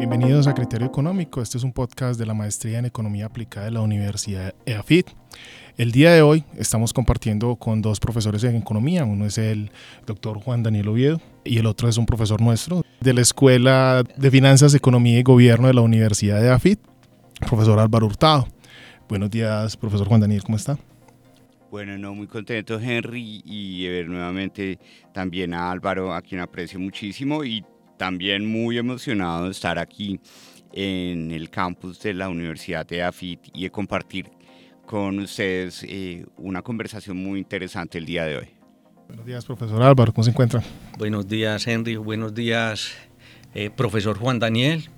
Bienvenidos 0.00 0.46
a 0.46 0.54
Criterio 0.54 0.86
Económico. 0.86 1.42
Este 1.42 1.58
es 1.58 1.62
un 1.62 1.74
podcast 1.74 2.18
de 2.18 2.24
la 2.24 2.32
Maestría 2.32 2.78
en 2.78 2.86
Economía 2.86 3.26
Aplicada 3.26 3.66
de 3.66 3.72
la 3.72 3.82
Universidad 3.82 4.54
EAFIT. 4.64 5.08
El 5.76 5.92
día 5.92 6.10
de 6.10 6.22
hoy 6.22 6.42
estamos 6.56 6.94
compartiendo 6.94 7.56
con 7.56 7.82
dos 7.82 8.00
profesores 8.00 8.42
en 8.44 8.56
economía. 8.56 9.04
Uno 9.04 9.26
es 9.26 9.36
el 9.36 9.70
doctor 10.06 10.38
Juan 10.40 10.62
Daniel 10.62 10.88
Oviedo 10.88 11.20
y 11.44 11.58
el 11.58 11.66
otro 11.66 11.86
es 11.86 11.98
un 11.98 12.06
profesor 12.06 12.40
nuestro 12.40 12.82
de 13.02 13.12
la 13.12 13.20
Escuela 13.20 14.02
de 14.16 14.30
Finanzas, 14.30 14.72
Economía 14.72 15.18
y 15.18 15.22
Gobierno 15.22 15.66
de 15.66 15.74
la 15.74 15.82
Universidad 15.82 16.40
de 16.40 16.46
EAFIT, 16.46 16.80
profesor 17.46 17.78
Álvaro 17.78 18.06
Hurtado. 18.06 18.48
Buenos 19.06 19.30
días, 19.30 19.76
profesor 19.76 20.08
Juan 20.08 20.22
Daniel, 20.22 20.42
¿cómo 20.42 20.56
está? 20.56 20.78
Bueno, 21.70 21.98
no, 21.98 22.14
muy 22.14 22.26
contento 22.26 22.80
Henry 22.80 23.42
y 23.44 23.86
ver 23.86 24.08
nuevamente 24.08 24.78
también 25.12 25.52
a 25.52 25.70
Álvaro, 25.70 26.14
a 26.14 26.22
quien 26.22 26.40
aprecio 26.40 26.80
muchísimo 26.80 27.44
y 27.44 27.62
también 28.00 28.46
muy 28.46 28.78
emocionado 28.78 29.44
de 29.44 29.50
estar 29.50 29.78
aquí 29.78 30.18
en 30.72 31.30
el 31.32 31.50
campus 31.50 32.00
de 32.00 32.14
la 32.14 32.30
Universidad 32.30 32.86
de 32.86 33.02
AFIT 33.02 33.48
y 33.52 33.64
de 33.64 33.70
compartir 33.70 34.30
con 34.86 35.18
ustedes 35.18 35.84
eh, 35.86 36.24
una 36.38 36.62
conversación 36.62 37.18
muy 37.18 37.38
interesante 37.38 37.98
el 37.98 38.06
día 38.06 38.24
de 38.24 38.38
hoy. 38.38 38.48
Buenos 39.06 39.26
días, 39.26 39.44
profesor 39.44 39.82
Álvaro, 39.82 40.14
¿cómo 40.14 40.24
se 40.24 40.30
encuentra? 40.30 40.62
Buenos 40.96 41.28
días, 41.28 41.66
Henry, 41.66 41.96
buenos 41.96 42.32
días, 42.32 42.92
eh, 43.52 43.68
profesor 43.68 44.16
Juan 44.16 44.38
Daniel. 44.38 44.88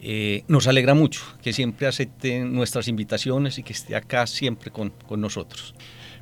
Eh, 0.00 0.42
nos 0.48 0.66
alegra 0.66 0.94
mucho 0.94 1.22
que 1.42 1.52
siempre 1.52 1.86
acepten 1.86 2.52
nuestras 2.52 2.88
invitaciones 2.88 3.58
y 3.58 3.62
que 3.62 3.74
esté 3.74 3.94
acá 3.94 4.26
siempre 4.26 4.72
con, 4.72 4.90
con 5.06 5.20
nosotros. 5.20 5.72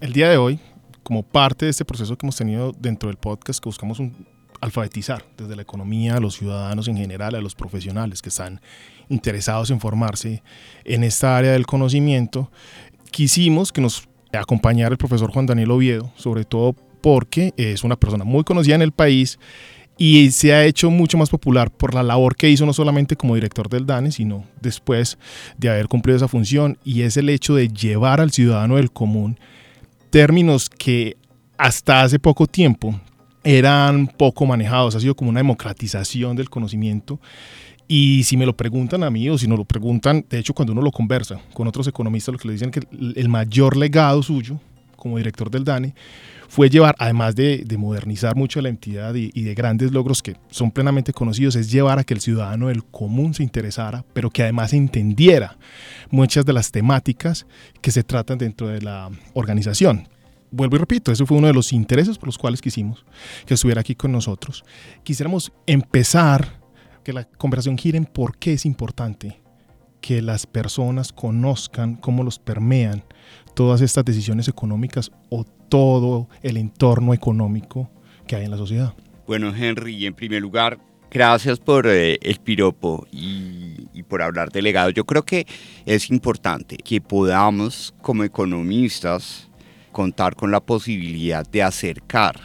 El 0.03 0.13
día 0.13 0.29
de 0.29 0.37
hoy, 0.37 0.61
como 1.03 1.23
parte 1.23 1.65
de 1.65 1.71
este 1.71 1.87
proceso 1.87 2.19
que 2.19 2.27
hemos 2.27 2.37
tenido 2.37 2.73
dentro 2.79 3.09
del 3.09 3.17
podcast, 3.17 3.63
que 3.63 3.69
buscamos 3.71 3.99
un 3.99 4.38
alfabetizar 4.61 5.25
desde 5.37 5.57
la 5.57 5.63
economía 5.63 6.17
a 6.17 6.21
los 6.21 6.35
ciudadanos 6.37 6.89
en 6.89 6.97
general, 6.97 7.35
a 7.35 7.41
los 7.41 7.55
profesionales 7.55 8.23
que 8.23 8.29
están 8.29 8.61
interesados 9.09 9.71
en 9.71 9.81
formarse 9.81 10.43
en 10.85 11.05
esta 11.05 11.37
área 11.37 11.53
del 11.53 11.67
conocimiento. 11.67 12.51
Quisimos 13.11 13.73
que 13.73 13.81
nos 13.81 14.09
acompañara 14.33 14.93
el 14.93 14.99
profesor 14.99 15.31
Juan 15.31 15.47
Daniel 15.47 15.71
Oviedo, 15.71 16.13
sobre 16.17 16.45
todo 16.45 16.75
porque 17.01 17.55
es 17.57 17.85
una 17.85 17.97
persona 17.97 18.25
muy 18.25 18.45
conocida 18.45 18.75
en 18.75 18.83
el 18.83 18.93
país 18.93 19.39
y 19.97 20.31
se 20.31 20.53
ha 20.53 20.65
hecho 20.65 20.91
mucho 20.91 21.19
más 21.19 21.29
popular 21.29 21.71
por 21.71 21.93
la 21.93 22.05
labor 22.05 22.37
que 22.37 22.49
hizo 22.49 22.65
no 22.65 22.73
solamente 22.73 23.17
como 23.17 23.35
director 23.35 23.69
del 23.69 23.85
DANE, 23.85 24.13
sino 24.13 24.45
después 24.61 25.19
de 25.57 25.69
haber 25.69 25.89
cumplido 25.89 26.17
esa 26.17 26.29
función, 26.29 26.79
y 26.85 27.03
es 27.03 27.17
el 27.17 27.29
hecho 27.29 27.57
de 27.57 27.69
llevar 27.69 28.21
al 28.21 28.31
ciudadano 28.31 28.77
del 28.77 28.93
común 28.93 29.39
términos 30.11 30.71
que 30.71 31.17
hasta 31.59 32.03
hace 32.03 32.21
poco 32.21 32.47
tiempo 32.47 32.99
eran 33.49 34.09
poco 34.09 34.45
manejados, 34.45 34.95
ha 34.95 35.01
sido 35.01 35.15
como 35.15 35.31
una 35.31 35.41
democratización 35.41 36.37
del 36.37 36.51
conocimiento. 36.51 37.19
Y 37.87 38.25
si 38.25 38.37
me 38.37 38.45
lo 38.45 38.55
preguntan 38.55 39.03
a 39.03 39.09
mí 39.09 39.27
o 39.31 39.39
si 39.39 39.49
no 39.49 39.57
lo 39.57 39.65
preguntan, 39.65 40.27
de 40.29 40.39
hecho 40.39 40.53
cuando 40.53 40.75
uno 40.75 40.83
lo 40.83 40.93
conversa 40.93 41.41
con 41.55 41.67
otros 41.67 41.87
economistas, 41.87 42.35
lo 42.35 42.39
que 42.39 42.49
le 42.49 42.53
dicen 42.53 42.71
que 42.71 42.83
el 42.91 43.29
mayor 43.31 43.79
legado 43.79 44.23
suyo 44.23 44.61
como 44.97 45.17
director 45.17 45.51
del 45.51 45.65
DANE 45.65 45.95
fue 46.47 46.69
llevar, 46.69 46.95
además 46.99 47.37
de, 47.37 47.65
modernizar 47.79 48.37
mucho 48.37 48.61
la 48.61 48.69
entidad 48.69 49.15
y, 49.15 49.31
y, 49.33 49.45
de 49.45 49.55
grandes 49.55 49.93
logros 49.93 50.23
que 50.23 50.37
son 50.51 50.71
plenamente 50.71 51.15
conocidos, 51.15 51.57
es 51.57 51.71
llevar 51.71 51.99
a 51.99 52.05
que 52.05 52.13
el 52.13 52.21
ciudadano 52.21 52.69
del 52.69 52.85
común 52.85 53.33
se 53.33 53.43
interesara, 53.43 54.05
pero 54.13 54.29
que 54.29 54.43
además 54.43 54.75
entendiera 54.75 55.57
muchas 56.11 56.45
de 56.45 56.53
las 56.53 56.71
temáticas 56.71 57.47
que 57.81 57.93
se 57.93 58.03
tratan 58.03 58.37
dentro 58.37 58.69
de 58.69 58.83
la 58.83 59.11
organización 59.33 60.07
vuelvo 60.51 60.77
y 60.77 60.79
repito, 60.79 61.13
ese 61.13 61.27
fue 61.27 61.37
uno 61.37 61.47
de 61.47 61.55
los 61.55 61.73
intereses 61.73 62.19
por 62.19 62.29
los 62.29 62.39
cuales 62.39 62.61
quisimos 62.61 63.05
que 63.47 63.55
estuviera 63.55 63.81
aquí 63.81 63.95
con 63.95 64.13
nosotros. 64.13 64.65
Quisiéramos 65.03 65.53
empezar, 65.67 66.61
que 67.05 67.13
la 67.13 67.25
conversación 67.25 67.79
gire 67.79 67.97
en 67.97 68.05
por 68.05 68.37
qué 68.37 68.53
es 68.53 68.67
importante 68.67 69.41
que 70.01 70.23
las 70.23 70.47
personas 70.47 71.13
conozcan 71.13 71.97
cómo 71.97 72.23
los 72.23 72.39
permean 72.39 73.05
todas 73.55 73.81
estas 73.81 74.05
decisiones 74.05 74.49
económicas 74.49 75.11
o 75.31 75.45
todo 75.69 76.29
el 76.43 76.57
entorno 76.57 77.15
económico 77.15 77.91
que 78.27 78.37
hay 78.37 78.45
en 78.45 78.51
la 78.51 78.57
sociedad. 78.57 78.95
Bueno, 79.27 79.55
Henry, 79.55 80.07
en 80.07 80.15
primer 80.15 80.41
lugar, 80.41 80.79
gracias 81.11 81.59
por 81.59 81.87
eh, 81.87 82.19
el 82.23 82.39
piropo 82.39 83.07
y, 83.11 83.89
y, 83.93 84.03
por 84.03 84.23
hablar 84.23 84.51
de 84.51 84.63
legado. 84.63 84.91
Yo 84.91 85.05
creo 85.05 85.25
que 85.25 85.47
es 85.85 86.11
importante 86.11 86.77
que 86.77 87.01
podamos, 87.01 87.95
como 88.01 88.25
economistas, 88.25 89.48
contar 89.99 90.37
con 90.37 90.53
la 90.53 90.61
posibilidad 90.61 91.45
de 91.45 91.61
acercar 91.61 92.39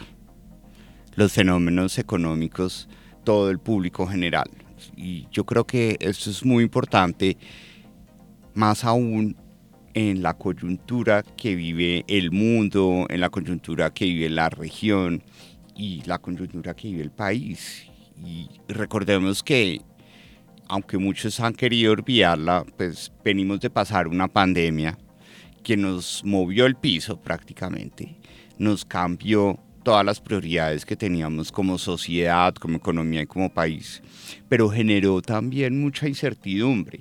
los 1.14 1.32
fenómenos 1.32 1.98
económicos 1.98 2.88
todo 3.22 3.48
el 3.48 3.60
público 3.60 4.08
general. 4.08 4.50
Y 4.96 5.28
yo 5.30 5.46
creo 5.46 5.64
que 5.64 5.96
esto 6.00 6.30
es 6.30 6.44
muy 6.44 6.64
importante, 6.64 7.36
más 8.54 8.82
aún 8.82 9.36
en 9.94 10.20
la 10.20 10.34
coyuntura 10.34 11.22
que 11.22 11.54
vive 11.54 12.04
el 12.08 12.32
mundo, 12.32 13.06
en 13.08 13.20
la 13.20 13.30
coyuntura 13.30 13.94
que 13.94 14.06
vive 14.06 14.28
la 14.30 14.50
región 14.50 15.22
y 15.76 16.02
la 16.06 16.18
coyuntura 16.18 16.74
que 16.74 16.88
vive 16.88 17.02
el 17.04 17.12
país. 17.12 17.84
Y 18.26 18.48
recordemos 18.66 19.44
que, 19.44 19.80
aunque 20.66 20.98
muchos 20.98 21.38
han 21.38 21.54
querido 21.54 21.92
olvidarla, 21.92 22.64
pues 22.76 23.12
venimos 23.22 23.60
de 23.60 23.70
pasar 23.70 24.08
una 24.08 24.26
pandemia 24.26 24.98
que 25.64 25.76
nos 25.76 26.22
movió 26.24 26.66
el 26.66 26.76
piso 26.76 27.20
prácticamente, 27.20 28.16
nos 28.58 28.84
cambió 28.84 29.58
todas 29.82 30.04
las 30.04 30.20
prioridades 30.20 30.84
que 30.84 30.94
teníamos 30.94 31.50
como 31.50 31.78
sociedad, 31.78 32.54
como 32.54 32.76
economía 32.76 33.22
y 33.22 33.26
como 33.26 33.52
país, 33.52 34.02
pero 34.48 34.70
generó 34.70 35.20
también 35.20 35.80
mucha 35.80 36.06
incertidumbre. 36.06 37.00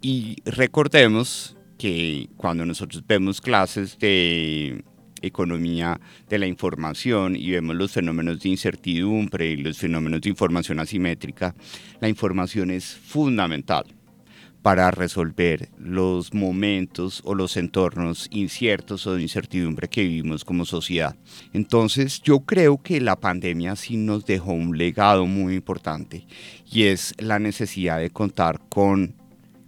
Y 0.00 0.36
recordemos 0.44 1.56
que 1.78 2.28
cuando 2.36 2.64
nosotros 2.64 3.04
vemos 3.06 3.40
clases 3.40 3.98
de 3.98 4.84
economía 5.20 6.00
de 6.28 6.38
la 6.38 6.46
información 6.46 7.36
y 7.36 7.50
vemos 7.50 7.76
los 7.76 7.92
fenómenos 7.92 8.40
de 8.40 8.48
incertidumbre 8.48 9.50
y 9.50 9.56
los 9.56 9.78
fenómenos 9.78 10.20
de 10.22 10.30
información 10.30 10.80
asimétrica, 10.80 11.54
la 12.00 12.08
información 12.08 12.70
es 12.70 12.94
fundamental 12.94 13.84
para 14.62 14.92
resolver 14.92 15.70
los 15.76 16.32
momentos 16.32 17.20
o 17.24 17.34
los 17.34 17.56
entornos 17.56 18.28
inciertos 18.30 19.06
o 19.06 19.14
de 19.14 19.22
incertidumbre 19.22 19.88
que 19.88 20.02
vivimos 20.02 20.44
como 20.44 20.64
sociedad. 20.64 21.16
Entonces 21.52 22.22
yo 22.22 22.40
creo 22.40 22.80
que 22.80 23.00
la 23.00 23.16
pandemia 23.16 23.74
sí 23.76 23.96
nos 23.96 24.24
dejó 24.24 24.52
un 24.52 24.78
legado 24.78 25.26
muy 25.26 25.56
importante 25.56 26.26
y 26.70 26.84
es 26.84 27.14
la 27.18 27.40
necesidad 27.40 27.98
de 27.98 28.10
contar 28.10 28.60
con 28.68 29.14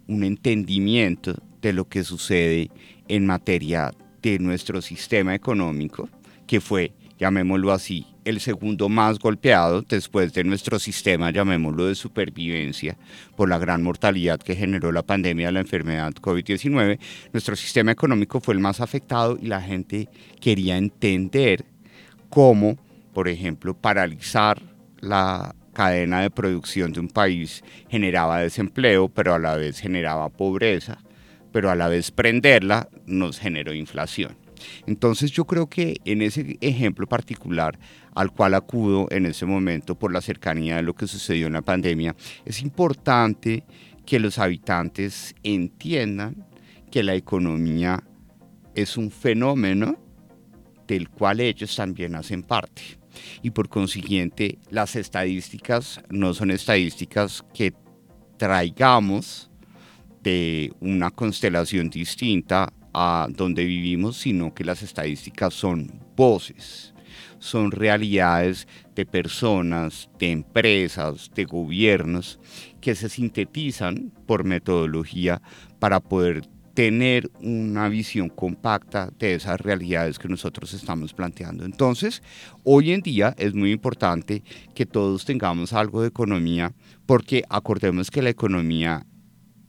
un 0.07 0.23
entendimiento 0.23 1.35
de 1.61 1.73
lo 1.73 1.89
que 1.89 2.05
sucede 2.05 2.71
en 3.09 3.27
materia 3.27 3.93
de 4.23 4.39
nuestro 4.39 4.81
sistema 4.81 5.35
económico, 5.35 6.09
que 6.47 6.61
fue, 6.61 6.93
llamémoslo 7.19 7.73
así, 7.73 8.07
el 8.25 8.41
segundo 8.41 8.89
más 8.89 9.19
golpeado 9.19 9.83
después 9.83 10.33
de 10.33 10.45
nuestro 10.45 10.79
sistema, 10.79 11.31
llamémoslo 11.31 11.87
de 11.87 11.95
supervivencia, 11.95 12.97
por 13.37 13.49
la 13.49 13.59
gran 13.59 13.83
mortalidad 13.83 14.41
que 14.41 14.57
generó 14.57 14.93
la 14.93 15.03
pandemia 15.03 15.47
de 15.47 15.53
la 15.53 15.61
enfermedad 15.61 16.13
COVID-19. 16.15 16.99
Nuestro 17.33 17.57
sistema 17.57 17.93
económico 17.93 18.41
fue 18.41 18.55
el 18.55 18.61
más 18.61 18.81
afectado 18.81 19.39
y 19.41 19.47
la 19.47 19.61
gente 19.61 20.09
quería 20.41 20.77
entender 20.77 21.65
cómo, 22.31 22.77
por 23.13 23.29
ejemplo, 23.29 23.75
paralizar 23.75 24.61
la 25.01 25.55
cadena 25.75 26.21
de 26.21 26.31
producción 26.31 26.93
de 26.93 27.01
un 27.01 27.09
país 27.09 27.63
generaba 27.89 28.41
desempleo, 28.41 29.09
pero 29.09 29.35
a 29.35 29.39
la 29.39 29.57
vez 29.57 29.81
generaba 29.81 30.29
pobreza, 30.31 30.99
pero 31.53 31.71
a 31.71 31.75
la 31.75 31.89
vez 31.89 32.11
prenderla 32.11 32.89
nos 33.07 33.39
generó 33.39 33.75
inflación. 33.75 34.37
Entonces 34.87 35.31
yo 35.31 35.45
creo 35.45 35.69
que 35.69 35.97
en 36.05 36.23
ese 36.23 36.57
ejemplo 36.61 37.07
particular 37.07 37.79
al 38.15 38.31
cual 38.33 38.55
acudo 38.55 39.09
en 39.11 39.27
ese 39.27 39.47
momento 39.47 39.99
por 39.99 40.13
la 40.13 40.21
cercanía 40.21 40.77
de 40.77 40.83
lo 40.83 40.95
que 40.95 41.07
sucedió 41.07 41.47
en 41.47 41.55
la 41.55 41.63
pandemia, 41.63 42.15
es 42.45 42.63
importante 42.63 43.65
que 44.07 44.21
los 44.21 44.39
habitantes 44.39 45.35
entiendan 45.43 46.47
que 46.91 47.03
la 47.03 47.15
economía 47.15 48.03
es 48.75 48.97
un 48.97 49.11
fenómeno 49.11 49.99
del 50.87 51.09
cual 51.09 51.41
ellos 51.41 51.75
también 51.75 52.15
hacen 52.15 52.43
parte. 52.43 52.83
Y 53.43 53.51
por 53.51 53.69
consiguiente, 53.69 54.59
las 54.71 54.97
estadísticas 54.97 56.01
no 56.11 56.35
son 56.35 56.51
estadísticas 56.51 57.45
que 57.55 57.73
traigamos 58.37 59.51
de 60.23 60.73
una 60.81 61.11
constelación 61.11 61.91
distinta 61.91 62.73
a 62.93 63.29
donde 63.31 63.65
vivimos, 63.65 64.17
sino 64.19 64.55
que 64.55 64.65
las 64.65 64.83
estadísticas 64.83 65.55
son 65.55 66.01
voces, 66.17 66.94
son 67.39 67.71
realidades 67.71 68.67
de 68.95 69.07
personas, 69.07 70.09
de 70.19 70.31
empresas, 70.31 71.31
de 71.35 71.45
gobiernos 71.45 72.39
que 72.81 72.95
se 72.95 73.09
sintetizan 73.09 74.13
por 74.27 74.45
metodología 74.45 75.41
para 75.79 76.01
poder 76.01 76.49
tener 76.75 77.31
una 77.41 77.89
visión 77.89 78.29
compacta 78.29 79.11
de 79.19 79.35
esas 79.35 79.61
realidades 79.61 80.19
que 80.19 80.29
nosotros 80.29 80.75
estamos 80.75 81.15
planteando. 81.15 81.65
Entonces, 81.65 82.23
hoy 82.65 82.93
en 82.93 83.01
día 83.01 83.35
es 83.39 83.55
muy 83.55 83.71
importante 83.71 84.43
que 84.75 84.85
todos 84.85 85.25
tengamos 85.25 85.73
algo 85.73 86.03
de 86.03 86.09
economía, 86.09 86.75
porque 87.07 87.45
acordemos 87.49 88.11
que 88.11 88.23
la 88.23 88.31
economía, 88.31 89.07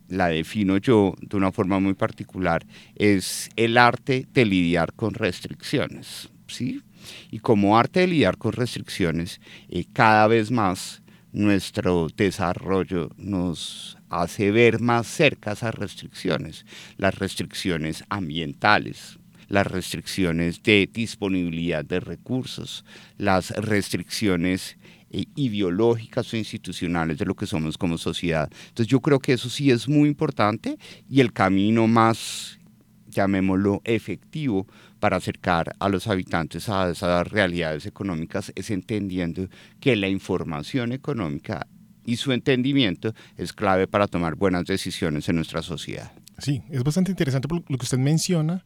la 0.10 0.30
defino 0.30 0.78
yo 0.78 1.14
de 1.22 1.38
una 1.38 1.52
forma 1.52 1.80
muy 1.80 1.94
particular, 1.94 2.66
es 2.96 3.50
el 3.56 3.78
arte 3.78 4.28
de 4.34 4.46
lidiar 4.46 4.94
con 4.94 5.14
restricciones, 5.14 6.30
¿sí? 6.48 6.82
Y 7.32 7.40
como 7.40 7.78
arte 7.78 8.02
de 8.02 8.08
lidiar 8.08 8.38
con 8.38 8.54
restricciones, 8.54 9.42
eh, 9.70 9.86
cada 9.94 10.28
vez 10.28 10.52
más 10.52 11.02
nuestro 11.32 12.08
desarrollo 12.16 13.10
nos 13.18 13.98
hace 14.10 14.52
ver 14.52 14.80
más 14.80 15.06
cerca 15.08 15.52
esas 15.52 15.76
restricciones, 15.76 16.66
las 16.98 17.16
restricciones 17.16 18.06
ambientales, 18.10 19.20
las 19.48 19.68
restricciones 19.68 20.64
de 20.64 20.90
disponibilidad 20.92 21.84
de 21.84 22.00
recursos, 22.00 22.86
las 23.18 23.52
restricciones 23.52 24.78
eh, 25.12 25.26
ideológicas 25.36 26.34
o 26.34 26.38
institucionales 26.38 27.18
de 27.18 27.26
lo 27.26 27.36
que 27.36 27.46
somos 27.46 27.78
como 27.78 27.98
sociedad. 27.98 28.50
Entonces 28.70 28.88
yo 28.88 29.02
creo 29.02 29.20
que 29.20 29.34
eso 29.34 29.50
sí 29.50 29.72
es 29.72 29.88
muy 29.88 30.08
importante 30.08 30.78
y 31.10 31.20
el 31.20 31.34
camino 31.34 31.88
más, 31.88 32.60
llamémoslo, 33.08 33.82
efectivo 33.84 34.68
para 35.06 35.18
acercar 35.18 35.76
a 35.78 35.88
los 35.88 36.08
habitantes 36.08 36.68
a 36.68 36.90
esas 36.90 37.28
realidades 37.28 37.86
económicas 37.86 38.52
es 38.56 38.72
entendiendo 38.72 39.50
que 39.80 39.96
la 39.96 40.08
información 40.08 40.94
económica 40.94 41.68
y 42.08 42.16
su 42.16 42.32
entendimiento 42.32 43.14
es 43.38 43.54
clave 43.54 43.86
para 43.86 44.08
tomar 44.08 44.34
buenas 44.34 44.66
decisiones 44.66 45.30
en 45.30 45.36
nuestra 45.36 45.62
sociedad. 45.62 46.12
Sí, 46.40 46.64
es 46.72 46.84
bastante 46.84 47.12
interesante 47.12 47.48
lo 47.52 47.78
que 47.78 47.84
usted 47.84 48.00
menciona, 48.00 48.66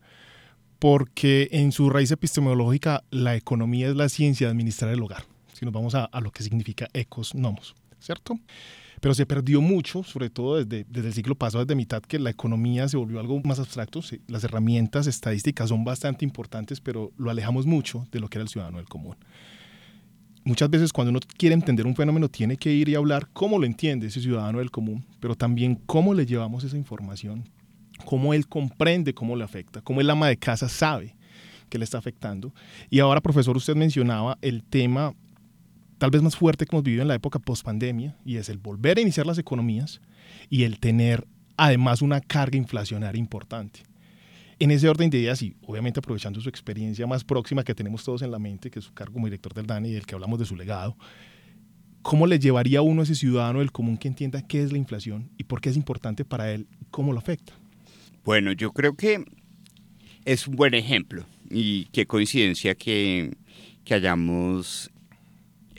porque 0.80 1.50
en 1.52 1.74
su 1.74 1.90
raíz 1.90 2.10
epistemológica 2.12 3.04
la 3.12 3.36
economía 3.36 3.90
es 3.90 3.98
la 3.98 4.08
ciencia 4.08 4.48
de 4.48 4.52
administrar 4.52 4.94
el 4.94 5.02
hogar. 5.02 5.26
Si 5.52 5.66
nos 5.66 5.74
vamos 5.74 5.94
a, 5.94 6.10
lo 6.22 6.32
que 6.32 6.42
significa 6.42 6.88
ecos 6.94 7.36
nomos, 7.36 7.76
¿cierto? 8.00 8.40
Pero 9.02 9.14
se 9.14 9.26
perdió 9.26 9.62
mucho, 9.62 10.04
sobre 10.04 10.30
todo 10.30 10.64
desde, 10.64 10.86
desde, 10.90 11.08
el 11.08 11.14
siglo 11.14 11.36
pasado, 11.36 11.64
desde 11.64 11.76
mitad, 11.76 12.02
que 12.02 12.20
la 12.20 12.30
economía 12.30 12.88
se 12.88 12.98
volvió 12.98 13.20
algo 13.20 13.42
más 13.44 13.60
abstracto. 13.60 14.02
las 14.28 14.44
herramientas 14.44 15.08
estadísticas 15.08 15.70
son 15.70 15.84
bastante 15.84 16.26
importantes, 16.26 16.82
pero 16.82 17.12
lo 17.18 17.30
alejamos 17.30 17.66
mucho 17.66 18.08
de 18.12 18.20
lo 18.20 18.30
que 18.30 18.38
era 18.38 18.44
el 18.44 18.50
ciudadano 18.50 18.78
del 18.78 18.88
común 18.88 19.16
muchas 20.50 20.70
veces 20.70 20.92
cuando 20.92 21.12
uno 21.12 21.20
quiere 21.38 21.54
entender 21.54 21.86
un 21.86 21.96
fenómeno 21.96 22.28
tiene 22.28 22.58
que 22.58 22.72
ir 22.72 22.90
y 22.90 22.96
hablar 22.96 23.30
cómo 23.34 23.60
lo 23.60 23.66
entiende 23.66 24.08
ese 24.08 24.20
ciudadano 24.20 24.60
del 24.60 24.72
común, 24.72 25.06
pero 25.20 25.36
también 25.36 25.76
cómo 25.86 26.14
le 26.14 26.26
llevamos 26.26 26.64
esa 26.64 26.76
información, 26.76 27.48
cómo 28.06 28.34
él 28.34 28.48
comprende 28.48 29.14
cómo 29.14 29.36
le 29.36 29.44
afecta, 29.44 29.82
cómo 29.82 30.02
el 30.02 30.10
ama 30.10 30.28
de 30.28 30.38
casa 30.38 30.68
sabe 30.68 31.16
que 31.70 31.78
le 31.78 31.84
está 31.84 32.00
afectando. 32.00 32.54
Y 32.90 33.00
ahora, 33.00 33.22
profesor, 33.22 33.56
usted 33.56 33.76
mencionaba 33.76 34.38
el 34.42 34.64
tema 34.64 35.14
tal 36.00 36.10
vez 36.10 36.24
más 36.24 36.36
fuerte 36.36 36.66
que 36.66 36.76
hemos 36.76 36.84
vivido 36.84 37.04
en 37.04 37.10
la 37.10 37.16
época 37.16 37.38
post-pandemia, 37.38 38.16
y 38.26 38.38
es 38.38 38.50
el 38.50 38.58
volver 38.58 38.98
a 38.98 39.02
iniciar 39.02 39.28
las 39.28 39.38
economías 39.38 40.02
y 40.50 40.64
el 40.64 40.80
tener 40.80 41.28
además 41.58 42.02
una 42.02 42.22
carga 42.22 42.58
inflacionaria 42.58 43.20
importante. 43.20 43.82
En 44.60 44.72
ese 44.72 44.90
orden 44.90 45.10
de 45.10 45.20
ideas 45.20 45.42
y 45.42 45.56
obviamente 45.62 46.00
aprovechando 46.00 46.42
su 46.42 46.50
experiencia 46.50 47.06
más 47.06 47.24
próxima 47.24 47.64
que 47.64 47.76
tenemos 47.76 48.04
todos 48.04 48.22
en 48.22 48.32
la 48.32 48.40
mente, 48.40 48.72
que 48.72 48.80
es 48.80 48.86
su 48.86 48.94
cargo 48.94 49.14
como 49.14 49.28
director 49.28 49.54
del 49.54 49.68
DANE 49.68 49.90
y 49.90 49.92
del 49.94 50.06
que 50.06 50.16
hablamos 50.16 50.40
de 50.40 50.46
su 50.46 50.56
legado, 50.56 50.98
¿cómo 52.02 52.28
le 52.28 52.40
llevaría 52.40 52.82
uno 52.82 53.02
a 53.02 53.04
ese 53.04 53.16
ciudadano 53.16 53.60
del 53.60 53.72
común 53.72 53.98
que 53.98 54.08
entienda 54.08 54.42
qué 54.42 54.64
es 54.64 54.72
la 54.72 54.78
inflación 54.78 55.30
y 55.38 55.44
por 55.44 55.62
qué 55.62 55.70
es 55.70 55.76
importante 55.76 56.26
para 56.26 56.52
él 56.52 56.68
y 56.82 56.86
cómo 56.92 57.12
lo 57.14 57.20
afecta? 57.20 57.54
Bueno, 58.24 58.54
yo 58.54 58.72
creo 58.72 58.96
que 58.96 59.24
es 60.26 60.48
un 60.48 60.56
buen 60.56 60.74
ejemplo 60.74 61.26
y 61.50 61.86
qué 61.86 62.06
coincidencia 62.06 62.76
que, 62.76 63.36
que 63.84 63.94
hayamos 63.94 64.92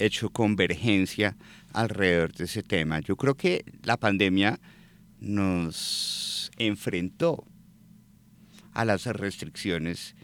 hecho 0.00 0.30
convergencia 0.30 1.36
alrededor 1.72 2.32
de 2.32 2.44
ese 2.44 2.62
tema. 2.62 3.00
Yo 3.00 3.16
creo 3.16 3.36
que 3.36 3.64
la 3.82 3.96
pandemia 3.96 4.58
nos 5.20 6.50
enfrentó 6.56 7.46
a 8.72 8.84
las 8.84 9.06
restricciones 9.06 10.16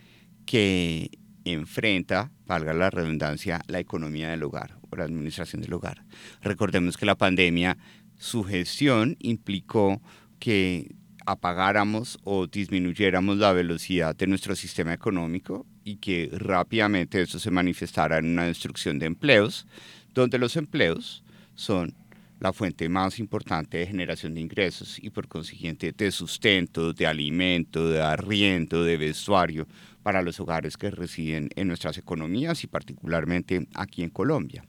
que 0.47 1.11
enfrenta, 1.45 2.33
valga 2.47 2.75
la 2.75 2.91
redundancia, 2.91 3.63
la 3.69 3.79
economía 3.79 4.31
del 4.31 4.43
hogar 4.43 4.79
o 4.91 4.97
la 4.97 5.05
administración 5.05 5.63
del 5.63 5.75
hogar. 5.75 6.05
Recordemos 6.43 6.97
que 6.97 7.07
la 7.07 7.17
pandemia, 7.17 7.77
su 8.19 8.45
gestión 8.45 9.17
implicó 9.21 10.01
que 10.39 10.97
apagáramos 11.27 12.19
o 12.25 12.47
disminuyéramos 12.47 13.37
la 13.39 13.53
velocidad 13.53 14.15
de 14.15 14.27
nuestro 14.27 14.55
sistema 14.55 14.95
económico 14.95 15.67
y 15.85 15.97
que 15.97 16.31
rápidamente 16.33 17.21
eso 17.21 17.39
se 17.39 17.51
manifestara 17.51 18.19
en 18.19 18.27
una 18.27 18.47
destrucción 18.47 18.99
de 18.99 19.07
empleos, 19.07 19.67
donde 20.15 20.39
los 20.39 20.57
empleos 20.57 21.25
son 21.55 21.95
la 22.39 22.53
fuente 22.53 22.89
más 22.89 23.19
importante 23.19 23.79
de 23.79 23.87
generación 23.87 24.35
de 24.35 24.41
ingresos 24.41 24.99
y 25.03 25.11
por 25.11 25.27
consiguiente 25.27 25.93
de 25.93 26.11
sustento, 26.11 26.93
de 26.93 27.07
alimento, 27.07 27.89
de 27.89 28.03
arriendo, 28.03 28.85
de 28.85 28.97
vestuario 28.97 29.67
para 30.03 30.23
los 30.23 30.39
hogares 30.39 30.77
que 30.77 30.91
residen 30.91 31.49
en 31.57 31.69
nuestras 31.69 31.99
economías 31.99 32.63
y 32.63 32.67
particularmente 32.67 33.67
aquí 33.75 34.03
en 34.03 34.11
Colombia. 34.11 34.65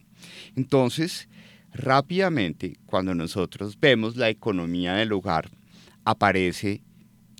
Entonces, 0.55 1.27
rápidamente, 1.73 2.77
cuando 2.85 3.13
nosotros 3.13 3.79
vemos 3.79 4.15
la 4.15 4.29
economía 4.29 4.93
del 4.93 5.11
hogar, 5.11 5.51
aparece 6.07 6.81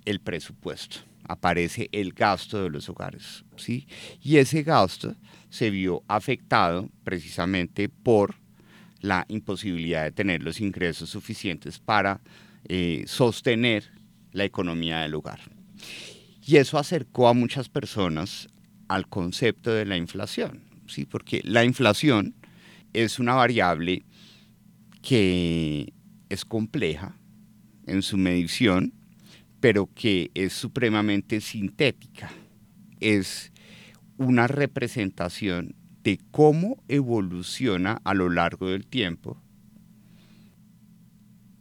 el 0.04 0.20
presupuesto, 0.20 0.98
aparece 1.26 1.88
el 1.90 2.12
gasto 2.12 2.62
de 2.62 2.68
los 2.68 2.86
hogares, 2.90 3.42
¿sí? 3.56 3.88
Y 4.22 4.36
ese 4.36 4.62
gasto 4.62 5.16
se 5.48 5.70
vio 5.70 6.02
afectado 6.06 6.90
precisamente 7.02 7.88
por 7.88 8.34
la 9.00 9.24
imposibilidad 9.28 10.04
de 10.04 10.12
tener 10.12 10.42
los 10.42 10.60
ingresos 10.60 11.08
suficientes 11.08 11.78
para 11.78 12.20
eh, 12.68 13.04
sostener 13.06 13.90
la 14.32 14.44
economía 14.44 15.00
del 15.00 15.14
hogar. 15.14 15.40
Y 16.46 16.56
eso 16.56 16.76
acercó 16.76 17.28
a 17.28 17.32
muchas 17.32 17.70
personas 17.70 18.50
al 18.86 19.08
concepto 19.08 19.72
de 19.72 19.86
la 19.86 19.96
inflación, 19.96 20.60
¿sí? 20.86 21.06
porque 21.06 21.40
la 21.42 21.64
inflación 21.64 22.34
es 22.92 23.18
una 23.18 23.32
variable 23.32 24.04
que 25.00 25.94
es 26.28 26.44
compleja 26.44 27.17
en 27.88 28.02
su 28.02 28.16
medición, 28.16 28.92
pero 29.60 29.88
que 29.94 30.30
es 30.34 30.52
supremamente 30.52 31.40
sintética. 31.40 32.30
Es 33.00 33.52
una 34.16 34.46
representación 34.46 35.74
de 36.02 36.18
cómo 36.30 36.82
evoluciona 36.88 38.00
a 38.04 38.14
lo 38.14 38.30
largo 38.30 38.68
del 38.68 38.86
tiempo 38.86 39.40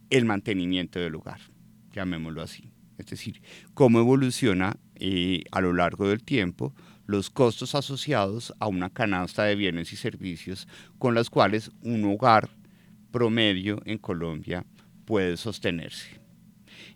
el 0.10 0.26
mantenimiento 0.26 1.00
del 1.00 1.16
hogar, 1.16 1.40
llamémoslo 1.94 2.42
así. 2.42 2.72
Es 2.98 3.08
decir, 3.08 3.42
cómo 3.74 4.00
evoluciona 4.00 4.78
eh, 4.96 5.44
a 5.52 5.62
lo 5.62 5.74
largo 5.74 6.08
del 6.08 6.24
tiempo 6.24 6.74
los 7.06 7.30
costos 7.30 7.76
asociados 7.76 8.54
a 8.60 8.68
una 8.68 8.90
canasta 8.90 9.44
de 9.44 9.56
bienes 9.56 9.94
y 9.94 9.96
servicios 9.96 10.68
con 10.98 11.14
las 11.14 11.30
cuales 11.30 11.72
un 11.82 12.04
hogar 12.06 12.50
promedio 13.12 13.82
en 13.86 13.98
Colombia 13.98 14.66
puede 15.06 15.38
sostenerse. 15.38 16.20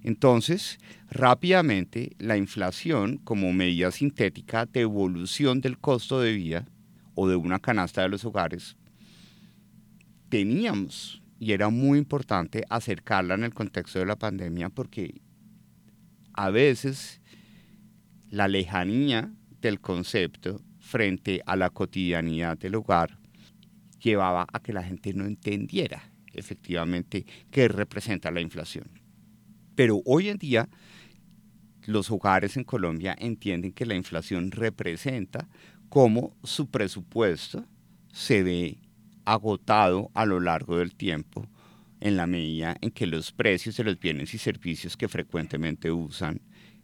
Entonces, 0.03 0.79
rápidamente, 1.09 2.15
la 2.17 2.37
inflación 2.37 3.17
como 3.17 3.53
medida 3.53 3.91
sintética 3.91 4.65
de 4.65 4.81
evolución 4.81 5.61
del 5.61 5.77
costo 5.77 6.19
de 6.19 6.33
vida 6.33 6.67
o 7.13 7.27
de 7.27 7.35
una 7.35 7.59
canasta 7.59 8.01
de 8.01 8.09
los 8.09 8.25
hogares, 8.25 8.77
teníamos, 10.29 11.21
y 11.39 11.51
era 11.51 11.69
muy 11.69 11.99
importante 11.99 12.63
acercarla 12.69 13.35
en 13.35 13.43
el 13.43 13.53
contexto 13.53 13.99
de 13.99 14.05
la 14.05 14.15
pandemia 14.15 14.69
porque 14.69 15.21
a 16.33 16.49
veces 16.49 17.21
la 18.29 18.47
lejanía 18.47 19.31
del 19.61 19.79
concepto 19.79 20.61
frente 20.79 21.41
a 21.45 21.55
la 21.55 21.69
cotidianidad 21.69 22.57
del 22.57 22.75
hogar 22.75 23.19
llevaba 24.01 24.47
a 24.51 24.59
que 24.59 24.73
la 24.73 24.83
gente 24.83 25.13
no 25.13 25.25
entendiera 25.25 26.11
efectivamente 26.33 27.25
qué 27.51 27.67
representa 27.67 28.31
la 28.31 28.41
inflación. 28.41 28.89
Pero 29.81 30.03
hoy 30.05 30.29
en 30.29 30.37
día 30.37 30.69
los 31.87 32.11
hogares 32.11 32.55
en 32.55 32.63
Colombia 32.63 33.15
entienden 33.17 33.73
que 33.73 33.87
la 33.87 33.95
inflación 33.95 34.51
representa 34.51 35.49
cómo 35.89 36.37
su 36.43 36.69
presupuesto 36.69 37.65
se 38.13 38.43
ve 38.43 38.77
agotado 39.25 40.11
a 40.13 40.27
lo 40.27 40.39
largo 40.39 40.77
del 40.77 40.93
tiempo 40.93 41.49
en 41.99 42.15
la 42.15 42.27
medida 42.27 42.77
en 42.81 42.91
que 42.91 43.07
los 43.07 43.31
precios 43.31 43.75
de 43.75 43.83
los 43.85 43.99
bienes 43.99 44.35
y 44.35 44.37
servicios 44.37 44.95
que 44.95 45.07
frecuentemente 45.07 45.91
usan 45.91 46.41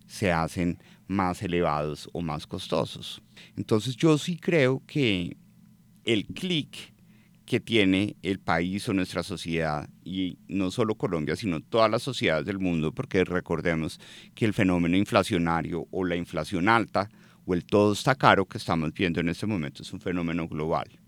se 0.08 0.32
hacen 0.32 0.80
más 1.06 1.44
elevados 1.44 2.10
o 2.14 2.22
más 2.22 2.48
costosos. 2.48 3.22
Entonces 3.56 3.96
yo 3.96 4.18
sí 4.18 4.38
creo 4.38 4.82
que 4.88 5.38
el 6.04 6.26
clic 6.26 6.96
que 7.48 7.62
tiene 7.62 8.18
el 8.24 8.40
país 8.40 8.88
o 8.90 8.94
nuestra 8.94 9.24
sociedad, 9.24 9.90
y 10.04 10.38
no 10.50 10.70
solo 10.70 10.96
Colombia, 10.96 11.38
sino 11.38 11.62
todas 11.62 11.90
las 11.90 12.04
sociedades 12.04 12.46
del 12.46 12.60
mundo, 12.60 12.92
porque 12.92 13.24
recordemos 13.24 14.02
que 14.36 14.44
el 14.44 14.54
fenómeno 14.54 14.98
inflacionario 14.98 15.88
o 15.90 16.04
la 16.04 16.18
inflación 16.18 16.68
alta 16.68 17.10
o 17.46 17.54
el 17.54 17.64
todo 17.64 17.94
está 17.94 18.16
caro 18.16 18.46
que 18.46 18.58
estamos 18.58 18.94
viendo 18.94 19.22
en 19.22 19.30
este 19.30 19.48
momento 19.48 19.82
es 19.82 19.94
un 19.94 20.02
fenómeno 20.02 20.50
global. 20.50 21.00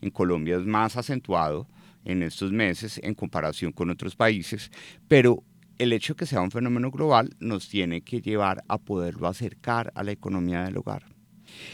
En 0.00 0.10
Colombia 0.10 0.56
es 0.56 0.64
más 0.64 0.96
acentuado 0.96 1.66
en 2.04 2.22
estos 2.22 2.52
meses 2.52 3.00
en 3.02 3.14
comparación 3.14 3.72
con 3.72 3.90
otros 3.90 4.14
países, 4.14 4.70
pero 5.08 5.42
el 5.78 5.92
hecho 5.92 6.14
de 6.14 6.18
que 6.18 6.26
sea 6.26 6.40
un 6.40 6.52
fenómeno 6.52 6.92
global 6.92 7.30
nos 7.40 7.68
tiene 7.68 8.02
que 8.02 8.20
llevar 8.20 8.62
a 8.68 8.78
poderlo 8.78 9.26
acercar 9.26 9.90
a 9.96 10.04
la 10.04 10.12
economía 10.12 10.62
del 10.62 10.76
hogar. 10.76 11.04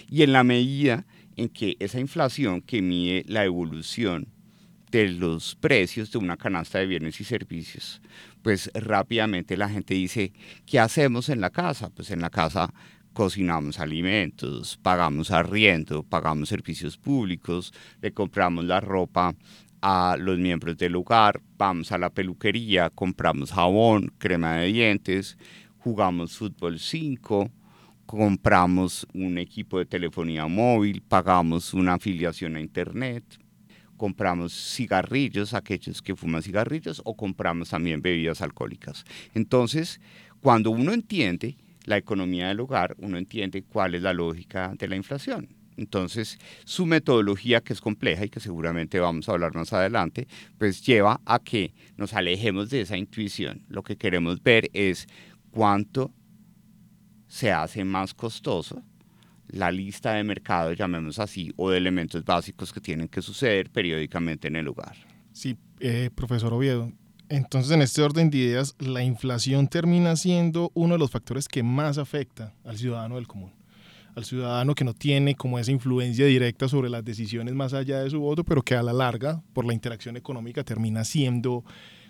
Y 0.09 0.23
en 0.23 0.33
la 0.33 0.43
medida 0.43 1.07
en 1.41 1.49
que 1.49 1.77
esa 1.81 1.99
inflación 1.99 2.61
que 2.61 2.83
mide 2.83 3.25
la 3.27 3.45
evolución 3.47 4.29
de 4.91 5.09
los 5.09 5.55
precios 5.55 6.13
de 6.13 6.19
una 6.19 6.37
canasta 6.37 6.79
de 6.79 6.87
bienes 6.87 7.19
y 7.19 7.25
servicios, 7.25 8.03
pues 8.43 8.71
rápidamente 8.75 9.57
la 9.57 9.71
gente 9.71 9.95
dice, 9.95 10.33
¿qué 10.67 10.79
hacemos 10.79 11.31
en 11.31 11.41
la 11.41 11.49
casa? 11.49 11.89
Pues 11.89 12.11
en 12.11 12.21
la 12.21 12.29
casa 12.29 12.75
cocinamos 13.15 13.81
alimentos, 13.81 14.79
pagamos 14.83 15.31
arriendo, 15.31 16.03
pagamos 16.03 16.51
servicios 16.51 16.99
públicos, 16.99 17.73
le 18.03 18.13
compramos 18.13 18.67
la 18.67 18.81
ropa 18.81 19.35
a 19.81 20.17
los 20.19 20.39
miembros 20.39 20.77
del 20.77 20.97
hogar, 20.97 21.41
vamos 21.57 21.91
a 21.91 21.97
la 21.97 22.11
peluquería, 22.11 22.91
compramos 22.91 23.53
jabón, 23.53 24.13
crema 24.19 24.57
de 24.57 24.67
dientes, 24.67 25.39
jugamos 25.79 26.37
fútbol 26.37 26.79
5, 26.79 27.51
compramos 28.11 29.07
un 29.15 29.39
equipo 29.39 29.79
de 29.79 29.87
telefonía 29.87 30.49
móvil, 30.49 31.01
pagamos 31.01 31.73
una 31.73 31.95
afiliación 31.95 32.57
a 32.57 32.61
internet, 32.61 33.23
compramos 33.97 34.53
cigarrillos, 34.53 35.55
aquellos 35.55 36.03
que 36.03 36.17
fuman 36.17 36.43
cigarrillos, 36.43 37.01
o 37.05 37.17
compramos 37.17 37.71
también 37.71 38.03
bebidas 38.03 38.43
alcohólicas. 38.43 39.05
Entonces, 39.33 40.01
cuando 40.41 40.73
uno 40.73 40.93
entiende 40.93 41.57
la 41.85 41.99
economía 41.99 42.49
del 42.49 42.59
hogar, 42.59 42.97
uno 42.99 43.17
entiende 43.17 43.63
cuál 43.63 43.95
es 43.95 44.03
la 44.03 44.13
lógica 44.13 44.75
de 44.77 44.89
la 44.89 44.97
inflación. 44.97 45.47
Entonces, 45.77 46.37
su 46.65 46.87
metodología, 46.87 47.61
que 47.61 47.75
es 47.75 47.81
compleja 47.81 48.25
y 48.25 48.29
que 48.29 48.41
seguramente 48.41 48.99
vamos 48.99 49.29
a 49.29 49.33
hablar 49.33 49.55
más 49.55 49.73
adelante, 49.73 50.27
pues 50.59 50.85
lleva 50.85 51.21
a 51.25 51.39
que 51.39 51.73
nos 51.97 52.13
alejemos 52.15 52.71
de 52.71 52.81
esa 52.81 52.97
intuición. 52.97 53.63
Lo 53.69 53.85
que 53.85 53.95
queremos 53.95 54.43
ver 54.43 54.69
es 54.73 55.07
cuánto 55.53 56.11
se 57.31 57.53
hace 57.53 57.85
más 57.85 58.13
costoso 58.13 58.83
la 59.47 59.71
lista 59.71 60.15
de 60.15 60.25
mercado, 60.25 60.73
llamemos 60.73 61.19
así, 61.19 61.53
o 61.57 61.71
de 61.71 61.79
elementos 61.79 62.25
básicos 62.25 62.73
que 62.73 62.81
tienen 62.81 63.09
que 63.09 63.23
suceder 63.23 63.71
periódicamente 63.71 64.49
en 64.49 64.57
el 64.57 64.69
hogar. 64.69 64.97
Sí, 65.33 65.57
eh, 65.79 66.11
profesor 66.15 66.53
Oviedo. 66.53 66.93
Entonces, 67.29 67.73
en 67.73 67.83
este 67.83 68.03
orden 68.03 68.31
de 68.31 68.39
ideas, 68.39 68.75
la 68.79 69.03
inflación 69.03 69.69
termina 69.69 70.17
siendo 70.17 70.73
uno 70.75 70.95
de 70.95 70.99
los 70.99 71.11
factores 71.11 71.47
que 71.47 71.63
más 71.63 71.99
afecta 71.99 72.53
al 72.65 72.79
ciudadano 72.79 73.15
del 73.15 73.29
común. 73.29 73.53
Al 74.17 74.25
ciudadano 74.25 74.75
que 74.75 74.85
no 74.85 74.93
tiene 74.93 75.37
como 75.37 75.59
esa 75.59 75.71
influencia 75.71 76.27
directa 76.27 76.69
sobre 76.69 76.91
las 76.91 77.05
decisiones 77.05 77.55
más 77.55 77.75
allá 77.75 78.01
de 78.01 78.11
su 78.11 78.21
voto, 78.21 78.43
pero 78.45 78.63
que 78.63 78.75
a 78.75 78.83
la 78.83 78.93
larga, 78.93 79.41
por 79.53 79.65
la 79.65 79.73
interacción 79.73 80.17
económica, 80.17 80.65
termina 80.65 81.05
siendo 81.05 81.65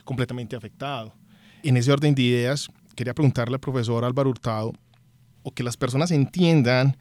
completamente 0.04 0.56
afectado. 0.56 1.14
En 1.62 1.76
ese 1.76 1.92
orden 1.92 2.14
de 2.14 2.22
ideas, 2.22 2.68
quería 2.96 3.12
preguntarle 3.14 3.56
al 3.56 3.60
profesor 3.60 4.04
Álvaro 4.04 4.30
Hurtado 4.30 4.72
o 5.42 5.52
que 5.52 5.62
las 5.62 5.76
personas 5.76 6.10
entiendan 6.10 6.96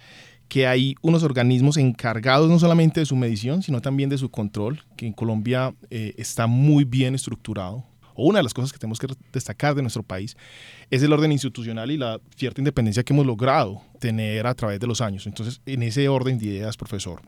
que 0.50 0.66
hay 0.66 0.96
unos 1.02 1.24
organismos 1.24 1.78
encargados 1.78 2.50
no 2.50 2.60
solamente 2.60 3.00
de 3.00 3.06
su 3.06 3.16
medición, 3.16 3.62
sino 3.62 3.82
también 3.82 4.10
de 4.10 4.18
su 4.18 4.30
control, 4.30 4.84
que 4.98 5.06
en 5.06 5.14
Colombia 5.14 5.76
eh, 5.92 6.14
está 6.18 6.48
muy 6.48 6.84
bien 6.84 7.16
estructurado. 7.16 7.86
O 8.16 8.28
una 8.28 8.40
de 8.40 8.44
las 8.44 8.54
cosas 8.54 8.74
que 8.74 8.80
tenemos 8.80 9.00
que 9.00 9.08
destacar 9.32 9.76
de 9.76 9.82
nuestro 9.82 10.04
país 10.04 10.36
es 10.90 11.04
el 11.04 11.14
orden 11.14 11.32
institucional 11.32 11.92
y 11.92 11.98
la 11.98 12.20
cierta 12.36 12.60
independencia 12.60 13.04
que 13.04 13.14
hemos 13.14 13.26
logrado 13.26 13.82
tener 14.00 14.46
a 14.46 14.56
través 14.56 14.80
de 14.80 14.88
los 14.88 15.00
años. 15.00 15.26
Entonces, 15.26 15.62
en 15.66 15.84
ese 15.84 16.10
orden 16.10 16.38
de 16.38 16.48
ideas, 16.48 16.76
profesor, 16.76 17.22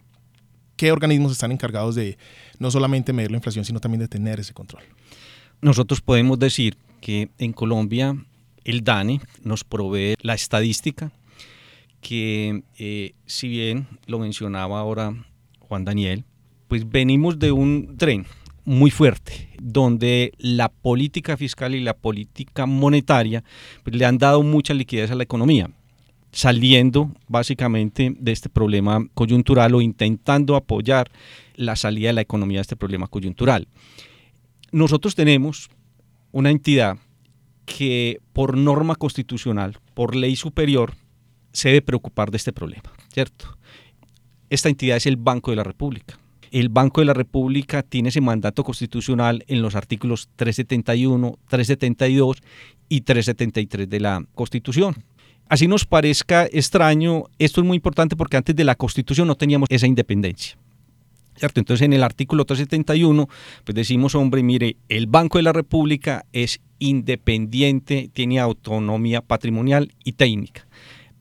¿qué 0.76 0.92
organismos 0.92 1.32
están 1.32 1.52
encargados 1.52 1.96
de 1.96 2.18
no 2.60 2.72
solamente 2.72 3.14
medir 3.14 3.32
la 3.32 3.38
inflación, 3.38 3.64
sino 3.64 3.80
también 3.80 4.02
de 4.02 4.08
tener 4.08 4.40
ese 4.40 4.54
control? 4.54 4.84
Nosotros 5.62 6.02
podemos 6.02 6.40
decir 6.40 6.76
que 7.00 7.30
en 7.38 7.54
Colombia 7.54 8.16
el 8.64 8.84
DANE 8.84 9.22
nos 9.44 9.64
provee 9.64 10.16
la 10.22 10.34
estadística 10.34 11.12
que, 12.02 12.64
eh, 12.78 13.14
si 13.26 13.48
bien 13.48 13.88
lo 14.08 14.20
mencionaba 14.20 14.80
ahora 14.80 15.14
Juan 15.60 15.86
Daniel, 15.86 16.26
pues 16.68 16.90
venimos 16.90 17.40
de 17.40 17.52
un 17.52 17.96
tren 17.98 18.26
muy 18.66 18.92
fuerte, 18.92 19.50
donde 19.62 20.34
la 20.38 20.70
política 20.70 21.38
fiscal 21.38 21.76
y 21.76 21.82
la 21.82 21.96
política 21.96 22.66
monetaria 22.66 23.44
pues, 23.84 23.96
le 23.96 24.06
han 24.06 24.18
dado 24.18 24.44
mucha 24.44 24.74
liquidez 24.74 25.12
a 25.12 25.16
la 25.16 25.24
economía, 25.24 25.70
saliendo 26.32 27.12
básicamente 27.28 28.16
de 28.18 28.32
este 28.32 28.50
problema 28.50 29.06
coyuntural 29.14 29.76
o 29.76 29.82
intentando 29.82 30.56
apoyar 30.56 31.12
la 31.56 31.76
salida 31.76 32.10
de 32.10 32.14
la 32.14 32.22
economía 32.22 32.60
de 32.60 32.64
este 32.64 32.76
problema 32.76 33.08
coyuntural. 33.08 33.68
Nosotros 34.72 35.16
tenemos 35.16 35.70
una 36.32 36.50
entidad 36.50 36.98
que 37.78 38.20
por 38.34 38.58
norma 38.58 38.96
constitucional, 38.96 39.78
por 39.94 40.16
ley 40.16 40.36
superior, 40.36 40.94
se 41.54 41.70
debe 41.70 41.82
preocupar 41.82 42.32
de 42.32 42.38
este 42.38 42.54
problema, 42.54 42.92
¿cierto? 43.14 43.58
Esta 44.50 44.70
entidad 44.70 44.98
es 44.98 45.06
el 45.06 45.18
Banco 45.18 45.52
de 45.52 45.58
la 45.58 45.64
República. 45.64 46.20
El 46.52 46.70
Banco 46.70 47.00
de 47.02 47.06
la 47.06 47.14
República 47.14 47.82
tiene 47.82 48.10
ese 48.10 48.20
mandato 48.20 48.64
constitucional 48.64 49.46
en 49.48 49.62
los 49.62 49.76
artículos 49.76 50.28
371, 50.36 51.38
372 51.48 52.38
y 52.90 53.02
373 53.02 53.90
de 53.90 54.00
la 54.00 54.26
Constitución. 54.36 55.04
Así 55.48 55.68
nos 55.68 55.86
parezca 55.86 56.46
extraño, 56.52 57.24
esto 57.40 57.62
es 57.62 57.68
muy 57.68 57.76
importante 57.76 58.16
porque 58.16 58.38
antes 58.38 58.56
de 58.56 58.64
la 58.64 58.76
Constitución 58.76 59.28
no 59.28 59.36
teníamos 59.36 59.68
esa 59.70 59.88
independencia. 59.88 60.58
Entonces 61.40 61.86
en 61.86 61.94
el 61.94 62.04
artículo 62.04 62.46
371 62.46 63.28
pues 63.64 63.76
decimos, 63.76 64.16
hombre, 64.16 64.44
mire, 64.44 64.78
el 64.90 65.08
Banco 65.08 65.38
de 65.38 65.44
la 65.44 65.54
República 65.54 66.26
es 66.34 66.60
independiente, 66.80 68.10
tiene 68.14 68.40
autonomía 68.40 69.22
patrimonial 69.22 69.94
y 70.04 70.14
técnica. 70.14 70.68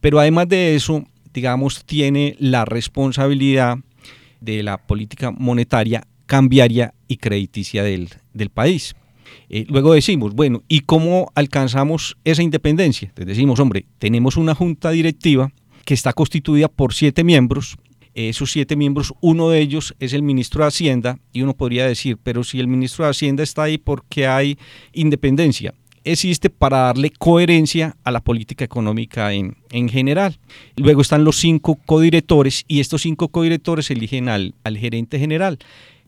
Pero 0.01 0.19
además 0.19 0.49
de 0.49 0.75
eso, 0.75 1.05
digamos, 1.33 1.85
tiene 1.85 2.37
la 2.39 2.65
responsabilidad 2.65 3.79
de 4.41 4.63
la 4.63 4.79
política 4.79 5.31
monetaria, 5.31 6.07
cambiaria 6.27 6.95
y 7.09 7.19
crediticia 7.19 7.83
del, 7.83 8.09
país. 8.53 8.95
Eh, 9.49 9.67
luego 9.69 9.93
decimos, 9.93 10.35
bueno, 10.35 10.63
¿y 10.69 10.81
cómo 10.81 11.31
alcanzamos 11.35 12.17
esa 12.25 12.43
independencia? 12.43 13.09
Entonces 13.09 13.37
decimos, 13.37 13.61
hombre, 13.61 13.87
tenemos 13.99 14.37
una 14.37 14.55
junta 14.55 14.91
directiva 14.91 15.53
que 15.85 15.95
está 15.95 16.13
constituida 16.13 16.69
por 16.69 16.95
siete 16.95 17.25
miembros. 17.25 17.77
Esos 18.15 18.51
siete 18.53 18.77
miembros, 18.77 19.15
uno 19.21 19.51
de 19.51 19.61
ellos 19.61 19.95
es 20.01 20.13
el 20.13 20.23
ministro 20.23 20.63
de 20.63 20.69
Hacienda, 20.69 21.19
y 21.33 21.43
uno 21.43 21.55
podría 21.55 21.87
decir, 21.87 22.19
pero 22.23 22.45
si 22.45 22.61
el 22.61 22.69
ministro 22.69 23.05
de 23.05 23.11
Hacienda 23.13 23.43
está 23.43 23.65
ahí, 23.65 23.79
¿por 23.79 24.05
qué 24.05 24.27
hay 24.27 24.59
independencia? 24.93 25.75
existe 26.05 26.51
para 26.51 26.79
darle 26.79 27.11
coherencia 27.11 27.97
a 28.05 28.11
la 28.11 28.21
política 28.21 28.65
económica 28.65 29.33
en, 29.33 29.57
en, 29.71 29.89
general. 29.89 30.39
Luego 30.77 31.03
están 31.03 31.25
los 31.25 31.37
cinco 31.37 31.79
codirectores 31.87 32.65
y 32.69 32.81
estos 32.81 33.03
cinco 33.03 33.29
codirectores 33.29 33.91
eligen 33.91 34.29
al, 34.29 34.55
al 34.65 34.79
gerente 34.79 35.19
general. 35.19 35.59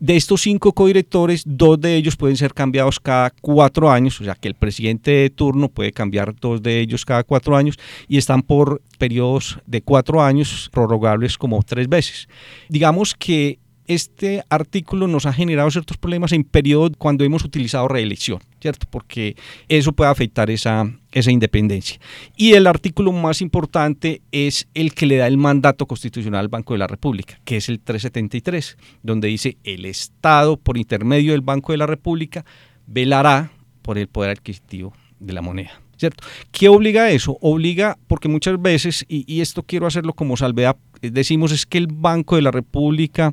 De 0.02 0.16
estos 0.16 0.40
cinco 0.40 0.72
codirectores, 0.72 1.44
dos 1.46 1.80
de 1.80 1.94
ellos 1.94 2.16
pueden 2.16 2.36
ser 2.36 2.52
cambiados 2.52 2.98
cada 2.98 3.30
cuatro 3.30 3.88
años, 3.88 4.20
o 4.20 4.24
sea 4.24 4.34
que 4.34 4.48
el 4.48 4.56
presidente 4.56 5.12
de 5.12 5.30
turno 5.30 5.68
puede 5.68 5.92
cambiar 5.92 6.34
dos 6.34 6.60
de 6.60 6.80
ellos 6.80 7.04
cada 7.04 7.22
cuatro 7.22 7.56
años 7.56 7.78
y 8.08 8.18
están 8.18 8.42
por 8.42 8.82
periodos 8.98 9.60
de 9.64 9.80
cuatro 9.80 10.20
años 10.20 10.68
prorrogables 10.72 11.38
como 11.38 11.62
tres 11.62 11.88
veces. 11.88 12.26
Digamos 12.68 13.14
que 13.14 13.60
este 13.86 14.42
artículo 14.48 15.08
nos 15.08 15.26
ha 15.26 15.32
generado 15.32 15.70
ciertos 15.70 15.96
problemas 15.96 16.32
en 16.32 16.44
periodo 16.44 16.90
cuando 16.98 17.24
hemos 17.24 17.44
utilizado 17.44 17.88
reelección, 17.88 18.40
¿cierto? 18.60 18.86
Porque 18.90 19.36
eso 19.68 19.92
puede 19.92 20.10
afectar 20.10 20.50
esa, 20.50 20.90
esa 21.10 21.30
independencia. 21.30 21.98
Y 22.36 22.52
el 22.52 22.66
artículo 22.66 23.12
más 23.12 23.40
importante 23.40 24.22
es 24.32 24.68
el 24.74 24.94
que 24.94 25.06
le 25.06 25.16
da 25.16 25.26
el 25.26 25.36
mandato 25.36 25.86
constitucional 25.86 26.40
al 26.40 26.48
Banco 26.48 26.74
de 26.74 26.78
la 26.78 26.86
República, 26.86 27.40
que 27.44 27.56
es 27.56 27.68
el 27.68 27.80
373, 27.80 28.76
donde 29.02 29.28
dice 29.28 29.56
el 29.64 29.84
Estado, 29.84 30.56
por 30.56 30.78
intermedio 30.78 31.32
del 31.32 31.40
Banco 31.42 31.72
de 31.72 31.78
la 31.78 31.86
República, 31.86 32.44
velará 32.86 33.52
por 33.82 33.98
el 33.98 34.08
poder 34.08 34.30
adquisitivo 34.30 34.92
de 35.18 35.32
la 35.32 35.42
moneda. 35.42 35.80
¿Cierto? 36.02 36.24
¿Qué 36.50 36.68
obliga 36.68 37.04
a 37.04 37.10
eso? 37.12 37.38
Obliga, 37.40 37.96
porque 38.08 38.26
muchas 38.26 38.60
veces, 38.60 39.04
y, 39.06 39.40
esto 39.40 39.62
quiero 39.62 39.86
hacerlo 39.86 40.14
como 40.14 40.36
salvedad, 40.36 40.76
decimos 41.00 41.52
es 41.52 41.64
que 41.64 41.78
el 41.78 41.86
Banco 41.86 42.34
de 42.34 42.42
la 42.42 42.50
República, 42.50 43.32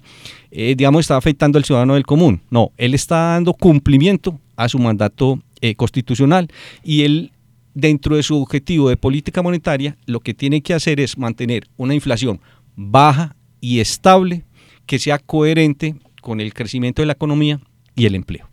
eh, 0.51 0.75
digamos, 0.77 0.99
está 0.99 1.17
afectando 1.17 1.57
al 1.57 1.65
ciudadano 1.65 1.95
del 1.95 2.05
común. 2.05 2.43
No, 2.51 2.71
él 2.77 2.93
está 2.93 3.33
dando 3.33 3.55
cumplimiento 3.55 4.39
a 4.55 4.69
su 4.69 4.77
mandato 4.77 5.39
eh, 5.61 5.73
constitucional 5.73 6.47
y 6.83 7.01
él, 7.01 7.31
dentro 7.73 8.15
de 8.17 8.21
su 8.21 8.39
objetivo 8.39 8.89
de 8.89 8.97
política 8.97 9.41
monetaria, 9.41 9.97
lo 10.05 10.19
que 10.19 10.35
tiene 10.35 10.61
que 10.61 10.75
hacer 10.75 10.99
es 10.99 11.17
mantener 11.17 11.67
una 11.75 11.95
inflación 11.95 12.39
baja 12.75 13.35
y 13.61 13.79
estable 13.79 14.45
que 14.85 14.99
sea 14.99 15.17
coherente 15.17 15.95
con 16.21 16.39
el 16.39 16.53
crecimiento 16.53 17.01
de 17.01 17.07
la 17.07 17.13
economía 17.13 17.59
y 17.95 18.05
el 18.05 18.13
empleo. 18.13 18.47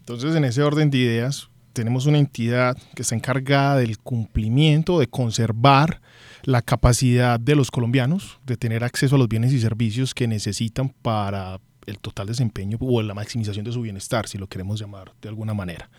Entonces, 0.00 0.36
en 0.36 0.44
ese 0.44 0.62
orden 0.62 0.90
de 0.90 0.98
ideas, 0.98 1.48
tenemos 1.76 2.06
una 2.06 2.18
entidad 2.18 2.74
que 2.94 3.02
está 3.02 3.14
encargada 3.14 3.76
del 3.76 3.98
cumplimiento, 3.98 4.98
de 4.98 5.08
conservar 5.08 6.00
la 6.44 6.62
capacidad 6.62 7.38
de 7.38 7.54
los 7.54 7.70
colombianos 7.70 8.40
de 8.46 8.56
tener 8.56 8.82
acceso 8.82 9.16
a 9.16 9.18
los 9.18 9.28
bienes 9.28 9.52
y 9.52 9.60
servicios 9.60 10.14
que 10.14 10.26
necesitan 10.26 10.88
para 10.88 11.60
el 11.84 11.98
total 11.98 12.28
desempeño 12.28 12.78
o 12.80 13.02
la 13.02 13.12
maximización 13.12 13.66
de 13.66 13.72
su 13.72 13.82
bienestar, 13.82 14.26
si 14.26 14.38
lo 14.38 14.46
queremos 14.46 14.80
llamar 14.80 15.12
de 15.20 15.28
alguna 15.28 15.52
manera, 15.52 15.90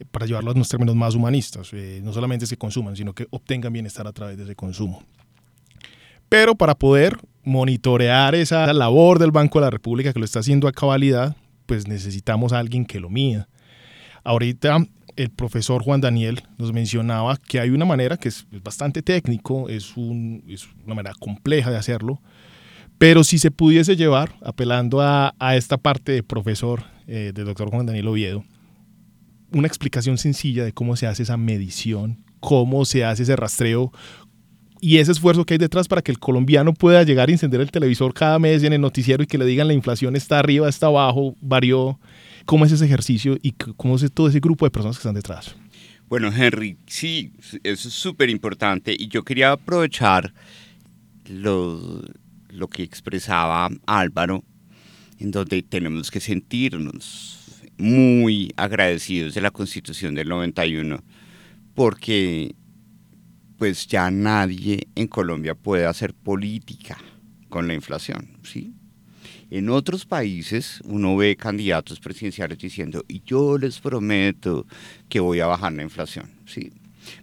eh, 0.00 0.04
para 0.10 0.26
llevarlo 0.26 0.50
a 0.50 0.54
unos 0.54 0.68
términos 0.68 0.96
más 0.96 1.14
humanistas. 1.14 1.70
Eh, 1.74 2.00
no 2.02 2.12
solamente 2.12 2.46
que 2.46 2.56
consuman, 2.56 2.96
sino 2.96 3.12
que 3.12 3.28
obtengan 3.30 3.72
bienestar 3.72 4.08
a 4.08 4.12
través 4.12 4.36
de 4.36 4.42
ese 4.42 4.56
consumo. 4.56 5.04
Pero 6.28 6.56
para 6.56 6.74
poder 6.74 7.16
monitorear 7.44 8.34
esa 8.34 8.72
labor 8.72 9.20
del 9.20 9.30
Banco 9.30 9.60
de 9.60 9.66
la 9.66 9.70
República 9.70 10.12
que 10.12 10.18
lo 10.18 10.24
está 10.24 10.40
haciendo 10.40 10.66
a 10.66 10.72
cabalidad, 10.72 11.36
pues 11.66 11.86
necesitamos 11.86 12.52
a 12.52 12.58
alguien 12.58 12.84
que 12.84 12.98
lo 12.98 13.10
mida. 13.10 13.48
Ahorita 14.28 14.86
el 15.16 15.30
profesor 15.30 15.82
Juan 15.82 16.02
Daniel 16.02 16.42
nos 16.58 16.74
mencionaba 16.74 17.38
que 17.38 17.60
hay 17.60 17.70
una 17.70 17.86
manera 17.86 18.18
que 18.18 18.28
es 18.28 18.46
bastante 18.62 19.00
técnico, 19.00 19.70
es, 19.70 19.96
un, 19.96 20.44
es 20.46 20.68
una 20.84 20.94
manera 20.94 21.14
compleja 21.18 21.70
de 21.70 21.78
hacerlo, 21.78 22.20
pero 22.98 23.24
si 23.24 23.38
se 23.38 23.50
pudiese 23.50 23.96
llevar, 23.96 24.34
apelando 24.42 25.00
a, 25.00 25.34
a 25.38 25.56
esta 25.56 25.78
parte 25.78 26.12
de 26.12 26.22
profesor 26.22 26.82
eh, 27.06 27.32
del 27.34 27.46
doctor 27.46 27.70
Juan 27.70 27.86
Daniel 27.86 28.08
Oviedo, 28.08 28.44
una 29.50 29.66
explicación 29.66 30.18
sencilla 30.18 30.62
de 30.62 30.74
cómo 30.74 30.94
se 30.96 31.06
hace 31.06 31.22
esa 31.22 31.38
medición, 31.38 32.22
cómo 32.38 32.84
se 32.84 33.06
hace 33.06 33.22
ese 33.22 33.34
rastreo 33.34 33.92
y 34.78 34.98
ese 34.98 35.12
esfuerzo 35.12 35.46
que 35.46 35.54
hay 35.54 35.58
detrás 35.58 35.88
para 35.88 36.02
que 36.02 36.12
el 36.12 36.18
colombiano 36.18 36.74
pueda 36.74 37.02
llegar 37.02 37.30
a 37.30 37.32
encender 37.32 37.62
el 37.62 37.70
televisor 37.70 38.12
cada 38.12 38.38
mes 38.38 38.62
en 38.62 38.74
el 38.74 38.80
noticiero 38.82 39.22
y 39.22 39.26
que 39.26 39.38
le 39.38 39.46
digan 39.46 39.68
la 39.68 39.74
inflación 39.74 40.16
está 40.16 40.38
arriba, 40.38 40.68
está 40.68 40.88
abajo, 40.88 41.34
varió. 41.40 41.98
¿Cómo 42.48 42.64
es 42.64 42.72
ese 42.72 42.86
ejercicio 42.86 43.36
y 43.42 43.52
cómo 43.52 43.96
es 43.96 44.10
todo 44.10 44.26
ese 44.26 44.40
grupo 44.40 44.64
de 44.64 44.70
personas 44.70 44.96
que 44.96 45.00
están 45.00 45.14
detrás? 45.14 45.54
Bueno, 46.08 46.32
Henry, 46.34 46.78
sí, 46.86 47.30
eso 47.62 47.88
es 47.88 47.94
súper 47.94 48.30
importante 48.30 48.96
y 48.98 49.08
yo 49.08 49.22
quería 49.22 49.52
aprovechar 49.52 50.32
lo, 51.28 52.02
lo 52.48 52.68
que 52.68 52.82
expresaba 52.82 53.68
Álvaro, 53.84 54.44
en 55.18 55.30
donde 55.30 55.60
tenemos 55.60 56.10
que 56.10 56.20
sentirnos 56.20 57.60
muy 57.76 58.54
agradecidos 58.56 59.34
de 59.34 59.42
la 59.42 59.50
Constitución 59.50 60.14
del 60.14 60.30
91, 60.30 61.04
porque 61.74 62.54
pues 63.58 63.88
ya 63.88 64.10
nadie 64.10 64.88
en 64.94 65.06
Colombia 65.06 65.54
puede 65.54 65.84
hacer 65.84 66.14
política 66.14 66.96
con 67.50 67.68
la 67.68 67.74
inflación, 67.74 68.38
¿sí? 68.42 68.72
En 69.50 69.70
otros 69.70 70.04
países 70.04 70.80
uno 70.84 71.16
ve 71.16 71.36
candidatos 71.36 72.00
presidenciales 72.00 72.58
diciendo, 72.58 73.04
y 73.08 73.22
yo 73.24 73.56
les 73.56 73.80
prometo 73.80 74.66
que 75.08 75.20
voy 75.20 75.40
a 75.40 75.46
bajar 75.46 75.72
la 75.72 75.82
inflación, 75.82 76.30
¿sí? 76.46 76.72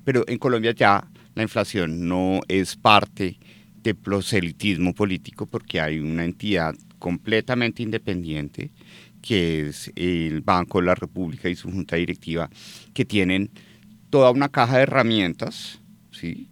Pero 0.03 0.23
en 0.27 0.39
Colombia 0.39 0.71
ya 0.71 1.07
la 1.35 1.43
inflación 1.43 2.07
no 2.07 2.41
es 2.47 2.75
parte 2.75 3.37
de 3.83 3.93
proselitismo 3.93 4.93
político 4.95 5.45
porque 5.45 5.79
hay 5.79 5.99
una 5.99 6.25
entidad 6.25 6.73
completamente 6.97 7.83
independiente 7.83 8.71
que 9.21 9.67
es 9.67 9.91
el 9.95 10.41
Banco 10.41 10.79
de 10.79 10.85
la 10.85 10.95
República 10.95 11.49
y 11.49 11.55
su 11.55 11.71
junta 11.71 11.95
directiva, 11.95 12.49
que 12.93 13.05
tienen 13.05 13.49
toda 14.11 14.31
una 14.31 14.49
caja 14.49 14.77
de 14.77 14.83
herramientas 14.83 15.81
¿sí? 16.11 16.47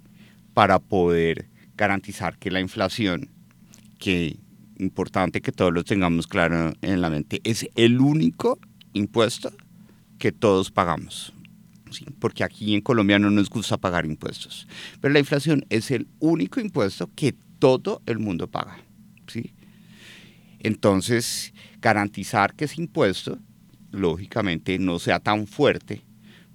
para 0.54 0.80
poder 0.80 1.50
garantizar 1.78 2.38
que 2.38 2.52
la 2.52 2.60
inflación, 2.60 3.30
que 4.00 4.38
importante 4.80 5.42
que 5.42 5.52
todos 5.52 5.74
lo 5.74 5.84
tengamos 5.84 6.28
claro 6.28 6.74
en 6.82 7.02
la 7.02 7.10
mente, 7.10 7.42
es 7.44 7.68
el 7.76 8.00
único 8.00 8.60
impuesto 8.94 9.52
que 10.18 10.32
todos 10.32 10.72
pagamos. 10.72 11.34
Porque 12.20 12.44
aquí 12.44 12.74
en 12.74 12.82
Colombia 12.82 13.20
no 13.20 13.30
nos 13.30 13.50
gusta 13.50 13.78
pagar 13.78 14.06
impuestos. 14.06 14.68
Pero 15.00 15.14
la 15.14 15.20
inflación 15.20 15.66
es 15.70 15.92
el 15.92 16.08
único 16.20 16.60
impuesto 16.60 17.10
que 17.16 17.36
todo 17.60 18.02
el 18.06 18.20
mundo 18.20 18.48
paga. 18.48 18.78
¿sí? 19.28 19.54
Entonces, 20.60 21.54
garantizar 21.82 22.56
que 22.56 22.66
ese 22.66 22.82
impuesto, 22.82 23.38
lógicamente, 23.92 24.80
no 24.80 24.98
sea 24.98 25.20
tan 25.20 25.46
fuerte 25.46 26.04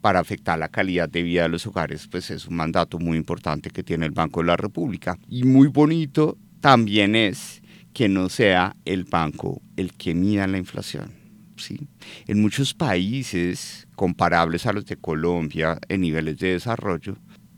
para 0.00 0.20
afectar 0.20 0.58
la 0.58 0.68
calidad 0.68 1.08
de 1.08 1.22
vida 1.22 1.42
de 1.42 1.48
los 1.48 1.66
hogares, 1.66 2.08
pues 2.08 2.30
es 2.30 2.46
un 2.46 2.56
mandato 2.56 2.98
muy 2.98 3.16
importante 3.16 3.70
que 3.70 3.82
tiene 3.82 4.06
el 4.06 4.12
Banco 4.12 4.40
de 4.40 4.46
la 4.46 4.56
República. 4.56 5.18
Y 5.28 5.44
muy 5.44 5.68
bonito 5.68 6.38
también 6.60 7.14
es 7.14 7.62
que 7.92 8.08
no 8.08 8.28
sea 8.28 8.76
el 8.84 9.04
banco 9.04 9.60
el 9.76 9.92
que 9.94 10.14
mida 10.14 10.46
la 10.46 10.58
inflación. 10.58 11.12
¿sí? 11.56 11.88
En 12.26 12.40
muchos 12.40 12.74
países 12.74 13.88
comparables 13.96 14.66
a 14.66 14.72
los 14.72 14.86
de 14.86 14.96
Colombia 14.96 15.78
en 15.88 16.02
niveles 16.02 16.38
de 16.38 16.52
desarrollo, 16.52 17.16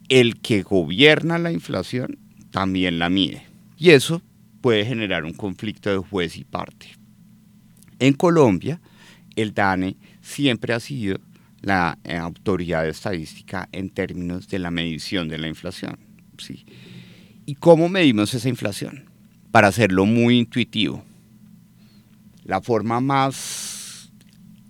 el 0.09 0.40
que 0.40 0.62
gobierna 0.62 1.38
la 1.38 1.53
inflación 1.53 2.19
también 2.51 2.99
la 2.99 3.11
mide. 3.11 3.43
Y 3.77 3.90
eso 3.90 4.23
puede 4.61 4.85
generar 4.85 5.25
un 5.25 5.33
conflicto 5.33 5.90
de 5.90 5.99
juez 5.99 6.37
y 6.37 6.45
parte. 6.45 6.88
En 7.99 8.14
Colombia, 8.14 8.81
el 9.37 9.55
DANE 9.55 9.97
siempre 10.21 10.73
ha 10.73 10.81
sido 10.81 11.19
la 11.62 11.99
eh, 12.05 12.16
autoridad 12.16 12.88
estadística 12.88 13.69
en 13.73 13.90
términos 13.90 14.49
de 14.49 14.59
la 14.59 14.71
medición 14.71 15.29
de 15.29 15.38
la 15.38 15.49
inflación. 15.49 15.99
¿sí? 16.38 16.64
¿Y 17.47 17.55
cómo 17.55 17.88
medimos 17.88 18.33
esa 18.35 18.49
inflación? 18.49 19.10
Para 19.51 19.69
hacerlo 19.69 20.07
muy 20.07 20.39
intuitivo. 20.39 21.05
La 22.45 22.61
forma 22.61 23.01
más 23.01 24.13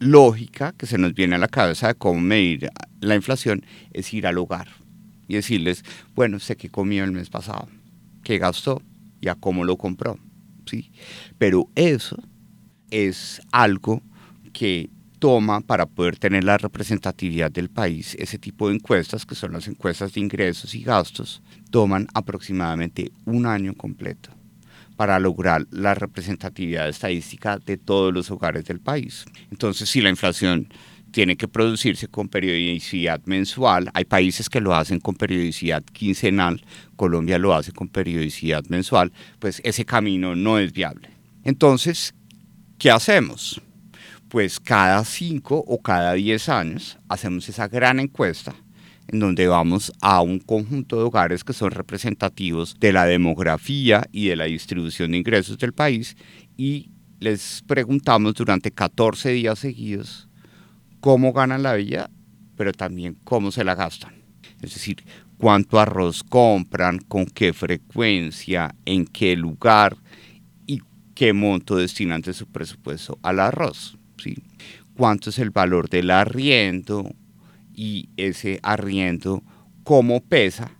lógica 0.01 0.73
que 0.73 0.87
se 0.87 0.99
nos 0.99 1.15
viene 1.15 1.37
a 1.37 1.39
la 1.39 1.49
cabeza 1.49 1.89
de 1.89 1.95
cómo 1.95 2.21
medir 2.21 2.71
la 3.01 3.15
inflación 3.15 3.65
es 3.93 4.13
ir 4.15 4.27
al 4.27 4.39
hogar 4.39 4.69
y 5.29 5.35
decirles, 5.35 5.85
bueno, 6.15 6.41
sé 6.41 6.57
qué 6.57 6.71
comió 6.71 7.05
el 7.05 7.13
mes 7.13 7.29
pasado, 7.29 7.69
qué 8.25 8.39
gastó 8.39 8.83
y 9.21 9.29
a 9.29 9.35
cómo 9.35 9.65
lo 9.65 9.77
compró. 9.77 10.19
¿sí? 10.67 10.91
Pero 11.39 11.69
eso 11.75 12.17
es 12.91 13.41
algo 13.53 14.03
que 14.53 14.91
toma 15.19 15.61
para 15.61 15.85
poder 15.85 16.17
tener 16.17 16.45
la 16.45 16.57
representatividad 16.57 17.51
del 17.51 17.69
país, 17.69 18.17
ese 18.19 18.39
tipo 18.39 18.69
de 18.69 18.77
encuestas, 18.77 19.27
que 19.27 19.35
son 19.35 19.53
las 19.53 19.69
encuestas 19.69 20.15
de 20.15 20.21
ingresos 20.21 20.75
y 20.75 20.83
gastos, 20.83 21.43
toman 21.71 22.09
aproximadamente 22.15 23.13
un 23.27 23.45
año 23.45 23.75
completo 23.75 24.40
para 25.01 25.19
lograr 25.19 25.67
la 25.71 25.95
representatividad 25.95 26.87
estadística 26.87 27.57
de 27.57 27.79
todos 27.79 28.13
los 28.13 28.31
hogares 28.31 28.67
del 28.67 28.81
país. 28.81 29.25
Entonces, 29.51 29.89
si 29.89 30.03
la 30.03 30.11
inflación 30.11 30.69
tiene 31.11 31.39
que 31.39 31.49
producirse 31.49 32.07
con 32.07 32.29
periodicidad 32.29 33.19
mensual. 33.25 33.91
Hay 33.95 34.05
países 34.05 34.51
que 34.51 34.61
lo 34.61 34.75
hacen 34.75 35.01
con 35.01 35.15
periodicidad 35.15 35.83
quincenal, 35.85 36.63
Colombia 36.97 37.39
lo 37.39 37.55
hace 37.55 37.73
con 37.73 37.89
periodicidad 37.89 38.63
mensual, 38.67 39.11
pues 39.39 39.63
ese 39.65 39.87
camino 39.87 40.37
no 40.37 40.59
es 40.59 40.71
viable. 40.71 41.09
Entonces, 41.45 42.15
¿qué 42.77 42.91
hacemos? 42.91 43.59
pues 44.29 44.61
cada 44.61 45.05
cinco 45.05 45.65
o 45.67 45.83
cada 45.83 46.13
diez 46.13 46.49
años 46.49 46.99
hacemos 47.09 47.49
esa 47.49 47.67
gran 47.67 47.99
encuesta 47.99 48.55
en 49.13 49.19
donde 49.19 49.49
vamos 49.49 49.93
a 50.01 50.23
un 50.23 50.39
conjunto 50.39 50.97
de 50.97 51.03
hogares 51.03 51.43
que 51.43 51.53
son 51.53 51.73
representativos 51.73 52.77
de 52.79 52.93
la 52.93 53.07
demografía 53.07 54.07
y 54.13 54.29
de 54.29 54.37
la 54.37 54.45
distribución 54.45 55.11
de 55.11 55.19
ingresos 55.19 55.59
del 55.59 55.73
país 55.73 56.17
y 56.57 56.91
les 57.19 57.63
preguntamos 57.67 58.35
durante 58.35 58.71
14 58.71 59.31
días 59.31 59.59
seguidos 59.59 60.29
cómo 61.01 61.33
ganan 61.33 61.63
la 61.63 61.75
vida, 61.75 62.11
pero 62.57 62.73
también 62.73 63.17
cómo 63.25 63.51
se 63.51 63.65
la 63.65 63.75
gastan. 63.75 64.15
Es 64.63 64.75
decir, 64.75 65.03
cuánto 65.39 65.81
arroz 65.81 66.23
compran, 66.23 66.99
con 66.99 67.27
qué 67.27 67.53
frecuencia, 67.53 68.75
en 68.85 69.07
qué 69.07 69.35
lugar 69.35 69.97
y 70.67 70.81
qué 71.15 71.33
monto 71.33 71.77
destinan 71.77 72.21
de 72.21 72.33
su 72.33 72.47
presupuesto 72.47 73.19
al 73.23 73.41
arroz. 73.41 73.97
¿Cuánto 74.95 75.31
es 75.31 75.39
el 75.39 75.51
valor 75.51 75.89
del 75.89 76.11
arriendo? 76.11 77.11
Y 77.83 78.11
ese 78.19 78.61
arriendo, 78.63 79.43
¿cómo 79.85 80.23
pesa 80.23 80.71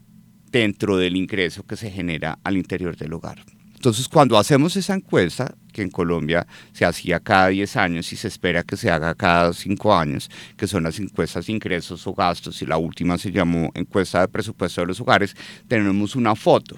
dentro 0.51 0.99
del 0.99 1.17
ingreso 1.17 1.63
que 1.63 1.79
se 1.79 1.91
genera 1.91 2.39
al 2.45 2.59
interior 2.59 2.95
del 2.95 3.15
hogar? 3.15 3.43
Entonces, 3.75 4.07
cuando 4.07 4.37
hacemos 4.37 4.77
esa 4.77 4.93
encuesta, 4.93 5.55
que 5.73 5.81
en 5.81 5.89
Colombia 5.89 6.47
se 6.75 6.85
hacía 6.85 7.19
cada 7.19 7.49
10 7.49 7.77
años 7.77 8.13
y 8.13 8.17
se 8.17 8.29
espera 8.29 8.65
que 8.65 8.77
se 8.77 8.91
haga 8.91 9.15
cada 9.15 9.55
5 9.55 9.97
años, 9.97 10.31
que 10.59 10.67
son 10.67 10.83
las 10.83 11.01
encuestas 11.01 11.47
de 11.47 11.55
ingresos 11.55 12.07
o 12.07 12.13
gastos, 12.13 12.61
y 12.61 12.67
la 12.67 12.77
última 12.77 13.17
se 13.17 13.33
llamó 13.33 13.71
encuesta 13.75 14.21
de 14.21 14.29
presupuesto 14.29 14.83
de 14.83 14.89
los 14.89 15.01
hogares, 15.01 15.35
tenemos 15.69 16.15
una 16.17 16.37
foto 16.37 16.77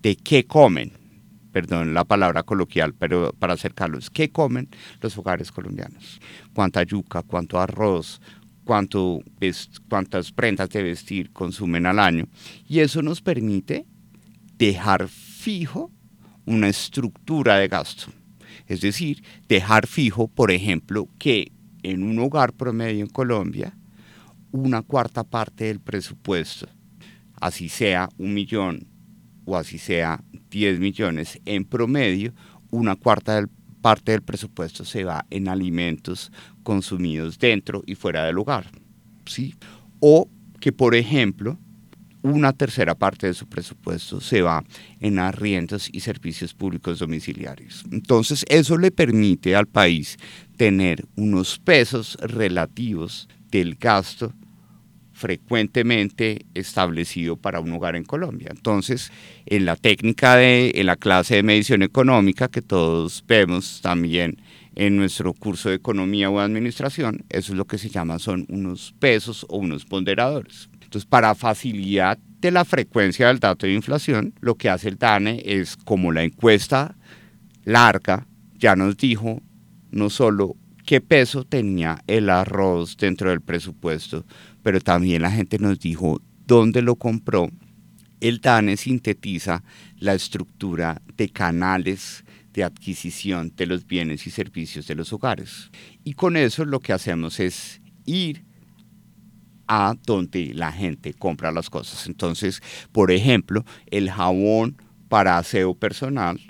de 0.00 0.14
qué 0.14 0.46
comen, 0.46 0.92
perdón 1.50 1.92
la 1.92 2.04
palabra 2.04 2.44
coloquial, 2.44 2.94
pero 2.94 3.34
para 3.36 3.54
acercarlos, 3.54 4.10
¿qué 4.10 4.30
comen 4.30 4.68
los 5.00 5.18
hogares 5.18 5.50
colombianos? 5.50 6.20
¿Cuánta 6.54 6.84
yuca, 6.84 7.24
cuánto 7.24 7.58
arroz, 7.58 8.20
cuánto, 8.70 9.20
cuántas 9.88 10.30
prendas 10.30 10.68
de 10.68 10.84
vestir 10.84 11.32
consumen 11.32 11.86
al 11.86 11.98
año? 11.98 12.28
Y 12.68 12.78
eso 12.78 13.02
nos 13.02 13.20
permite 13.20 13.84
dejar 14.58 15.08
fijo 15.08 15.90
una 16.46 16.68
estructura 16.68 17.56
de 17.56 17.66
gasto. 17.66 18.12
Es 18.68 18.80
decir, 18.80 19.24
dejar 19.48 19.88
fijo, 19.88 20.28
por 20.28 20.52
ejemplo, 20.52 21.08
que 21.18 21.50
en 21.82 22.04
un 22.04 22.20
hogar 22.20 22.52
promedio 22.52 23.02
en 23.02 23.10
Colombia, 23.10 23.76
una 24.52 24.82
cuarta 24.82 25.24
parte 25.24 25.64
del 25.64 25.80
presupuesto, 25.80 26.68
así 27.40 27.68
sea 27.68 28.08
un 28.18 28.34
millón 28.34 28.86
o 29.46 29.56
así 29.56 29.78
sea 29.78 30.22
10 30.50 30.78
millones, 30.78 31.40
en 31.44 31.64
promedio, 31.64 32.32
una 32.70 32.94
cuarta 32.94 33.44
parte 33.80 34.12
del 34.12 34.22
presupuesto 34.22 34.84
se 34.84 35.02
va 35.02 35.26
en 35.30 35.48
alimentos 35.48 36.30
consumidos 36.70 37.36
dentro 37.36 37.82
y 37.84 37.96
fuera 37.96 38.24
del 38.24 38.38
hogar. 38.38 38.70
¿sí? 39.26 39.56
O 39.98 40.28
que, 40.60 40.70
por 40.70 40.94
ejemplo, 40.94 41.58
una 42.22 42.52
tercera 42.52 42.94
parte 42.94 43.26
de 43.26 43.34
su 43.34 43.48
presupuesto 43.48 44.20
se 44.20 44.40
va 44.40 44.62
en 45.00 45.18
arriendos 45.18 45.88
y 45.92 45.98
servicios 45.98 46.54
públicos 46.54 47.00
domiciliarios. 47.00 47.84
Entonces, 47.90 48.44
eso 48.48 48.78
le 48.78 48.92
permite 48.92 49.56
al 49.56 49.66
país 49.66 50.16
tener 50.56 51.06
unos 51.16 51.58
pesos 51.58 52.16
relativos 52.20 53.28
del 53.50 53.74
gasto 53.74 54.32
frecuentemente 55.12 56.46
establecido 56.54 57.36
para 57.36 57.58
un 57.58 57.72
hogar 57.72 57.96
en 57.96 58.04
Colombia. 58.04 58.50
Entonces, 58.52 59.10
en 59.44 59.64
la 59.64 59.74
técnica 59.74 60.36
de, 60.36 60.70
en 60.76 60.86
la 60.86 60.94
clase 60.94 61.34
de 61.34 61.42
medición 61.42 61.82
económica 61.82 62.46
que 62.46 62.62
todos 62.62 63.24
vemos 63.26 63.80
también 63.82 64.40
en 64.80 64.96
nuestro 64.96 65.34
curso 65.34 65.68
de 65.68 65.74
economía 65.74 66.30
o 66.30 66.40
administración, 66.40 67.26
eso 67.28 67.52
es 67.52 67.58
lo 67.58 67.66
que 67.66 67.76
se 67.76 67.90
llama, 67.90 68.18
son 68.18 68.46
unos 68.48 68.94
pesos 68.98 69.44
o 69.50 69.58
unos 69.58 69.84
ponderadores. 69.84 70.70
Entonces, 70.72 71.04
para 71.04 71.34
facilidad 71.34 72.16
de 72.40 72.50
la 72.50 72.64
frecuencia 72.64 73.26
del 73.28 73.40
dato 73.40 73.66
de 73.66 73.74
inflación, 73.74 74.32
lo 74.40 74.54
que 74.54 74.70
hace 74.70 74.88
el 74.88 74.96
DANE 74.96 75.42
es, 75.44 75.76
como 75.76 76.12
la 76.12 76.22
encuesta 76.22 76.96
larga 77.62 78.26
ya 78.56 78.74
nos 78.74 78.96
dijo, 78.96 79.42
no 79.90 80.08
solo 80.08 80.56
qué 80.86 81.02
peso 81.02 81.44
tenía 81.44 82.02
el 82.06 82.30
arroz 82.30 82.96
dentro 82.96 83.28
del 83.28 83.42
presupuesto, 83.42 84.24
pero 84.62 84.80
también 84.80 85.20
la 85.20 85.30
gente 85.30 85.58
nos 85.58 85.78
dijo 85.78 86.22
dónde 86.46 86.80
lo 86.80 86.96
compró. 86.96 87.50
El 88.20 88.40
DANE 88.40 88.78
sintetiza 88.78 89.62
la 89.98 90.14
estructura 90.14 91.02
de 91.18 91.28
canales 91.28 92.24
de 92.52 92.64
adquisición 92.64 93.52
de 93.56 93.66
los 93.66 93.86
bienes 93.86 94.26
y 94.26 94.30
servicios 94.30 94.86
de 94.86 94.94
los 94.94 95.12
hogares. 95.12 95.70
Y 96.04 96.14
con 96.14 96.36
eso 96.36 96.64
lo 96.64 96.80
que 96.80 96.92
hacemos 96.92 97.40
es 97.40 97.80
ir 98.04 98.44
a 99.68 99.94
donde 100.04 100.52
la 100.54 100.72
gente 100.72 101.14
compra 101.14 101.52
las 101.52 101.70
cosas. 101.70 102.08
Entonces, 102.08 102.60
por 102.90 103.12
ejemplo, 103.12 103.64
el 103.86 104.10
jabón 104.10 104.76
para 105.08 105.38
aseo 105.38 105.74
personal, 105.74 106.40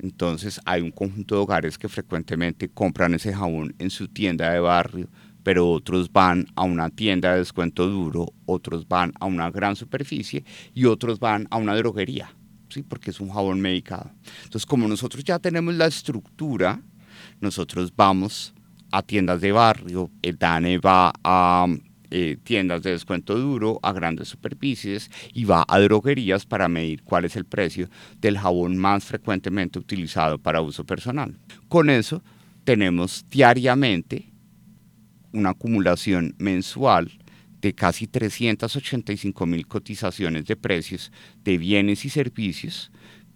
entonces 0.00 0.60
hay 0.64 0.80
un 0.80 0.90
conjunto 0.90 1.36
de 1.36 1.42
hogares 1.42 1.78
que 1.78 1.88
frecuentemente 1.88 2.68
compran 2.68 3.14
ese 3.14 3.32
jabón 3.32 3.74
en 3.78 3.90
su 3.90 4.08
tienda 4.08 4.50
de 4.50 4.58
barrio, 4.58 5.08
pero 5.44 5.70
otros 5.70 6.12
van 6.12 6.46
a 6.56 6.64
una 6.64 6.90
tienda 6.90 7.32
de 7.32 7.38
descuento 7.38 7.86
duro, 7.86 8.32
otros 8.46 8.88
van 8.88 9.12
a 9.20 9.26
una 9.26 9.50
gran 9.50 9.76
superficie 9.76 10.44
y 10.74 10.86
otros 10.86 11.20
van 11.20 11.46
a 11.50 11.56
una 11.56 11.76
droguería. 11.76 12.34
¿Sí? 12.70 12.82
porque 12.82 13.10
es 13.10 13.20
un 13.20 13.30
jabón 13.30 13.60
medicado. 13.60 14.10
Entonces, 14.44 14.66
como 14.66 14.88
nosotros 14.88 15.22
ya 15.24 15.38
tenemos 15.38 15.74
la 15.74 15.86
estructura, 15.86 16.80
nosotros 17.40 17.92
vamos 17.94 18.54
a 18.90 19.02
tiendas 19.02 19.40
de 19.40 19.52
barrio, 19.52 20.10
el 20.22 20.36
DANE 20.36 20.78
va 20.78 21.12
a 21.22 21.66
eh, 22.12 22.38
tiendas 22.42 22.82
de 22.82 22.90
descuento 22.90 23.38
duro, 23.38 23.78
a 23.82 23.92
grandes 23.92 24.28
superficies 24.28 25.10
y 25.32 25.44
va 25.44 25.64
a 25.68 25.78
droguerías 25.78 26.44
para 26.44 26.68
medir 26.68 27.04
cuál 27.04 27.24
es 27.24 27.36
el 27.36 27.44
precio 27.44 27.88
del 28.20 28.36
jabón 28.36 28.76
más 28.76 29.04
frecuentemente 29.04 29.78
utilizado 29.78 30.38
para 30.38 30.60
uso 30.60 30.84
personal. 30.84 31.38
Con 31.68 31.88
eso 31.88 32.20
tenemos 32.64 33.24
diariamente 33.30 34.26
una 35.32 35.50
acumulación 35.50 36.34
mensual 36.38 37.12
de 37.60 37.74
casi 37.74 38.06
385 38.06 39.46
mil 39.46 39.66
cotizaciones 39.66 40.46
de 40.46 40.56
precios 40.56 41.12
de 41.44 41.58
bienes 41.58 42.04
y 42.04 42.10
servicios 42.10 42.90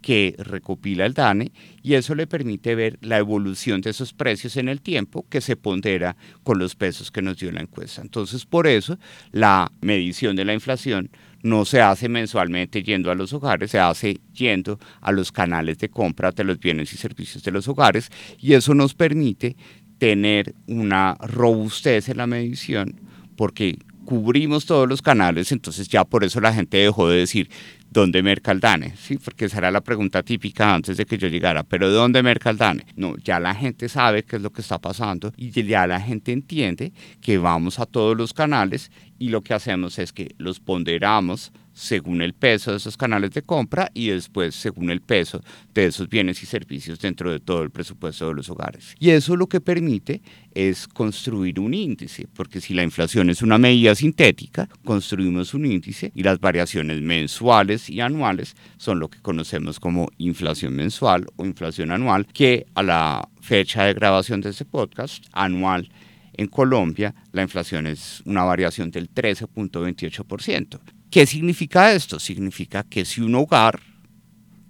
que 0.05 0.35
recopila 0.37 1.07
el 1.07 1.15
DANE 1.15 1.51
y 1.81 1.95
eso 1.95 2.13
le 2.13 2.27
permite 2.27 2.75
ver 2.75 2.99
la 3.01 3.17
evolución 3.17 3.81
de 3.81 3.89
esos 3.89 4.13
precios 4.13 4.55
en 4.55 4.69
el 4.69 4.79
tiempo 4.79 5.25
que 5.29 5.41
se 5.41 5.55
pondera 5.55 6.15
con 6.43 6.59
los 6.59 6.75
pesos 6.75 7.09
que 7.09 7.23
nos 7.23 7.37
dio 7.37 7.51
la 7.51 7.61
encuesta. 7.61 8.03
Entonces, 8.03 8.45
por 8.45 8.67
eso 8.67 8.99
la 9.31 9.71
medición 9.81 10.35
de 10.35 10.45
la 10.45 10.53
inflación 10.53 11.09
no 11.41 11.65
se 11.65 11.81
hace 11.81 12.07
mensualmente 12.07 12.83
yendo 12.83 13.09
a 13.09 13.15
los 13.15 13.33
hogares, 13.33 13.71
se 13.71 13.79
hace 13.79 14.19
yendo 14.31 14.79
a 15.01 15.11
los 15.11 15.31
canales 15.31 15.79
de 15.79 15.89
compra 15.89 16.31
de 16.31 16.43
los 16.43 16.59
bienes 16.59 16.93
y 16.93 16.97
servicios 16.97 17.43
de 17.43 17.51
los 17.51 17.67
hogares 17.67 18.11
y 18.39 18.53
eso 18.53 18.75
nos 18.75 18.93
permite 18.93 19.55
tener 19.97 20.53
una 20.67 21.15
robustez 21.19 22.09
en 22.09 22.17
la 22.17 22.27
medición 22.27 23.01
porque 23.35 23.79
cubrimos 24.05 24.65
todos 24.65 24.87
los 24.87 25.01
canales, 25.01 25.51
entonces 25.51 25.87
ya 25.87 26.05
por 26.05 26.23
eso 26.23 26.39
la 26.39 26.53
gente 26.53 26.77
dejó 26.77 27.09
de 27.09 27.17
decir 27.17 27.49
¿dónde 27.89 28.21
merca 28.21 28.51
el 28.51 28.59
DANE? 28.59 28.93
Sí, 28.97 29.17
porque 29.17 29.45
esa 29.45 29.57
era 29.59 29.71
la 29.71 29.81
pregunta 29.81 30.21
típica 30.21 30.73
antes 30.73 30.97
de 30.97 31.05
que 31.05 31.17
yo 31.17 31.27
llegara, 31.27 31.63
pero 31.63 31.89
¿dónde 31.89 32.21
merca 32.21 32.49
el 32.49 32.57
DANE? 32.57 32.85
No, 32.95 33.15
ya 33.17 33.39
la 33.39 33.55
gente 33.55 33.89
sabe 33.89 34.23
qué 34.23 34.35
es 34.35 34.41
lo 34.41 34.51
que 34.51 34.61
está 34.61 34.79
pasando 34.79 35.33
y 35.37 35.51
ya 35.51 35.87
la 35.87 35.99
gente 35.99 36.31
entiende 36.31 36.93
que 37.21 37.37
vamos 37.37 37.79
a 37.79 37.85
todos 37.85 38.15
los 38.15 38.33
canales 38.33 38.91
y 39.17 39.29
lo 39.29 39.41
que 39.41 39.53
hacemos 39.53 39.97
es 39.97 40.11
que 40.11 40.35
los 40.37 40.59
ponderamos 40.59 41.51
según 41.75 42.21
el 42.21 42.33
peso 42.33 42.71
de 42.71 42.77
esos 42.77 42.97
canales 42.97 43.31
de 43.31 43.43
compra 43.43 43.91
y 43.93 44.07
después 44.07 44.55
según 44.55 44.89
el 44.89 45.01
peso 45.01 45.43
de 45.73 45.87
esos 45.87 46.09
bienes 46.09 46.41
y 46.41 46.45
servicios 46.45 46.99
dentro 46.99 47.31
de 47.31 47.39
todo 47.39 47.61
el 47.61 47.69
presupuesto 47.69 48.29
de 48.29 48.33
los 48.33 48.49
hogares. 48.49 48.95
Y 48.97 49.09
eso 49.09 49.35
lo 49.35 49.47
que 49.47 49.61
permite 49.61 50.21
es 50.53 50.87
construir 50.87 51.59
un 51.59 51.73
índice, 51.73 52.27
porque 52.33 52.61
si 52.61 52.73
la 52.73 52.83
inflación 52.83 53.29
es 53.29 53.41
una 53.41 53.57
medida 53.57 53.93
sintética, 53.93 54.69
construimos 54.85 55.53
un 55.53 55.65
índice 55.65 56.11
y 56.15 56.23
las 56.23 56.39
variaciones 56.39 57.01
mensuales 57.01 57.89
y 57.89 57.99
anuales 57.99 58.55
son 58.77 58.99
lo 58.99 59.09
que 59.09 59.21
conocemos 59.21 59.79
como 59.79 60.07
inflación 60.17 60.75
mensual 60.75 61.27
o 61.35 61.45
inflación 61.45 61.91
anual, 61.91 62.25
que 62.25 62.65
a 62.73 62.83
la 62.83 63.27
fecha 63.41 63.83
de 63.83 63.93
grabación 63.93 64.39
de 64.39 64.51
este 64.51 64.63
podcast 64.63 65.25
anual 65.33 65.89
en 66.37 66.47
Colombia 66.47 67.13
la 67.31 67.41
inflación 67.41 67.87
es 67.87 68.21
una 68.25 68.43
variación 68.43 68.91
del 68.91 69.13
13.28%. 69.13 70.94
¿Qué 71.09 71.25
significa 71.25 71.93
esto? 71.93 72.19
Significa 72.19 72.83
que 72.83 73.05
si 73.05 73.21
un 73.21 73.35
hogar 73.35 73.79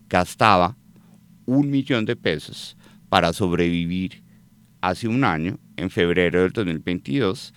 gastaba 0.08 0.78
un 1.46 1.70
millón 1.70 2.06
de 2.06 2.16
pesos 2.16 2.78
para 3.10 3.34
sobrevivir 3.34 4.24
hace 4.82 5.08
un 5.08 5.24
año, 5.24 5.60
en 5.78 5.90
febrero 5.90 6.42
del 6.42 6.52
2022, 6.52 7.54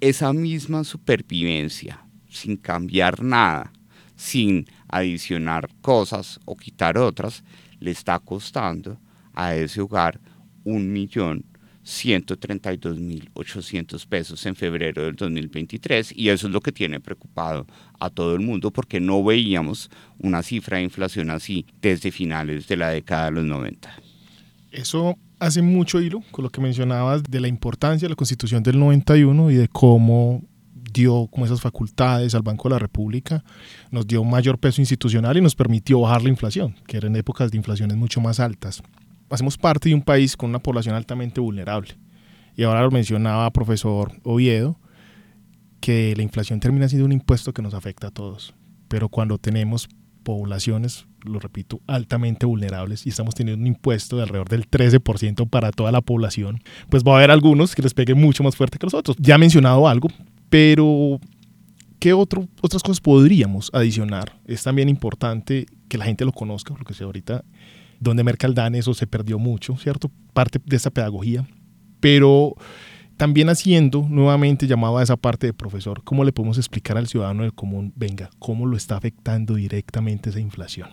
esa 0.00 0.32
misma 0.32 0.84
supervivencia, 0.84 2.04
sin 2.28 2.56
cambiar 2.56 3.22
nada, 3.22 3.72
sin 4.16 4.66
adicionar 4.88 5.68
cosas 5.80 6.40
o 6.44 6.56
quitar 6.56 6.98
otras, 6.98 7.44
le 7.78 7.92
está 7.92 8.18
costando 8.18 8.98
a 9.34 9.54
ese 9.54 9.80
hogar 9.80 10.20
un 10.64 10.92
millón 10.92 11.44
132.800 11.84 14.06
pesos 14.06 14.46
en 14.46 14.54
febrero 14.54 15.02
del 15.02 15.16
2023 15.16 16.14
y 16.16 16.28
eso 16.28 16.46
es 16.46 16.52
lo 16.52 16.60
que 16.60 16.70
tiene 16.72 17.00
preocupado 17.00 17.66
a 17.98 18.10
todo 18.10 18.34
el 18.34 18.40
mundo 18.40 18.70
porque 18.70 19.00
no 19.00 19.24
veíamos 19.24 19.90
una 20.18 20.42
cifra 20.42 20.76
de 20.78 20.84
inflación 20.84 21.30
así 21.30 21.66
desde 21.80 22.12
finales 22.12 22.68
de 22.68 22.76
la 22.76 22.90
década 22.90 23.24
de 23.26 23.32
los 23.32 23.44
90. 23.44 23.92
Eso 24.70 25.18
hace 25.38 25.60
mucho 25.60 26.00
hilo 26.00 26.22
con 26.30 26.44
lo 26.44 26.50
que 26.50 26.60
mencionabas 26.60 27.24
de 27.24 27.40
la 27.40 27.48
importancia 27.48 28.06
de 28.06 28.10
la 28.10 28.16
Constitución 28.16 28.62
del 28.62 28.78
91 28.78 29.50
y 29.50 29.56
de 29.56 29.68
cómo 29.68 30.42
dio 30.92 31.26
como 31.28 31.46
esas 31.46 31.60
facultades 31.60 32.34
al 32.34 32.42
Banco 32.42 32.68
de 32.68 32.74
la 32.74 32.78
República, 32.78 33.44
nos 33.90 34.06
dio 34.06 34.22
mayor 34.24 34.58
peso 34.58 34.80
institucional 34.80 35.36
y 35.36 35.40
nos 35.40 35.54
permitió 35.54 36.00
bajar 36.00 36.22
la 36.22 36.28
inflación, 36.28 36.76
que 36.86 36.98
eran 36.98 37.16
épocas 37.16 37.50
de 37.50 37.56
inflaciones 37.56 37.96
mucho 37.96 38.20
más 38.20 38.40
altas 38.40 38.82
hacemos 39.32 39.56
parte 39.56 39.88
de 39.88 39.94
un 39.94 40.02
país 40.02 40.36
con 40.36 40.50
una 40.50 40.58
población 40.58 40.94
altamente 40.94 41.40
vulnerable. 41.40 41.96
Y 42.54 42.64
ahora 42.64 42.82
lo 42.82 42.90
mencionaba 42.90 43.50
profesor 43.50 44.12
Oviedo, 44.24 44.78
que 45.80 46.14
la 46.16 46.22
inflación 46.22 46.60
termina 46.60 46.88
siendo 46.88 47.06
un 47.06 47.12
impuesto 47.12 47.52
que 47.52 47.62
nos 47.62 47.74
afecta 47.74 48.08
a 48.08 48.10
todos. 48.10 48.54
Pero 48.88 49.08
cuando 49.08 49.38
tenemos 49.38 49.88
poblaciones, 50.22 51.06
lo 51.24 51.40
repito, 51.40 51.80
altamente 51.86 52.46
vulnerables 52.46 53.06
y 53.06 53.08
estamos 53.08 53.34
teniendo 53.34 53.60
un 53.60 53.66
impuesto 53.66 54.16
de 54.16 54.22
alrededor 54.22 54.48
del 54.48 54.70
13% 54.70 55.48
para 55.48 55.72
toda 55.72 55.90
la 55.92 56.00
población, 56.00 56.60
pues 56.88 57.02
va 57.02 57.14
a 57.14 57.16
haber 57.16 57.30
algunos 57.30 57.74
que 57.74 57.82
les 57.82 57.94
pegue 57.94 58.14
mucho 58.14 58.44
más 58.44 58.54
fuerte 58.54 58.78
que 58.78 58.86
los 58.86 58.94
otros. 58.94 59.16
Ya 59.18 59.36
he 59.36 59.38
mencionado 59.38 59.88
algo, 59.88 60.08
pero 60.48 61.18
¿qué 61.98 62.12
otro, 62.12 62.46
otras 62.60 62.82
cosas 62.82 63.00
podríamos 63.00 63.70
adicionar? 63.72 64.38
Es 64.44 64.62
también 64.62 64.88
importante 64.88 65.66
que 65.88 65.98
la 65.98 66.04
gente 66.04 66.24
lo 66.24 66.32
conozca, 66.32 66.74
porque 66.74 66.94
si 66.94 67.02
ahorita 67.02 67.44
donde 68.02 68.24
Mercaldán 68.24 68.74
eso 68.74 68.94
se 68.94 69.06
perdió 69.06 69.38
mucho, 69.38 69.76
¿cierto? 69.76 70.10
Parte 70.32 70.60
de 70.64 70.76
esa 70.76 70.90
pedagogía, 70.90 71.46
pero 72.00 72.54
también 73.16 73.48
haciendo 73.48 74.06
nuevamente 74.08 74.66
llamado 74.66 74.98
a 74.98 75.02
esa 75.02 75.16
parte 75.16 75.46
de 75.46 75.52
profesor, 75.52 76.02
¿cómo 76.02 76.24
le 76.24 76.32
podemos 76.32 76.58
explicar 76.58 76.96
al 76.96 77.06
ciudadano 77.06 77.42
del 77.42 77.54
común, 77.54 77.92
venga, 77.94 78.30
cómo 78.40 78.66
lo 78.66 78.76
está 78.76 78.96
afectando 78.96 79.54
directamente 79.54 80.30
esa 80.30 80.40
inflación? 80.40 80.88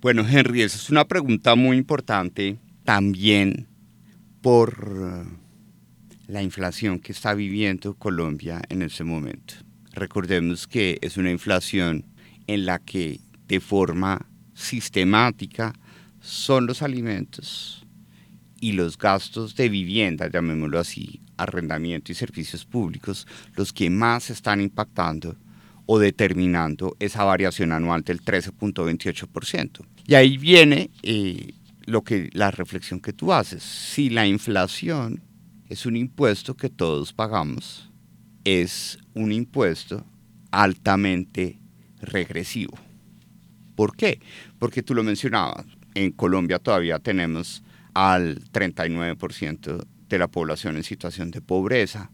Bueno, 0.00 0.26
Henry, 0.28 0.62
esa 0.62 0.76
es 0.76 0.90
una 0.90 1.06
pregunta 1.06 1.54
muy 1.54 1.76
importante 1.76 2.58
también 2.84 3.68
por 4.40 5.26
la 6.26 6.42
inflación 6.42 6.98
que 6.98 7.12
está 7.12 7.34
viviendo 7.34 7.94
Colombia 7.94 8.60
en 8.68 8.82
ese 8.82 9.04
momento. 9.04 9.54
Recordemos 9.92 10.66
que 10.66 10.98
es 11.00 11.16
una 11.16 11.30
inflación 11.30 12.04
en 12.46 12.66
la 12.66 12.78
que 12.78 13.20
de 13.46 13.60
forma 13.60 14.26
sistemática 14.54 15.72
son 16.20 16.66
los 16.66 16.82
alimentos 16.82 17.86
y 18.60 18.72
los 18.72 18.98
gastos 18.98 19.54
de 19.54 19.68
vivienda, 19.68 20.28
llamémoslo 20.28 20.78
así, 20.78 21.20
arrendamiento 21.36 22.12
y 22.12 22.14
servicios 22.14 22.64
públicos, 22.64 23.26
los 23.54 23.72
que 23.72 23.88
más 23.90 24.30
están 24.30 24.60
impactando 24.60 25.36
o 25.86 25.98
determinando 25.98 26.96
esa 26.98 27.24
variación 27.24 27.72
anual 27.72 28.02
del 28.02 28.20
13.28%. 28.20 29.86
Y 30.06 30.14
ahí 30.14 30.36
viene 30.36 30.90
eh, 31.02 31.54
lo 31.86 32.02
que, 32.02 32.28
la 32.32 32.50
reflexión 32.50 33.00
que 33.00 33.12
tú 33.12 33.32
haces. 33.32 33.62
Si 33.62 34.10
la 34.10 34.26
inflación 34.26 35.22
es 35.68 35.86
un 35.86 35.96
impuesto 35.96 36.56
que 36.56 36.68
todos 36.68 37.12
pagamos, 37.12 37.90
es 38.44 38.98
un 39.14 39.32
impuesto 39.32 40.04
altamente 40.50 41.58
regresivo. 42.00 42.78
¿Por 43.74 43.96
qué? 43.96 44.20
Porque 44.58 44.82
tú 44.82 44.94
lo 44.94 45.02
mencionabas, 45.02 45.66
en 46.04 46.12
Colombia 46.12 46.58
todavía 46.58 46.98
tenemos 46.98 47.62
al 47.92 48.40
39% 48.52 49.84
de 50.08 50.18
la 50.18 50.28
población 50.28 50.76
en 50.76 50.84
situación 50.84 51.30
de 51.30 51.40
pobreza, 51.40 52.10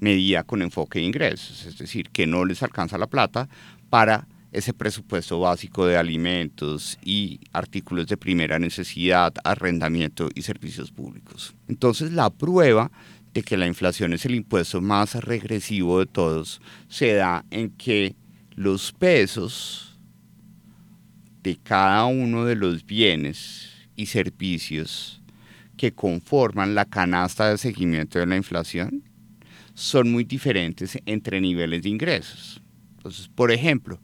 medida 0.00 0.44
con 0.44 0.62
enfoque 0.62 0.98
de 0.98 1.06
ingresos, 1.06 1.66
es 1.66 1.78
decir, 1.78 2.10
que 2.10 2.26
no 2.26 2.44
les 2.44 2.62
alcanza 2.62 2.98
la 2.98 3.06
plata 3.06 3.48
para 3.88 4.26
ese 4.52 4.74
presupuesto 4.74 5.40
básico 5.40 5.86
de 5.86 5.96
alimentos 5.96 6.98
y 7.02 7.40
artículos 7.52 8.06
de 8.06 8.16
primera 8.16 8.58
necesidad, 8.58 9.32
arrendamiento 9.44 10.28
y 10.34 10.42
servicios 10.42 10.90
públicos. 10.90 11.54
Entonces 11.68 12.12
la 12.12 12.30
prueba 12.30 12.90
de 13.32 13.42
que 13.42 13.56
la 13.56 13.66
inflación 13.66 14.12
es 14.12 14.26
el 14.26 14.34
impuesto 14.34 14.80
más 14.80 15.14
regresivo 15.14 16.00
de 16.00 16.06
todos 16.06 16.60
se 16.88 17.14
da 17.14 17.44
en 17.50 17.70
que 17.70 18.16
los 18.56 18.92
pesos 18.92 19.89
de 21.42 21.56
cada 21.56 22.04
uno 22.06 22.44
de 22.44 22.56
los 22.56 22.84
bienes 22.84 23.70
y 23.96 24.06
servicios 24.06 25.22
que 25.76 25.92
conforman 25.92 26.74
la 26.74 26.84
canasta 26.84 27.48
de 27.48 27.58
seguimiento 27.58 28.18
de 28.18 28.26
la 28.26 28.36
inflación 28.36 29.02
son 29.74 30.12
muy 30.12 30.24
diferentes 30.24 30.98
entre 31.06 31.40
niveles 31.40 31.82
de 31.82 31.88
ingresos. 31.88 32.60
Entonces, 32.96 33.28
por 33.28 33.50
ejemplo, 33.50 33.98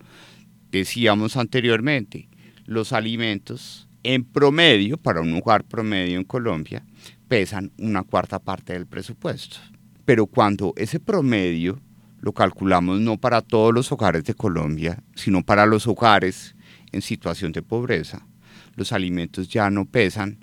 decíamos 0.70 1.36
anteriormente, 1.36 2.28
los 2.64 2.92
alimentos 2.92 3.86
en 4.02 4.24
promedio, 4.24 4.96
para 4.96 5.20
un 5.20 5.34
hogar 5.34 5.64
promedio 5.64 6.16
en 6.16 6.24
Colombia, 6.24 6.86
pesan 7.28 7.72
una 7.78 8.04
cuarta 8.04 8.38
parte 8.38 8.72
del 8.72 8.86
presupuesto. 8.86 9.58
Pero 10.04 10.26
cuando 10.26 10.72
ese 10.76 11.00
promedio 11.00 11.80
lo 12.20 12.32
calculamos 12.32 13.00
no 13.00 13.18
para 13.18 13.42
todos 13.42 13.74
los 13.74 13.92
hogares 13.92 14.24
de 14.24 14.34
Colombia, 14.34 15.02
sino 15.14 15.44
para 15.44 15.66
los 15.66 15.86
hogares 15.86 16.55
en 16.96 17.02
situación 17.02 17.52
de 17.52 17.62
pobreza, 17.62 18.26
los 18.74 18.92
alimentos 18.92 19.48
ya 19.48 19.70
no 19.70 19.84
pesan 19.84 20.38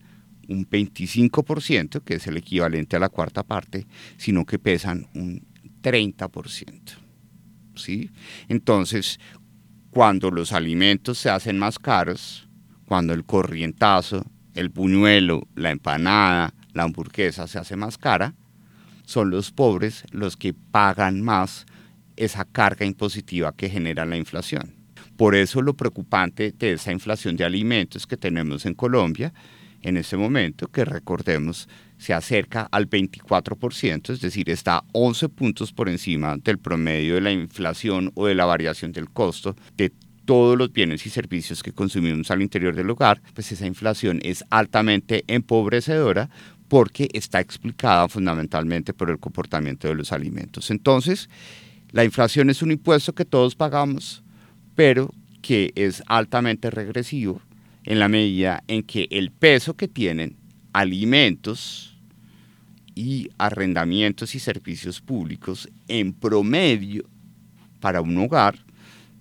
un 0.48 0.70
25%, 0.70 2.02
que 2.04 2.16
es 2.16 2.28
el 2.28 2.38
equivalente 2.38 2.96
a 2.96 3.00
la 3.00 3.10
cuarta 3.10 3.44
parte, 3.44 3.86
sino 4.18 4.46
que 4.46 4.60
pesan 4.60 5.08
un 5.16 5.46
30%. 5.82 6.82
¿sí? 7.76 8.12
Entonces, 8.48 9.20
cuando 9.90 10.32
los 10.32 10.52
alimentos 10.52 11.18
se 11.18 11.30
hacen 11.30 11.58
más 11.58 11.80
caros, 11.80 12.48
cuando 12.86 13.14
el 13.14 13.24
corrientazo, 13.26 14.26
el 14.54 14.70
puñuelo, 14.70 15.48
la 15.56 15.72
empanada, 15.72 16.54
la 16.74 16.84
hamburguesa 16.84 17.48
se 17.48 17.60
hace 17.60 17.76
más 17.76 17.98
cara, 17.98 18.36
son 19.06 19.30
los 19.30 19.52
pobres 19.52 20.04
los 20.12 20.38
que 20.38 20.54
pagan 20.54 21.22
más 21.22 21.66
esa 22.16 22.46
carga 22.46 22.86
impositiva 22.86 23.54
que 23.56 23.70
genera 23.70 24.06
la 24.06 24.18
inflación. 24.18 24.83
Por 25.24 25.36
eso 25.36 25.62
lo 25.62 25.74
preocupante 25.74 26.52
de 26.52 26.74
esa 26.74 26.92
inflación 26.92 27.38
de 27.38 27.46
alimentos 27.46 28.06
que 28.06 28.18
tenemos 28.18 28.66
en 28.66 28.74
Colombia 28.74 29.34
en 29.82 29.96
este 29.96 30.18
momento, 30.18 30.68
que 30.68 30.84
recordemos 30.84 31.70
se 31.98 32.14
acerca 32.14 32.68
al 32.70 32.90
24%, 32.90 34.12
es 34.12 34.20
decir, 34.20 34.50
está 34.50 34.84
11 34.92 35.30
puntos 35.30 35.72
por 35.72 35.88
encima 35.88 36.36
del 36.36 36.58
promedio 36.58 37.16
de 37.16 37.22
la 37.22 37.32
inflación 37.32 38.12
o 38.16 38.26
de 38.26 38.36
la 38.36 38.44
variación 38.44 38.92
del 38.92 39.10
costo 39.12 39.56
de 39.78 39.94
todos 40.26 40.58
los 40.58 40.74
bienes 40.74 41.06
y 41.06 41.10
servicios 41.10 41.64
que 41.64 41.72
consumimos 41.72 42.30
al 42.30 42.42
interior 42.42 42.76
del 42.76 42.90
hogar, 42.90 43.22
pues 43.34 43.50
esa 43.50 43.66
inflación 43.66 44.20
es 44.24 44.44
altamente 44.50 45.24
empobrecedora 45.28 46.30
porque 46.68 47.08
está 47.14 47.40
explicada 47.40 48.10
fundamentalmente 48.10 48.94
por 48.94 49.10
el 49.10 49.20
comportamiento 49.20 49.88
de 49.88 49.96
los 49.96 50.12
alimentos. 50.12 50.70
Entonces, 50.70 51.30
la 51.94 52.04
inflación 52.04 52.50
es 52.50 52.62
un 52.62 52.72
impuesto 52.72 53.16
que 53.16 53.24
todos 53.24 53.56
pagamos, 53.56 54.23
pero 54.76 55.14
que 55.42 55.72
es 55.76 56.04
altamente 56.08 56.70
regresivo 56.72 57.42
en 57.84 58.00
la 58.00 58.08
medida 58.08 58.64
en 58.68 58.84
que 58.84 59.08
el 59.12 59.32
peso 59.32 59.76
que 59.76 59.88
tienen 59.88 60.38
alimentos 60.72 61.98
y 62.96 63.30
arrendamientos 63.38 64.36
y 64.36 64.40
servicios 64.40 65.02
públicos 65.02 65.70
en 65.88 66.14
promedio 66.14 67.04
para 67.80 68.02
un 68.02 68.18
hogar 68.18 68.58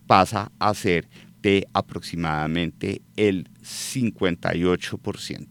pasa 0.07 0.53
a 0.59 0.75
ser 0.75 1.09
de 1.43 1.67
aproximadamente 1.73 3.03
el 3.17 3.49
58%. 3.63 5.47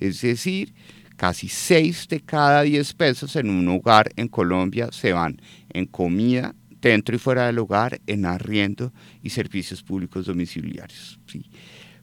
Es 0.00 0.20
decir, 0.20 0.74
casi 1.16 1.48
6 1.48 2.08
de 2.08 2.20
cada 2.20 2.62
10 2.62 2.94
pesos 2.94 3.36
en 3.36 3.50
un 3.50 3.68
hogar 3.68 4.10
en 4.16 4.26
Colombia 4.28 4.88
se 4.90 5.12
van 5.12 5.40
en 5.70 5.86
comida 5.86 6.54
dentro 6.88 7.14
y 7.14 7.18
fuera 7.18 7.46
del 7.46 7.58
hogar, 7.58 8.00
en 8.06 8.26
arriendo 8.26 8.92
y 9.22 9.30
servicios 9.30 9.82
públicos 9.82 10.26
domiciliarios. 10.26 11.18
¿sí? 11.26 11.50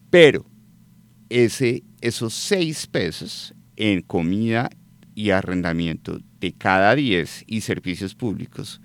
Pero 0.10 0.46
ese, 1.30 1.84
esos 2.02 2.34
6 2.34 2.88
pesos 2.88 3.54
en 3.76 4.02
comida 4.02 4.70
y 5.16 5.32
arrendamiento 5.32 6.20
de 6.40 6.54
cada 6.54 6.96
10 6.96 7.46
y 7.48 7.62
servicios 7.62 8.16
públicos 8.16 8.82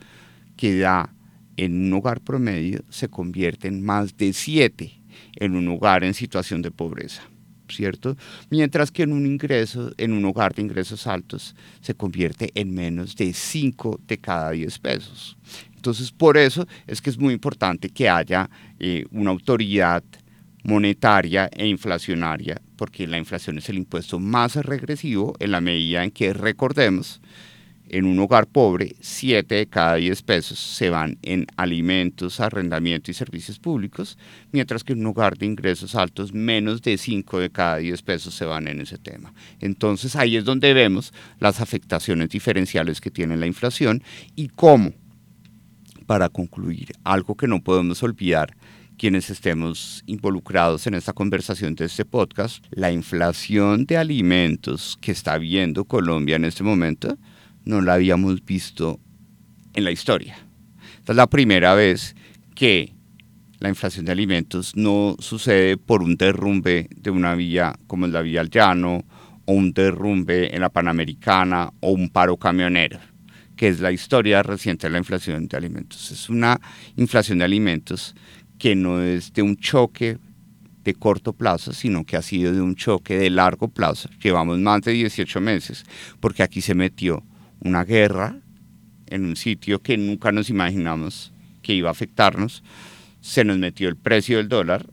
que 0.57 0.79
da 0.79 1.15
en 1.57 1.87
un 1.87 1.93
hogar 1.95 2.21
promedio 2.21 2.85
se 2.91 3.09
convierte 3.09 3.69
en 3.69 3.83
más 3.83 4.17
de 4.17 4.33
7 4.33 5.01
en 5.37 5.57
un 5.57 5.69
hogar 5.69 6.05
en 6.05 6.15
situación 6.15 6.63
de 6.63 6.71
pobreza. 6.71 7.23
¿Cierto? 7.71 8.17
Mientras 8.51 8.91
que 8.91 9.03
en 9.03 9.13
un 9.13 9.27
ingreso, 9.27 9.93
en 9.97 10.13
un 10.13 10.25
hogar 10.25 10.55
de 10.55 10.63
ingresos 10.63 11.07
altos, 11.07 11.55
se 11.81 11.95
convierte 11.95 12.51
en 12.55 12.75
menos 12.75 13.17
de 13.17 13.33
5 13.33 14.01
de 14.07 14.19
cada 14.19 14.51
10 14.51 14.79
pesos. 14.79 15.37
Entonces, 15.75 16.11
por 16.11 16.37
eso 16.37 16.67
es 16.87 17.01
que 17.01 17.11
es 17.11 17.19
muy 17.19 17.33
importante 17.33 17.91
que 17.91 18.09
haya 18.09 18.51
eh, 18.81 19.05
una 19.13 19.31
autoridad 19.31 20.03
monetaria 20.65 21.49
e 21.53 21.67
inflacionaria, 21.69 22.61
porque 22.77 23.07
la 23.07 23.19
inflación 23.19 23.59
es 23.59 23.69
el 23.69 23.77
impuesto 23.77 24.19
más 24.19 24.57
regresivo 24.57 25.37
en 25.39 25.53
la 25.53 25.61
medida 25.61 26.03
en 26.03 26.11
que, 26.11 26.33
recordemos, 26.33 27.21
en 27.89 28.05
un 28.05 28.19
hogar 28.19 28.47
pobre, 28.47 28.97
7 29.01 29.55
de 29.55 29.67
cada 29.67 29.97
10 29.97 30.23
pesos 30.23 30.59
se 30.59 30.91
van 30.91 31.19
en 31.23 31.47
alimentos, 31.57 32.41
arrendamiento 32.41 33.11
y 33.11 33.15
servicios 33.15 33.59
públicos, 33.59 34.19
mientras 34.53 34.83
que 34.85 34.93
en 34.93 35.01
un 35.01 35.07
hogar 35.07 35.39
de 35.39 35.47
ingresos 35.47 35.95
altos, 35.95 36.33
menos 36.33 36.83
de 36.83 36.99
5 36.99 37.39
de 37.39 37.51
cada 37.51 37.77
10 37.77 38.03
pesos 38.03 38.35
se 38.35 38.45
van 38.45 38.69
en 38.69 38.81
ese 38.81 38.99
tema. 38.99 39.33
Entonces 39.61 40.17
ahí 40.17 40.37
es 40.37 40.45
donde 40.45 40.75
vemos 40.75 41.13
las 41.39 41.61
afectaciones 41.61 42.29
diferenciales 42.31 43.01
que 43.01 43.11
tiene 43.11 43.37
la 43.37 43.47
inflación 43.47 44.03
y 44.35 44.49
cómo, 44.49 44.93
para 46.07 46.29
concluir, 46.29 46.93
algo 47.05 47.37
que 47.37 47.49
no 47.49 47.63
podemos 47.63 48.03
olvidar 48.03 48.57
quienes 48.97 49.29
estemos 49.31 50.03
involucrados 50.07 50.87
en 50.87 50.95
esta 50.95 51.13
conversación 51.13 51.75
de 51.75 51.85
este 51.85 52.05
podcast, 52.05 52.65
la 52.71 52.91
inflación 52.91 53.85
de 53.85 53.99
alimentos 53.99 54.97
que 55.01 55.13
está 55.13 55.37
viendo 55.39 55.85
Colombia 55.85 56.37
en 56.37 56.47
este 56.47 56.65
momento 56.65 57.19
no 57.67 57.83
la 57.83 57.95
habíamos 57.95 58.43
visto 58.45 58.99
en 59.75 59.85
la 59.85 59.91
historia. 59.91 60.39
Esta 60.99 61.13
es 61.13 61.17
la 61.17 61.27
primera 61.27 61.75
vez 61.75 62.17
que 62.55 62.95
la 63.59 63.69
inflación 63.69 64.07
de 64.07 64.13
alimentos 64.13 64.75
no 64.77 65.17
sucede 65.19 65.77
por 65.77 66.03
un 66.03 66.17
derrumbe 66.17 66.89
de 66.97 67.11
una 67.11 67.35
vía 67.35 67.75
como 67.87 68.07
es 68.07 68.13
la 68.13 68.23
vía 68.23 68.41
al 68.41 68.51
llano 68.51 69.05
o 69.45 69.53
un 69.53 69.73
derrumbe 69.73 70.55
en 70.55 70.61
la 70.61 70.71
Panamericana 70.71 71.71
o 71.81 71.91
un 71.91 72.09
paro 72.09 72.37
camionero, 72.37 72.99
que 73.57 73.69
es 73.69 73.81
la 73.81 73.93
historia 73.93 74.43
reciente 74.43 74.87
de 74.87 74.93
la 74.93 74.99
inflación 74.99 75.49
de 75.49 75.57
alimentos. 75.57 76.11
Es 76.11 76.29
una 76.29 76.61
inflación 76.97 77.39
de 77.39 77.45
alimentos 77.45 78.15
que 78.59 78.75
no 78.75 79.03
es 79.03 79.33
de 79.33 79.43
un 79.43 79.57
choque 79.57 80.19
de 80.85 80.95
corto 80.95 81.33
plazo, 81.33 81.73
sino 81.73 82.05
que 82.05 82.17
ha 82.17 82.23
sido 82.23 82.53
de 82.53 82.61
un 82.61 82.77
choque 82.77 83.19
de 83.19 83.31
largo 83.31 83.69
plazo. 83.69 84.09
Llevamos 84.23 84.59
más 84.59 84.83
de 84.83 84.93
18 84.93 85.41
meses 85.41 85.85
porque 86.21 86.43
aquí 86.43 86.61
se 86.61 86.75
metió 86.75 87.25
una 87.61 87.85
guerra 87.85 88.41
en 89.07 89.25
un 89.25 89.37
sitio 89.37 89.81
que 89.81 89.97
nunca 89.97 90.33
nos 90.33 90.51
imaginamos 90.51 91.33
que 91.63 91.75
iba 91.75 91.89
a 91.89 91.93
afectarnos. 91.93 92.63
Se 93.21 93.45
nos 93.45 93.59
metió 93.59 93.89
el 93.89 93.97
precio 93.97 94.39
del 94.39 94.49
dólar 94.49 94.87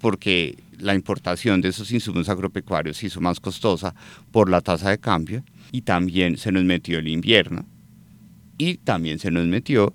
porque 0.00 0.62
la 0.78 0.94
importación 0.94 1.60
de 1.60 1.68
esos 1.68 1.90
insumos 1.92 2.28
agropecuarios 2.28 2.98
se 2.98 3.06
hizo 3.06 3.20
más 3.20 3.40
costosa 3.40 3.94
por 4.30 4.48
la 4.48 4.60
tasa 4.60 4.90
de 4.90 4.98
cambio 4.98 5.44
y 5.72 5.82
también 5.82 6.36
se 6.36 6.52
nos 6.52 6.64
metió 6.64 6.98
el 6.98 7.08
invierno 7.08 7.66
y 8.58 8.76
también 8.78 9.18
se 9.18 9.30
nos 9.30 9.46
metió 9.46 9.94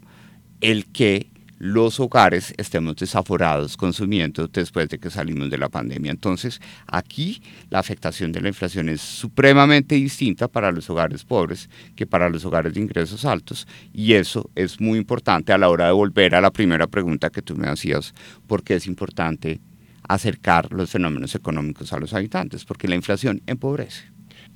el 0.62 0.86
que 0.86 1.30
los 1.64 1.98
hogares 2.02 2.54
estemos 2.58 2.98
desaforados 2.98 3.78
consumiendo 3.78 4.50
después 4.50 4.90
de 4.90 5.00
que 5.00 5.10
salimos 5.10 5.50
de 5.50 5.58
la 5.58 5.70
pandemia. 5.70 6.12
Entonces, 6.12 6.60
aquí 6.88 7.42
la 7.70 7.80
afectación 7.80 8.34
de 8.34 8.42
la 8.42 8.50
inflación 8.50 8.90
es 8.90 9.00
supremamente 9.00 9.96
distinta 9.96 10.50
para 10.50 10.74
los 10.74 10.90
hogares 10.90 11.24
pobres 11.24 11.70
que 11.96 12.06
para 12.06 12.28
los 12.28 12.44
hogares 12.44 12.74
de 12.74 12.82
ingresos 12.82 13.24
altos 13.24 13.66
y 13.94 14.12
eso 14.12 14.50
es 14.56 14.82
muy 14.82 15.00
importante 15.00 15.54
a 15.54 15.58
la 15.58 15.70
hora 15.70 15.86
de 15.86 15.94
volver 15.94 16.36
a 16.36 16.42
la 16.42 16.52
primera 16.52 16.86
pregunta 16.86 17.30
que 17.30 17.42
tú 17.42 17.56
me 17.56 17.70
hacías, 17.70 18.14
porque 18.46 18.76
es 18.76 18.86
importante 18.86 19.62
acercar 20.06 20.70
los 20.74 20.90
fenómenos 20.90 21.34
económicos 21.34 21.94
a 21.94 21.98
los 21.98 22.14
habitantes, 22.14 22.66
porque 22.66 22.90
la 22.90 22.96
inflación 22.96 23.42
empobrece. 23.48 24.04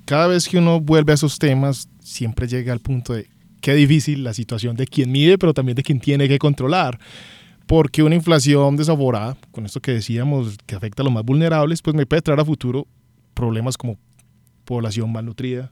Cada 0.04 0.26
vez 0.26 0.46
que 0.46 0.58
uno 0.58 0.78
vuelve 0.78 1.12
a 1.12 1.14
esos 1.14 1.38
temas, 1.38 1.88
siempre 2.00 2.46
llega 2.46 2.74
al 2.74 2.80
punto 2.80 3.14
de 3.14 3.30
qué 3.60 3.74
difícil 3.74 4.24
la 4.24 4.34
situación 4.34 4.76
de 4.76 4.86
quien 4.86 5.10
mide, 5.10 5.38
pero 5.38 5.54
también 5.54 5.76
de 5.76 5.82
quien 5.82 6.00
tiene 6.00 6.28
que 6.28 6.38
controlar. 6.38 6.98
Porque 7.66 8.02
una 8.02 8.14
inflación 8.14 8.76
desaforada, 8.76 9.36
con 9.50 9.66
esto 9.66 9.80
que 9.80 9.92
decíamos, 9.92 10.56
que 10.66 10.74
afecta 10.74 11.02
a 11.02 11.04
los 11.04 11.12
más 11.12 11.24
vulnerables, 11.24 11.82
pues 11.82 11.94
me 11.94 12.06
puede 12.06 12.22
traer 12.22 12.40
a 12.40 12.44
futuro 12.44 12.86
problemas 13.34 13.76
como 13.76 13.98
población 14.64 15.12
malnutrida, 15.12 15.70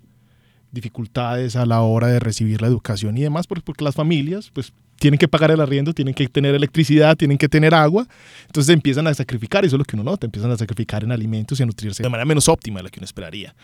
dificultades 0.70 1.56
a 1.56 1.66
la 1.66 1.80
hora 1.80 2.08
de 2.08 2.18
recibir 2.18 2.60
la 2.60 2.68
educación 2.68 3.16
y 3.16 3.22
demás, 3.22 3.46
porque 3.46 3.82
las 3.82 3.94
familias 3.94 4.50
pues 4.52 4.72
tienen 4.98 5.18
que 5.18 5.28
pagar 5.28 5.50
el 5.50 5.60
arriendo, 5.60 5.92
tienen 5.92 6.14
que 6.14 6.28
tener 6.28 6.54
electricidad, 6.54 7.16
tienen 7.16 7.38
que 7.38 7.48
tener 7.48 7.74
agua, 7.74 8.06
entonces 8.46 8.72
empiezan 8.72 9.06
a 9.06 9.14
sacrificar, 9.14 9.64
y 9.64 9.68
eso 9.68 9.76
es 9.76 9.78
lo 9.78 9.84
que 9.84 9.96
uno 9.96 10.04
nota, 10.04 10.26
empiezan 10.26 10.50
a 10.50 10.56
sacrificar 10.56 11.04
en 11.04 11.12
alimentos 11.12 11.60
y 11.60 11.62
a 11.62 11.66
nutrirse 11.66 12.02
de 12.02 12.08
manera 12.08 12.24
menos 12.24 12.48
óptima 12.48 12.78
de 12.78 12.84
la 12.84 12.90
que 12.90 13.00
uno 13.00 13.04
esperaría. 13.04 13.54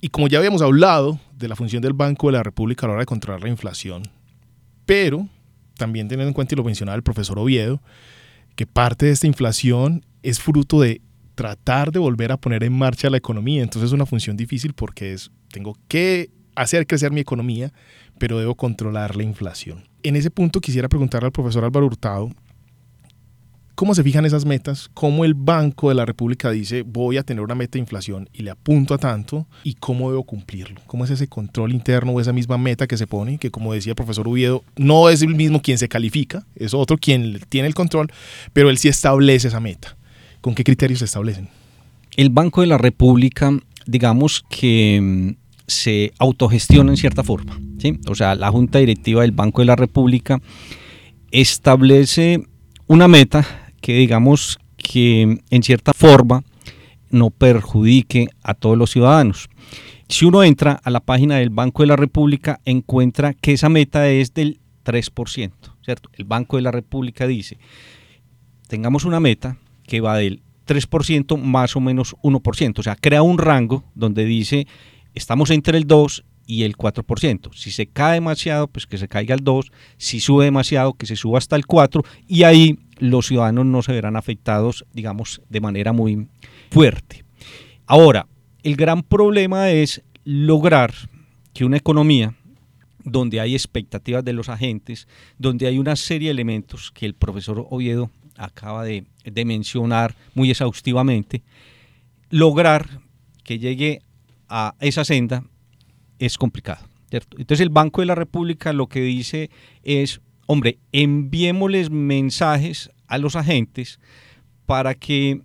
Y 0.00 0.08
como 0.08 0.28
ya 0.28 0.38
habíamos 0.38 0.62
hablado 0.62 1.20
de 1.36 1.48
la 1.48 1.56
función 1.56 1.82
del 1.82 1.92
Banco 1.92 2.28
de 2.28 2.32
la 2.32 2.42
República 2.42 2.86
a 2.86 2.88
la 2.88 2.92
hora 2.94 3.02
de 3.02 3.06
controlar 3.06 3.42
la 3.42 3.50
inflación, 3.50 4.02
pero 4.86 5.28
también 5.76 6.08
teniendo 6.08 6.28
en 6.28 6.34
cuenta, 6.34 6.54
y 6.54 6.56
lo 6.56 6.64
mencionaba 6.64 6.96
el 6.96 7.02
profesor 7.02 7.38
Oviedo, 7.38 7.82
que 8.56 8.66
parte 8.66 9.06
de 9.06 9.12
esta 9.12 9.26
inflación 9.26 10.04
es 10.22 10.40
fruto 10.40 10.80
de 10.80 11.00
tratar 11.34 11.92
de 11.92 11.98
volver 11.98 12.32
a 12.32 12.36
poner 12.36 12.64
en 12.64 12.72
marcha 12.72 13.08
la 13.08 13.16
economía. 13.16 13.62
Entonces 13.62 13.88
es 13.88 13.92
una 13.92 14.06
función 14.06 14.36
difícil 14.36 14.74
porque 14.74 15.12
es, 15.12 15.30
tengo 15.50 15.76
que 15.88 16.30
hacer 16.54 16.86
crecer 16.86 17.12
mi 17.12 17.20
economía, 17.20 17.72
pero 18.18 18.38
debo 18.38 18.54
controlar 18.54 19.16
la 19.16 19.22
inflación. 19.22 19.88
En 20.02 20.16
ese 20.16 20.30
punto 20.30 20.60
quisiera 20.60 20.88
preguntarle 20.88 21.26
al 21.26 21.32
profesor 21.32 21.64
Álvaro 21.64 21.86
Hurtado 21.86 22.30
¿Cómo 23.80 23.94
se 23.94 24.02
fijan 24.02 24.26
esas 24.26 24.44
metas? 24.44 24.90
¿Cómo 24.92 25.24
el 25.24 25.32
Banco 25.32 25.88
de 25.88 25.94
la 25.94 26.04
República 26.04 26.50
dice 26.50 26.82
voy 26.82 27.16
a 27.16 27.22
tener 27.22 27.42
una 27.42 27.54
meta 27.54 27.72
de 27.72 27.78
inflación 27.78 28.28
y 28.30 28.42
le 28.42 28.50
apunto 28.50 28.92
a 28.92 28.98
tanto? 28.98 29.46
¿Y 29.64 29.72
cómo 29.72 30.10
debo 30.10 30.22
cumplirlo? 30.24 30.82
¿Cómo 30.86 31.06
es 31.06 31.10
ese 31.10 31.28
control 31.28 31.72
interno 31.72 32.12
o 32.12 32.20
esa 32.20 32.34
misma 32.34 32.58
meta 32.58 32.86
que 32.86 32.98
se 32.98 33.06
pone? 33.06 33.38
Que 33.38 33.50
como 33.50 33.72
decía 33.72 33.92
el 33.92 33.96
profesor 33.96 34.28
Uviedo, 34.28 34.62
no 34.76 35.08
es 35.08 35.22
el 35.22 35.34
mismo 35.34 35.62
quien 35.62 35.78
se 35.78 35.88
califica, 35.88 36.44
es 36.56 36.74
otro 36.74 36.98
quien 36.98 37.40
tiene 37.48 37.68
el 37.68 37.74
control, 37.74 38.12
pero 38.52 38.68
él 38.68 38.76
sí 38.76 38.88
establece 38.88 39.48
esa 39.48 39.60
meta. 39.60 39.96
¿Con 40.42 40.54
qué 40.54 40.62
criterios 40.62 40.98
se 40.98 41.06
establecen? 41.06 41.48
El 42.18 42.28
Banco 42.28 42.60
de 42.60 42.66
la 42.66 42.76
República, 42.76 43.50
digamos 43.86 44.44
que 44.50 45.00
mm, 45.00 45.30
se 45.66 46.12
autogestiona 46.18 46.90
en 46.90 46.98
cierta 46.98 47.24
forma. 47.24 47.58
O 48.10 48.14
sea, 48.14 48.34
la 48.34 48.50
Junta 48.50 48.78
Directiva 48.78 49.22
del 49.22 49.32
Banco 49.32 49.62
de 49.62 49.66
la 49.68 49.76
República 49.76 50.38
establece 51.30 52.44
una 52.86 53.08
meta 53.08 53.59
que 53.80 53.94
digamos 53.94 54.58
que 54.76 55.40
en 55.50 55.62
cierta 55.62 55.92
forma 55.92 56.42
no 57.10 57.30
perjudique 57.30 58.28
a 58.42 58.54
todos 58.54 58.78
los 58.78 58.90
ciudadanos. 58.90 59.48
Si 60.08 60.24
uno 60.24 60.42
entra 60.42 60.72
a 60.82 60.90
la 60.90 61.00
página 61.00 61.36
del 61.36 61.50
Banco 61.50 61.82
de 61.82 61.88
la 61.88 61.96
República, 61.96 62.60
encuentra 62.64 63.34
que 63.34 63.52
esa 63.52 63.68
meta 63.68 64.08
es 64.08 64.34
del 64.34 64.60
3%, 64.84 65.52
¿cierto? 65.84 66.10
El 66.14 66.24
Banco 66.24 66.56
de 66.56 66.62
la 66.62 66.72
República 66.72 67.26
dice, 67.26 67.58
tengamos 68.66 69.04
una 69.04 69.20
meta 69.20 69.58
que 69.84 70.00
va 70.00 70.16
del 70.16 70.42
3% 70.66 71.36
más 71.36 71.76
o 71.76 71.80
menos 71.80 72.16
1%, 72.22 72.78
o 72.78 72.82
sea, 72.82 72.96
crea 72.96 73.22
un 73.22 73.38
rango 73.38 73.84
donde 73.94 74.24
dice, 74.24 74.66
estamos 75.14 75.50
entre 75.50 75.78
el 75.78 75.86
2 75.86 76.24
y 76.46 76.64
el 76.64 76.76
4%. 76.76 77.50
Si 77.54 77.70
se 77.70 77.86
cae 77.86 78.14
demasiado, 78.14 78.66
pues 78.66 78.86
que 78.86 78.98
se 78.98 79.06
caiga 79.06 79.34
el 79.34 79.44
2, 79.44 79.70
si 79.96 80.18
sube 80.18 80.44
demasiado, 80.44 80.94
que 80.94 81.06
se 81.06 81.14
suba 81.14 81.38
hasta 81.38 81.54
el 81.54 81.66
4 81.66 82.02
y 82.26 82.42
ahí 82.42 82.78
los 83.00 83.26
ciudadanos 83.26 83.66
no 83.66 83.82
se 83.82 83.92
verán 83.92 84.16
afectados, 84.16 84.84
digamos, 84.92 85.42
de 85.48 85.60
manera 85.60 85.92
muy 85.92 86.28
fuerte. 86.70 87.24
Ahora, 87.86 88.26
el 88.62 88.76
gran 88.76 89.02
problema 89.02 89.70
es 89.70 90.02
lograr 90.24 90.94
que 91.52 91.64
una 91.64 91.78
economía 91.78 92.34
donde 93.04 93.40
hay 93.40 93.54
expectativas 93.54 94.24
de 94.24 94.32
los 94.32 94.48
agentes, 94.48 95.08
donde 95.38 95.66
hay 95.66 95.78
una 95.78 95.96
serie 95.96 96.28
de 96.28 96.32
elementos 96.32 96.92
que 96.92 97.06
el 97.06 97.14
profesor 97.14 97.66
Oviedo 97.70 98.10
acaba 98.36 98.84
de, 98.84 99.04
mencionar 99.44 100.14
muy 100.34 100.50
exhaustivamente, 100.50 101.42
lograr 102.30 103.00
que 103.44 103.58
llegue 103.58 104.02
a 104.48 104.74
esa 104.80 105.04
senda 105.04 105.44
es 106.18 106.36
complicado. 106.36 106.86
Entonces 107.10 107.60
el 107.60 107.70
Banco 107.70 108.02
de 108.02 108.06
la 108.06 108.14
República 108.14 108.72
lo 108.72 108.86
que 108.86 109.00
dice 109.00 109.50
es, 109.82 110.20
hombre, 110.52 110.80
enviémosles 110.90 111.90
mensajes 111.90 112.90
a 113.06 113.18
los 113.18 113.36
agentes 113.36 114.00
para 114.66 114.96
que 114.96 115.42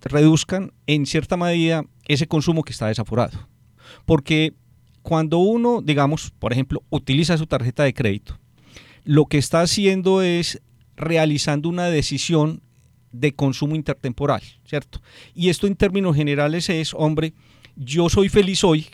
reduzcan 0.00 0.72
en 0.86 1.04
cierta 1.04 1.36
medida 1.36 1.84
ese 2.08 2.26
consumo 2.26 2.62
que 2.62 2.72
está 2.72 2.86
desaforado. 2.86 3.46
Porque 4.06 4.54
cuando 5.02 5.36
uno, 5.36 5.82
digamos, 5.82 6.32
por 6.38 6.54
ejemplo, 6.54 6.82
utiliza 6.88 7.36
su 7.36 7.46
tarjeta 7.46 7.82
de 7.84 7.92
crédito, 7.92 8.38
lo 9.04 9.26
que 9.26 9.36
está 9.36 9.60
haciendo 9.60 10.22
es 10.22 10.62
realizando 10.96 11.68
una 11.68 11.88
decisión 11.88 12.62
de 13.12 13.34
consumo 13.34 13.76
intertemporal, 13.76 14.40
¿cierto? 14.64 15.02
Y 15.34 15.50
esto 15.50 15.66
en 15.66 15.76
términos 15.76 16.16
generales 16.16 16.70
es, 16.70 16.94
hombre, 16.94 17.34
yo 17.76 18.08
soy 18.08 18.30
feliz 18.30 18.64
hoy 18.64 18.86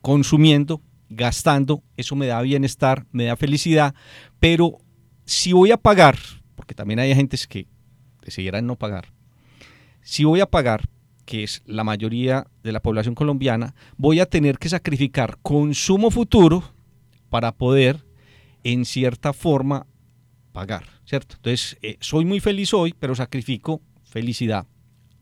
consumiendo, 0.00 0.80
gastando, 1.08 1.82
eso 1.96 2.16
me 2.16 2.26
da 2.26 2.40
bienestar, 2.42 3.06
me 3.12 3.24
da 3.24 3.36
felicidad, 3.36 3.94
pero 4.40 4.78
si 5.24 5.52
voy 5.52 5.70
a 5.70 5.76
pagar, 5.76 6.18
porque 6.54 6.74
también 6.74 6.98
hay 6.98 7.12
agentes 7.12 7.46
que 7.46 7.66
decidirán 8.22 8.66
no 8.66 8.76
pagar, 8.76 9.12
si 10.02 10.24
voy 10.24 10.40
a 10.40 10.46
pagar, 10.50 10.88
que 11.24 11.42
es 11.42 11.62
la 11.64 11.84
mayoría 11.84 12.46
de 12.62 12.72
la 12.72 12.80
población 12.80 13.14
colombiana, 13.14 13.74
voy 13.96 14.20
a 14.20 14.26
tener 14.26 14.58
que 14.58 14.68
sacrificar 14.68 15.38
consumo 15.42 16.10
futuro 16.10 16.62
para 17.30 17.52
poder, 17.52 18.04
en 18.62 18.84
cierta 18.84 19.32
forma, 19.32 19.86
pagar, 20.52 20.84
¿cierto? 21.04 21.36
Entonces, 21.36 21.78
eh, 21.82 21.96
soy 22.00 22.24
muy 22.24 22.40
feliz 22.40 22.72
hoy, 22.74 22.94
pero 22.98 23.14
sacrifico 23.14 23.80
felicidad 24.04 24.66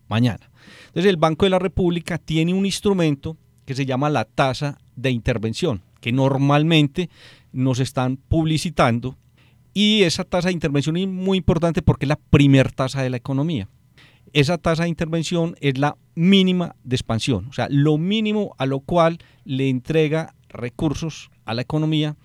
mañana. 0.09 0.51
Entonces 0.89 1.09
el 1.09 1.17
Banco 1.17 1.47
de 1.47 1.51
la 1.51 1.59
República 1.59 2.19
tiene 2.19 2.53
un 2.53 2.67
instrumento 2.67 3.37
que 3.73 3.77
se 3.77 3.87
llama 3.87 4.11
la 4.11 4.27
tasa 4.27 4.77
de 4.97 5.11
intervención, 5.11 5.81
que 6.03 6.13
normalmente 6.13 7.09
nos 7.53 7.81
están 7.81 8.19
publicitando 8.19 9.17
y 9.73 10.03
esa 10.03 10.25
tasa 10.25 10.49
de 10.49 10.53
intervención 10.53 10.99
es 10.99 11.09
muy 11.09 11.39
importante 11.39 11.81
porque 11.81 12.05
es 12.05 12.11
la 12.11 12.21
primer 12.29 12.71
tasa 12.71 13.03
de 13.03 13.09
la 13.09 13.17
economía. 13.17 13.71
Esa 14.35 14.59
tasa 14.59 14.83
de 14.83 14.91
intervención 14.91 15.57
es 15.63 15.79
la 15.79 15.97
mínima 16.15 16.77
de 16.85 16.97
expansión, 16.97 17.47
o 17.49 17.55
sea, 17.55 17.67
lo 17.71 17.97
mínimo 17.97 18.55
a 18.59 18.67
lo 18.67 18.81
cual 18.81 19.17
le 19.47 19.71
entrega 19.71 20.35
recursos 20.51 21.31
a 21.47 21.55
la 21.55 21.63
economía 21.63 22.17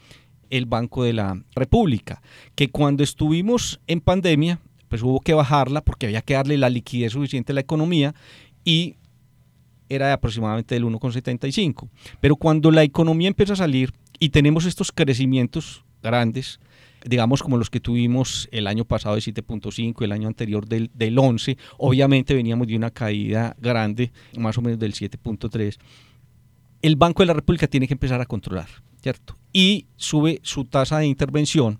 el 0.49 0.65
Banco 0.65 1.05
de 1.05 1.13
la 1.13 1.41
República, 1.55 2.21
que 2.55 2.67
cuando 2.71 3.03
estuvimos 3.03 3.79
en 3.87 4.01
pandemia, 4.01 4.59
pues 4.89 5.01
hubo 5.01 5.21
que 5.21 5.33
bajarla 5.33 5.79
porque 5.79 6.07
había 6.07 6.21
que 6.21 6.33
darle 6.33 6.57
la 6.57 6.69
liquidez 6.69 7.13
suficiente 7.13 7.53
a 7.53 7.55
la 7.55 7.61
economía 7.61 8.15
y 8.65 8.95
era 9.89 10.07
de 10.07 10.13
aproximadamente 10.13 10.75
del 10.75 10.85
1,75. 10.85 11.89
Pero 12.19 12.35
cuando 12.35 12.71
la 12.71 12.83
economía 12.83 13.27
empieza 13.27 13.53
a 13.53 13.57
salir 13.57 13.93
y 14.19 14.29
tenemos 14.29 14.65
estos 14.65 14.91
crecimientos 14.91 15.83
grandes, 16.01 16.59
digamos 17.05 17.43
como 17.43 17.57
los 17.57 17.69
que 17.69 17.79
tuvimos 17.79 18.49
el 18.51 18.67
año 18.67 18.85
pasado 18.85 19.15
de 19.15 19.21
7.5, 19.21 20.03
el 20.03 20.11
año 20.11 20.27
anterior 20.27 20.67
del, 20.67 20.89
del 20.93 21.17
11, 21.17 21.57
obviamente 21.77 22.33
veníamos 22.33 22.67
de 22.67 22.75
una 22.75 22.91
caída 22.91 23.55
grande, 23.59 24.11
más 24.37 24.57
o 24.57 24.61
menos 24.61 24.79
del 24.79 24.93
7.3, 24.93 25.77
el 26.81 26.95
Banco 26.95 27.23
de 27.23 27.27
la 27.27 27.33
República 27.33 27.67
tiene 27.67 27.87
que 27.87 27.93
empezar 27.93 28.21
a 28.21 28.25
controlar, 28.25 28.67
¿cierto? 29.01 29.37
Y 29.53 29.87
sube 29.95 30.39
su 30.43 30.65
tasa 30.65 30.99
de 30.99 31.07
intervención 31.07 31.79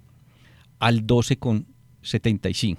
al 0.80 1.06
12,75. 1.06 2.78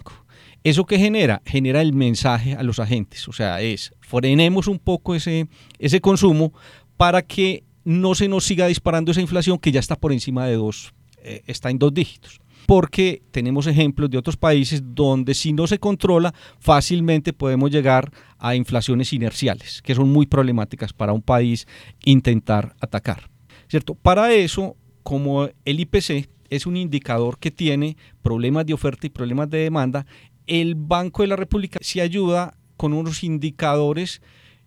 ¿Eso 0.65 0.87
qué 0.87 0.99
genera? 0.99 1.41
Genera 1.45 1.83
el 1.83 1.93
mensaje 1.93 2.55
a 2.55 2.63
los 2.63 2.79
agentes, 2.79 3.29
o 3.29 3.33
sea, 3.33 3.61
es 3.61 3.93
frenemos 4.01 4.67
un 4.67 4.79
poco 4.79 5.15
ese, 5.15 5.47
ese 5.79 6.01
consumo 6.01 6.53
para 6.97 7.23
que 7.23 7.65
no 7.85 8.15
se 8.15 8.29
nos 8.29 8.45
siga 8.45 8.67
disparando 8.67 9.13
esa 9.13 9.21
inflación 9.21 9.59
que 9.59 9.73
ya 9.73 9.81
está 9.81 9.97
por 9.97 10.13
encima 10.13 10.47
de 10.47 10.57
dos, 10.57 10.93
eh, 11.23 11.43
está 11.47 11.71
en 11.71 11.79
dos 11.79 11.95
dígitos. 11.95 12.41
porque 12.67 13.23
tenemos 13.31 13.67
ejemplos 13.67 14.11
de 14.11 14.19
otros 14.19 14.37
países 14.37 14.83
donde 14.85 15.33
si 15.33 15.55
no 15.55 15.67
se 15.67 15.79
controla 15.79 16.35
fácilmente 16.59 17.33
podemos 17.33 17.71
llegar 17.71 18.13
a 18.39 18.55
inflaciones 18.55 19.15
inerciales, 19.15 19.81
que 19.81 19.95
son 19.95 20.11
muy 20.13 20.27
problemáticas 20.27 20.93
para 20.93 21.15
un 21.15 21.23
país 21.23 21.67
intentar 22.05 22.77
atacar. 22.79 23.31
¿Cierto? 23.69 23.95
Para 23.95 24.35
eso, 24.35 24.77
como 25.03 25.49
el 25.65 25.81
IPC 25.81 26.29
es 26.51 26.67
un 26.67 26.77
indicador 26.77 27.39
que 27.39 27.51
tiene 27.51 27.97
problemas 28.23 28.67
de 28.67 28.75
oferta 28.75 29.07
y 29.07 29.11
problemas 29.11 29.49
de 29.49 29.59
demanda, 29.59 30.07
el 30.49 30.75
Banco 30.75 31.23
de 31.23 31.29
la 31.29 31.37
República 31.37 31.79
se 31.81 32.01
ayuda 32.01 32.55
con 32.77 32.93
unos 32.93 33.23
indicadores 33.23 34.21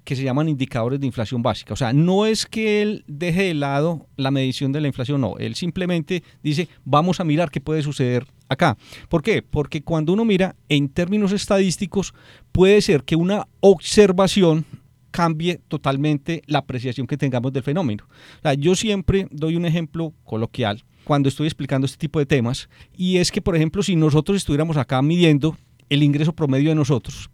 que 0.04 0.16
se 0.16 0.24
llaman 0.24 0.50
indicadores 0.50 1.00
de 1.00 1.06
inflación 1.06 1.42
básica. 1.42 1.74
O 1.74 1.78
sea, 1.78 1.94
no 1.94 2.26
es 2.26 2.46
que 2.46 2.82
él 2.82 3.04
deje 3.08 3.44
de 3.44 3.54
lado 3.54 4.08
la 4.18 4.32
medición 4.32 4.72
de 4.72 4.82
la 4.82 4.88
inflación, 4.88 5.22
no, 5.22 5.38
él 5.38 5.56
simplemente 5.56 6.24
dice, 6.42 6.68
vamos 6.84 7.20
a 7.20 7.24
mirar 7.24 7.52
qué 7.52 7.62
puede 7.62 7.84
suceder 7.84 8.26
acá. 8.50 8.78
¿Por 9.10 9.22
qué? 9.22 9.42
Porque 9.42 9.84
cuando 9.84 10.14
uno 10.14 10.26
mira 10.26 10.56
en 10.70 10.90
términos 10.90 11.32
estadísticos, 11.32 12.14
puede 12.52 12.82
ser 12.82 13.04
que 13.04 13.16
una 13.16 13.48
observación 13.60 14.66
cambie 15.12 15.60
totalmente 15.68 16.42
la 16.48 16.60
apreciación 16.60 17.06
que 17.06 17.18
tengamos 17.18 17.54
del 17.54 17.64
fenómeno. 17.64 18.06
O 18.40 18.42
sea, 18.42 18.54
yo 18.54 18.76
siempre 18.76 19.28
doy 19.30 19.56
un 19.56 19.66
ejemplo 19.66 20.14
coloquial 20.24 20.84
cuando 21.04 21.30
estoy 21.30 21.48
explicando 21.48 21.86
este 21.86 21.98
tipo 21.98 22.20
de 22.20 22.26
temas, 22.26 22.70
y 22.96 23.18
es 23.18 23.32
que, 23.32 23.42
por 23.42 23.56
ejemplo, 23.56 23.84
si 23.84 23.96
nosotros 23.96 24.38
estuviéramos 24.38 24.78
acá 24.78 25.02
midiendo 25.02 25.58
el 25.92 26.04
ingreso 26.04 26.34
promedio 26.34 26.70
de 26.70 26.76
nosotros 26.76 27.30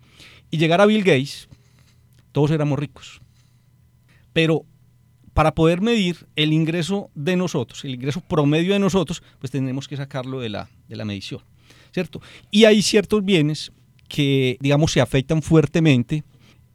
y 0.50 0.58
llegara 0.58 0.88
Bill 0.88 1.04
Gates, 1.04 1.48
todos 2.32 2.50
éramos 2.52 2.80
ricos. 2.80 3.22
Pero 4.34 4.66
para 5.34 5.54
poder 5.54 5.80
medir 5.80 6.28
el 6.36 6.52
ingreso 6.52 7.12
de 7.14 7.36
nosotros, 7.36 7.86
el 7.86 7.94
ingreso 7.94 8.20
promedio 8.22 8.74
de 8.74 8.80
nosotros, 8.80 9.22
pues 9.40 9.52
tenemos 9.52 9.88
que 9.88 9.96
sacarlo 9.96 10.40
de 10.40 10.50
la, 10.50 10.70
de 10.88 10.96
la 10.96 11.06
medición, 11.06 11.42
¿cierto? 11.94 12.20
Y 12.50 12.66
hay 12.66 12.82
ciertos 12.82 13.24
bienes 13.24 13.72
que, 14.08 14.58
digamos, 14.60 14.92
se 14.92 15.02
afectan 15.02 15.44
fuertemente 15.44 16.24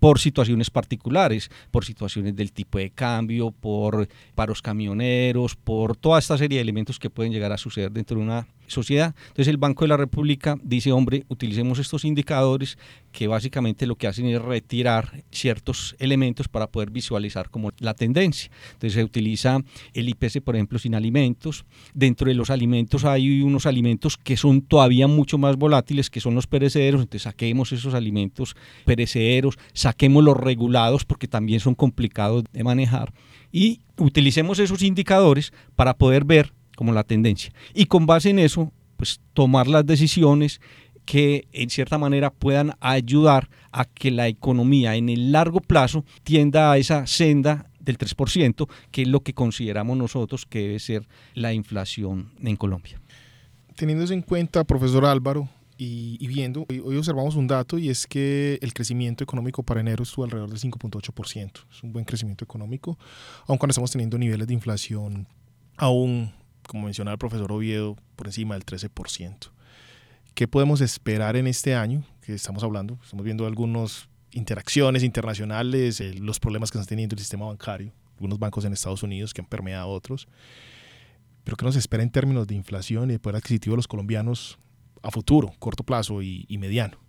por 0.03 0.19
situaciones 0.19 0.69
particulares, 0.69 1.49
por 1.71 1.85
situaciones 1.85 2.35
del 2.35 2.51
tipo 2.51 2.79
de 2.79 2.91
cambio, 2.91 3.53
por 3.53 4.09
paros 4.35 4.61
camioneros, 4.61 5.55
por 5.55 5.97
toda 5.97 6.19
esta 6.19 6.37
serie 6.37 6.59
de 6.59 6.63
elementos 6.63 6.99
que 6.99 7.09
pueden 7.09 7.31
llegar 7.31 7.53
a 7.53 7.57
suceder 7.57 7.93
dentro 7.93 8.17
de 8.17 8.25
una 8.25 8.49
sociedad. 8.67 9.15
Entonces 9.29 9.47
el 9.47 9.59
Banco 9.59 9.85
de 9.85 9.91
la 9.91 9.97
República 9.97 10.59
dice, 10.61 10.91
hombre, 10.91 11.25
utilicemos 11.29 11.79
estos 11.79 12.05
indicadores 12.05 12.79
que 13.13 13.29
básicamente 13.29 13.87
lo 13.87 13.97
que 13.97 14.07
hacen 14.07 14.27
es 14.27 14.41
retirar 14.41 15.23
ciertos 15.31 15.95
elementos 15.99 16.49
para 16.49 16.67
poder 16.67 16.91
visualizar 16.91 17.51
como 17.51 17.71
la 17.79 17.95
tendencia. 17.95 18.51
Entonces 18.73 18.95
se 18.95 19.05
utiliza 19.05 19.61
el 19.93 20.09
IPC, 20.09 20.43
por 20.43 20.57
ejemplo, 20.57 20.79
sin 20.79 20.95
alimentos. 20.95 21.65
Dentro 21.95 22.29
de 22.29 22.35
los 22.35 22.51
alimentos 22.51 23.05
hay 23.05 23.43
unos 23.43 23.67
alimentos 23.67 24.17
que 24.17 24.37
son 24.37 24.63
todavía 24.63 25.07
mucho 25.07 25.39
más 25.39 25.57
volátiles, 25.57 26.11
que 26.11 26.21
son 26.21 26.35
los 26.35 26.47
perecederos. 26.47 27.03
Entonces 27.03 27.23
saquemos 27.23 27.73
esos 27.73 27.95
alimentos 27.95 28.57
perecederos, 28.85 29.59
saquemos 29.75 30.25
los 30.25 30.37
regulados 30.37 31.05
porque 31.05 31.29
también 31.29 31.61
son 31.61 31.75
complicados 31.75 32.45
de 32.53 32.65
manejar 32.65 33.13
y 33.53 33.81
utilicemos 33.99 34.59
esos 34.59 34.83
indicadores 34.83 35.53
para 35.77 35.95
poder 35.95 36.25
ver 36.25 36.53
como 36.75 36.93
la 36.93 37.05
tendencia. 37.05 37.53
Y 37.75 37.87
con 37.87 38.07
base 38.07 38.31
en 38.31 38.39
eso, 38.39 38.73
pues 38.97 39.21
tomar 39.35 39.69
las 39.69 39.85
decisiones 39.85 40.61
que 41.05 41.47
en 41.53 41.71
cierta 41.71 41.99
manera 41.99 42.31
puedan 42.31 42.73
ayudar 42.81 43.49
a 43.73 43.85
que 43.85 44.11
la 44.11 44.29
economía 44.29 44.95
en 44.97 45.09
el 45.09 45.33
largo 45.33 45.61
plazo 45.61 46.05
tienda 46.23 46.73
a 46.73 46.79
esa 46.79 47.07
senda 47.07 47.67
del 47.81 47.99
3%, 47.99 48.69
que 48.91 49.03
es 49.03 49.09
lo 49.09 49.21
que 49.21 49.35
consideramos 49.35 49.97
nosotros 49.97 50.47
que 50.47 50.61
debe 50.61 50.79
ser 50.79 51.09
la 51.35 51.53
inflación 51.53 52.33
en 52.41 52.57
Colombia. 52.57 53.01
Teniendo 53.77 54.05
eso 54.05 54.15
en 54.15 54.23
cuenta, 54.23 54.65
profesor 54.65 55.05
Álvaro, 55.05 55.49
y, 55.85 56.25
viendo, 56.29 56.65
hoy 56.69 56.97
observamos 56.97 57.35
un 57.35 57.49
dato 57.49 57.77
y 57.77 57.89
es 57.89 58.07
que 58.07 58.57
el 58.63 58.73
crecimiento 58.73 59.25
económico 59.25 59.65
para 59.65 59.81
enero 59.81 60.05
estuvo 60.05 60.25
alrededor 60.25 60.49
del 60.49 60.61
5.8%. 60.61 61.51
Es 61.73 61.83
un 61.83 61.93
buen 61.93 62.05
crecimiento 62.05 62.45
económico, 62.45 62.97
aun 63.49 63.59
cuando 63.59 63.73
estamos 63.73 63.91
teniendo 63.91 64.17
niveles 64.17 64.47
de 64.47 64.55
inflación 64.55 65.27
aún 65.77 66.33
como 66.67 66.85
mencionaba 66.85 67.15
el 67.15 67.19
profesor 67.19 67.53
Oviedo, 67.53 67.97
por 68.17 68.27
encima 68.27 68.55
del 68.55 68.65
13%. 68.65 69.51
¿Qué 70.35 70.49
podemos 70.49 70.81
esperar 70.81 71.37
en 71.37 71.47
este 71.47 71.75
año 71.75 72.05
que 72.23 72.35
estamos 72.35 72.63
hablando? 72.63 72.99
Estamos 73.03 73.25
viendo 73.25 73.47
algunas 73.47 74.09
interacciones 74.31 75.03
internacionales, 75.03 76.01
eh, 76.01 76.15
los 76.15 76.41
problemas 76.41 76.71
que 76.71 76.79
está 76.79 76.89
teniendo 76.89 77.15
el 77.15 77.21
sistema 77.21 77.47
bancario, 77.47 77.93
algunos 78.15 78.39
bancos 78.39 78.65
en 78.65 78.73
Estados 78.73 79.03
Unidos 79.03 79.35
que 79.35 79.41
han 79.41 79.47
permeado 79.47 79.85
a 79.85 79.87
otros. 79.87 80.29
Pero 81.45 81.57
¿qué 81.57 81.65
nos 81.65 81.77
espera 81.77 82.03
en 82.03 82.11
términos 82.11 82.47
de 82.47 82.55
inflación 82.55 83.11
y 83.11 83.15
de 83.15 83.19
poder 83.19 83.37
adquisitivo 83.37 83.75
de 83.75 83.79
los 83.79 83.89
colombianos 83.89 84.59
a 85.03 85.11
futuro, 85.11 85.53
corto 85.59 85.85
plazo 85.85 86.23
y 86.23 86.57
mediano? 86.59 87.03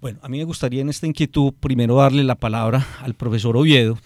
Bueno, 0.00 0.20
a 0.22 0.28
mí 0.28 0.38
me 0.38 0.44
gustaría 0.44 0.80
en 0.80 0.88
esta 0.88 1.06
inquietud 1.08 1.52
primero 1.58 1.96
darle 1.96 2.22
la 2.22 2.36
palabra 2.36 2.86
al 3.00 3.14
profesor 3.14 3.56
Oviedo, 3.56 3.98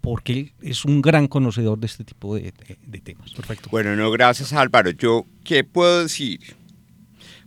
porque 0.00 0.32
él 0.32 0.52
es 0.60 0.84
un 0.84 1.00
gran 1.00 1.28
conocedor 1.28 1.78
de 1.78 1.86
este 1.86 2.02
tipo 2.02 2.34
de, 2.34 2.52
temas. 3.04 3.32
Perfecto. 3.34 3.68
Bueno, 3.70 3.94
no, 3.94 4.10
gracias 4.10 4.52
Álvaro. 4.52 4.90
Yo, 4.90 5.26
¿qué 5.44 5.62
puedo 5.62 6.02
decir? 6.02 6.40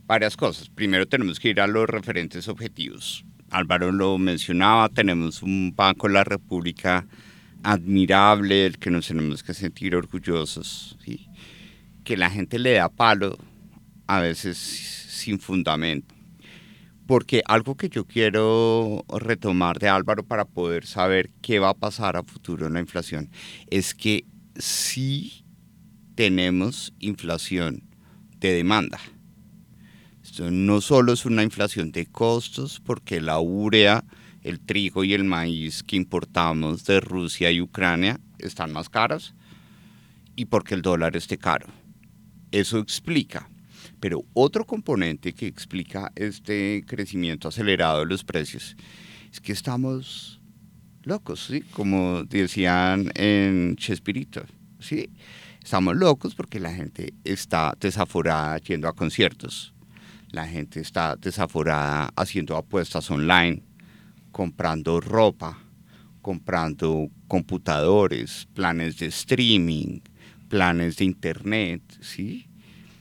Varias 0.06 0.36
cosas. 0.36 0.68
Primero 0.68 1.06
tenemos 1.06 1.40
que 1.40 1.50
ir 1.50 1.60
a 1.60 1.66
los 1.66 1.88
referentes 1.88 2.48
objetivos. 2.48 3.24
Álvaro 3.50 3.92
lo 3.92 4.18
mencionaba, 4.18 4.88
tenemos 4.88 5.42
un 5.42 5.72
Banco 5.74 6.08
de 6.08 6.14
la 6.14 6.24
República 6.24 7.06
admirable, 7.62 8.54
del 8.62 8.78
que 8.78 8.90
nos 8.90 9.06
tenemos 9.06 9.42
que 9.42 9.54
sentir 9.54 9.94
orgullosos, 9.94 10.98
que 12.04 12.16
la 12.16 12.30
gente 12.30 12.58
le 12.58 12.72
da 12.72 12.88
palo 12.88 13.38
a 14.06 14.20
veces 14.20 14.56
sin 14.56 15.38
fundamento 15.38 16.14
porque 17.06 17.42
algo 17.46 17.76
que 17.76 17.88
yo 17.88 18.06
quiero 18.06 19.04
retomar 19.08 19.78
de 19.78 19.88
Álvaro 19.88 20.24
para 20.24 20.44
poder 20.44 20.86
saber 20.86 21.30
qué 21.42 21.58
va 21.58 21.70
a 21.70 21.74
pasar 21.74 22.16
a 22.16 22.22
futuro 22.22 22.66
en 22.66 22.74
la 22.74 22.80
inflación 22.80 23.30
es 23.68 23.94
que 23.94 24.24
sí 24.56 25.44
tenemos 26.14 26.94
inflación 27.00 27.82
de 28.38 28.52
demanda. 28.52 28.98
No 30.40 30.80
solo 30.80 31.12
es 31.12 31.26
una 31.26 31.42
inflación 31.42 31.92
de 31.92 32.06
costos, 32.06 32.80
porque 32.84 33.20
la 33.20 33.38
urea, 33.38 34.04
el 34.42 34.60
trigo 34.60 35.04
y 35.04 35.14
el 35.14 35.24
maíz 35.24 35.82
que 35.82 35.96
importamos 35.96 36.84
de 36.84 37.00
Rusia 37.00 37.50
y 37.50 37.60
Ucrania 37.60 38.18
están 38.38 38.72
más 38.72 38.88
caros 38.88 39.34
y 40.34 40.46
porque 40.46 40.74
el 40.74 40.82
dólar 40.82 41.16
esté 41.16 41.38
caro. 41.38 41.66
Eso 42.50 42.78
explica 42.78 43.48
pero 44.02 44.24
otro 44.34 44.66
componente 44.66 45.32
que 45.32 45.46
explica 45.46 46.10
este 46.16 46.82
crecimiento 46.88 47.46
acelerado 47.46 48.00
de 48.00 48.06
los 48.06 48.24
precios 48.24 48.76
es 49.32 49.40
que 49.40 49.52
estamos 49.52 50.40
locos, 51.04 51.46
¿sí? 51.46 51.60
como 51.60 52.24
decían 52.24 53.12
en 53.14 53.76
Chespirito. 53.76 54.42
¿sí? 54.80 55.08
Estamos 55.62 55.94
locos 55.94 56.34
porque 56.34 56.58
la 56.58 56.74
gente 56.74 57.14
está 57.22 57.76
desaforada 57.78 58.58
yendo 58.58 58.88
a 58.88 58.92
conciertos, 58.92 59.72
la 60.32 60.48
gente 60.48 60.80
está 60.80 61.14
desaforada 61.16 62.10
haciendo 62.16 62.56
apuestas 62.56 63.10
online, 63.10 63.62
comprando 64.32 64.98
ropa, 65.00 65.58
comprando 66.22 67.10
computadores, 67.28 68.48
planes 68.54 68.98
de 68.98 69.06
streaming, 69.06 70.00
planes 70.48 70.96
de 70.96 71.04
internet, 71.04 71.82
¿sí? 72.00 72.46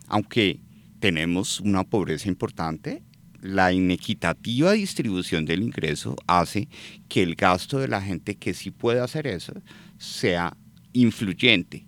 Aunque 0.07 0.59
tenemos 0.99 1.61
una 1.61 1.85
pobreza 1.85 2.27
importante, 2.27 3.01
la 3.39 3.71
inequitativa 3.71 4.73
distribución 4.73 5.45
del 5.45 5.63
ingreso 5.63 6.15
hace 6.27 6.67
que 7.07 7.23
el 7.23 7.35
gasto 7.35 7.79
de 7.79 7.87
la 7.87 8.01
gente 8.01 8.35
que 8.35 8.53
sí 8.53 8.71
puede 8.71 8.99
hacer 8.99 9.25
eso 9.25 9.53
sea 9.97 10.55
influyente 10.93 11.85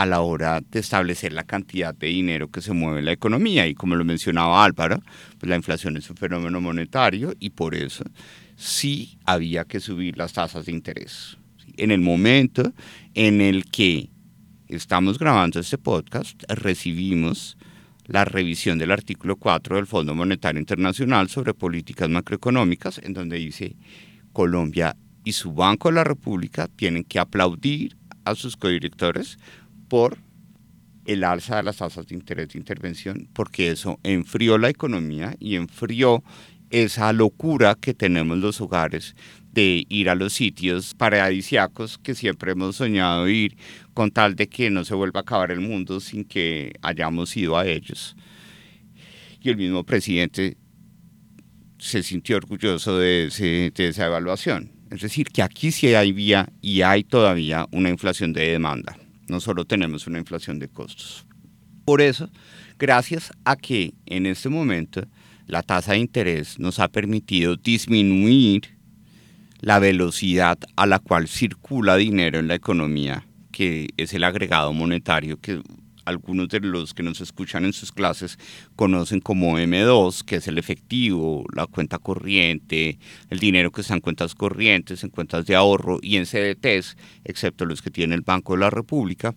a 0.00 0.06
la 0.06 0.22
hora 0.22 0.62
de 0.62 0.80
establecer 0.80 1.34
la 1.34 1.44
cantidad 1.44 1.94
de 1.94 2.06
dinero 2.06 2.50
que 2.50 2.62
se 2.62 2.72
mueve 2.72 3.00
en 3.00 3.04
la 3.04 3.12
economía. 3.12 3.66
Y 3.66 3.74
como 3.74 3.96
lo 3.96 4.04
mencionaba 4.06 4.64
Álvaro, 4.64 5.02
pues 5.38 5.50
la 5.50 5.56
inflación 5.56 5.98
es 5.98 6.08
un 6.08 6.16
fenómeno 6.16 6.58
monetario 6.58 7.34
y 7.38 7.50
por 7.50 7.74
eso 7.74 8.04
sí 8.56 9.18
había 9.26 9.66
que 9.66 9.78
subir 9.78 10.16
las 10.16 10.32
tasas 10.32 10.64
de 10.64 10.72
interés. 10.72 11.36
En 11.76 11.90
el 11.90 12.00
momento 12.00 12.72
en 13.12 13.42
el 13.42 13.66
que 13.66 14.08
estamos 14.68 15.18
grabando 15.18 15.60
este 15.60 15.76
podcast, 15.76 16.44
recibimos 16.48 17.58
la 18.06 18.24
revisión 18.24 18.78
del 18.78 18.92
artículo 18.92 19.36
4 19.36 19.76
del 19.76 19.86
Fondo 19.86 20.14
Monetario 20.14 20.60
Internacional 20.60 21.28
sobre 21.28 21.52
políticas 21.52 22.08
macroeconómicas, 22.08 22.96
en 23.04 23.12
donde 23.12 23.36
dice 23.36 23.76
Colombia 24.32 24.96
y 25.24 25.32
su 25.32 25.52
Banco 25.52 25.90
de 25.90 25.96
la 25.96 26.04
República 26.04 26.68
tienen 26.68 27.04
que 27.04 27.18
aplaudir 27.18 27.98
a 28.24 28.34
sus 28.34 28.56
codirectores 28.56 29.38
por 29.90 30.16
el 31.04 31.24
alza 31.24 31.56
de 31.56 31.64
las 31.64 31.78
tasas 31.78 32.06
de 32.06 32.14
interés 32.14 32.50
de 32.50 32.58
intervención, 32.58 33.28
porque 33.34 33.70
eso 33.70 33.98
enfrió 34.04 34.56
la 34.56 34.70
economía 34.70 35.36
y 35.38 35.56
enfrió 35.56 36.22
esa 36.70 37.12
locura 37.12 37.76
que 37.78 37.92
tenemos 37.92 38.38
los 38.38 38.60
hogares 38.60 39.16
de 39.52 39.84
ir 39.88 40.08
a 40.08 40.14
los 40.14 40.32
sitios 40.32 40.94
paradisiacos 40.94 41.98
que 41.98 42.14
siempre 42.14 42.52
hemos 42.52 42.76
soñado 42.76 43.28
ir 43.28 43.56
con 43.92 44.12
tal 44.12 44.36
de 44.36 44.48
que 44.48 44.70
no 44.70 44.84
se 44.84 44.94
vuelva 44.94 45.20
a 45.20 45.22
acabar 45.22 45.50
el 45.50 45.60
mundo 45.60 45.98
sin 45.98 46.24
que 46.24 46.72
hayamos 46.80 47.36
ido 47.36 47.58
a 47.58 47.66
ellos. 47.66 48.16
y 49.42 49.48
el 49.48 49.56
mismo 49.56 49.84
presidente 49.84 50.56
se 51.78 52.02
sintió 52.02 52.36
orgulloso 52.36 52.98
de, 52.98 53.72
de 53.74 53.88
esa 53.88 54.06
evaluación. 54.06 54.70
Es 54.90 55.00
decir, 55.00 55.28
que 55.28 55.42
aquí 55.42 55.72
sí 55.72 55.94
hay 55.94 56.12
vía 56.12 56.52
y 56.60 56.82
hay 56.82 57.04
todavía 57.04 57.66
una 57.72 57.88
inflación 57.88 58.34
de 58.34 58.50
demanda. 58.50 58.98
No 59.30 59.40
solo 59.40 59.64
tenemos 59.64 60.08
una 60.08 60.18
inflación 60.18 60.58
de 60.58 60.68
costos. 60.68 61.24
Por 61.84 62.02
eso, 62.02 62.28
gracias 62.80 63.32
a 63.44 63.54
que 63.54 63.94
en 64.06 64.26
este 64.26 64.48
momento 64.48 65.02
la 65.46 65.62
tasa 65.62 65.92
de 65.92 65.98
interés 65.98 66.58
nos 66.58 66.80
ha 66.80 66.88
permitido 66.88 67.54
disminuir 67.54 68.76
la 69.60 69.78
velocidad 69.78 70.58
a 70.74 70.86
la 70.86 70.98
cual 70.98 71.28
circula 71.28 71.96
dinero 71.96 72.40
en 72.40 72.48
la 72.48 72.56
economía, 72.56 73.24
que 73.52 73.90
es 73.96 74.12
el 74.14 74.24
agregado 74.24 74.72
monetario 74.72 75.38
que 75.40 75.62
algunos 76.10 76.48
de 76.48 76.60
los 76.60 76.92
que 76.92 77.02
nos 77.02 77.20
escuchan 77.20 77.64
en 77.64 77.72
sus 77.72 77.92
clases 77.92 78.38
conocen 78.76 79.20
como 79.20 79.58
M2, 79.58 80.22
que 80.24 80.36
es 80.36 80.48
el 80.48 80.58
efectivo, 80.58 81.44
la 81.54 81.66
cuenta 81.66 81.98
corriente, 81.98 82.98
el 83.30 83.38
dinero 83.38 83.70
que 83.72 83.80
está 83.80 83.94
en 83.94 84.00
cuentas 84.00 84.34
corrientes, 84.34 85.02
en 85.02 85.10
cuentas 85.10 85.46
de 85.46 85.56
ahorro 85.56 85.98
y 86.02 86.16
en 86.16 86.26
CDTs, 86.26 86.96
excepto 87.24 87.64
los 87.64 87.80
que 87.80 87.90
tiene 87.90 88.14
el 88.14 88.22
Banco 88.22 88.54
de 88.54 88.60
la 88.60 88.70
República, 88.70 89.34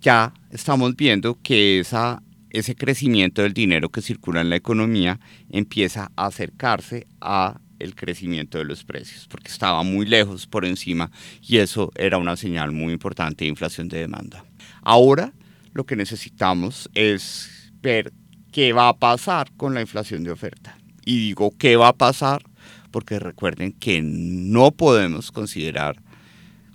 ya 0.00 0.34
estamos 0.50 0.94
viendo 0.94 1.38
que 1.42 1.80
esa, 1.80 2.22
ese 2.50 2.74
crecimiento 2.74 3.42
del 3.42 3.54
dinero 3.54 3.88
que 3.88 4.02
circula 4.02 4.40
en 4.40 4.50
la 4.50 4.56
economía 4.56 5.18
empieza 5.50 6.10
a 6.16 6.26
acercarse 6.26 7.06
a 7.20 7.60
el 7.78 7.94
crecimiento 7.94 8.58
de 8.58 8.64
los 8.64 8.84
precios, 8.84 9.26
porque 9.28 9.50
estaba 9.50 9.82
muy 9.82 10.06
lejos 10.06 10.46
por 10.46 10.64
encima 10.64 11.10
y 11.42 11.58
eso 11.58 11.92
era 11.94 12.18
una 12.18 12.36
señal 12.36 12.72
muy 12.72 12.92
importante 12.92 13.44
de 13.44 13.50
inflación 13.50 13.88
de 13.88 13.98
demanda. 13.98 14.44
Ahora 14.82 15.32
lo 15.76 15.84
que 15.84 15.96
necesitamos 15.96 16.88
es 16.94 17.70
ver 17.82 18.12
qué 18.50 18.72
va 18.72 18.88
a 18.88 18.96
pasar 18.98 19.52
con 19.56 19.74
la 19.74 19.82
inflación 19.82 20.24
de 20.24 20.30
oferta. 20.30 20.78
Y 21.04 21.18
digo 21.18 21.52
qué 21.56 21.76
va 21.76 21.88
a 21.88 21.92
pasar 21.92 22.42
porque 22.90 23.18
recuerden 23.18 23.72
que 23.72 24.00
no 24.02 24.72
podemos 24.72 25.30
considerar 25.30 26.02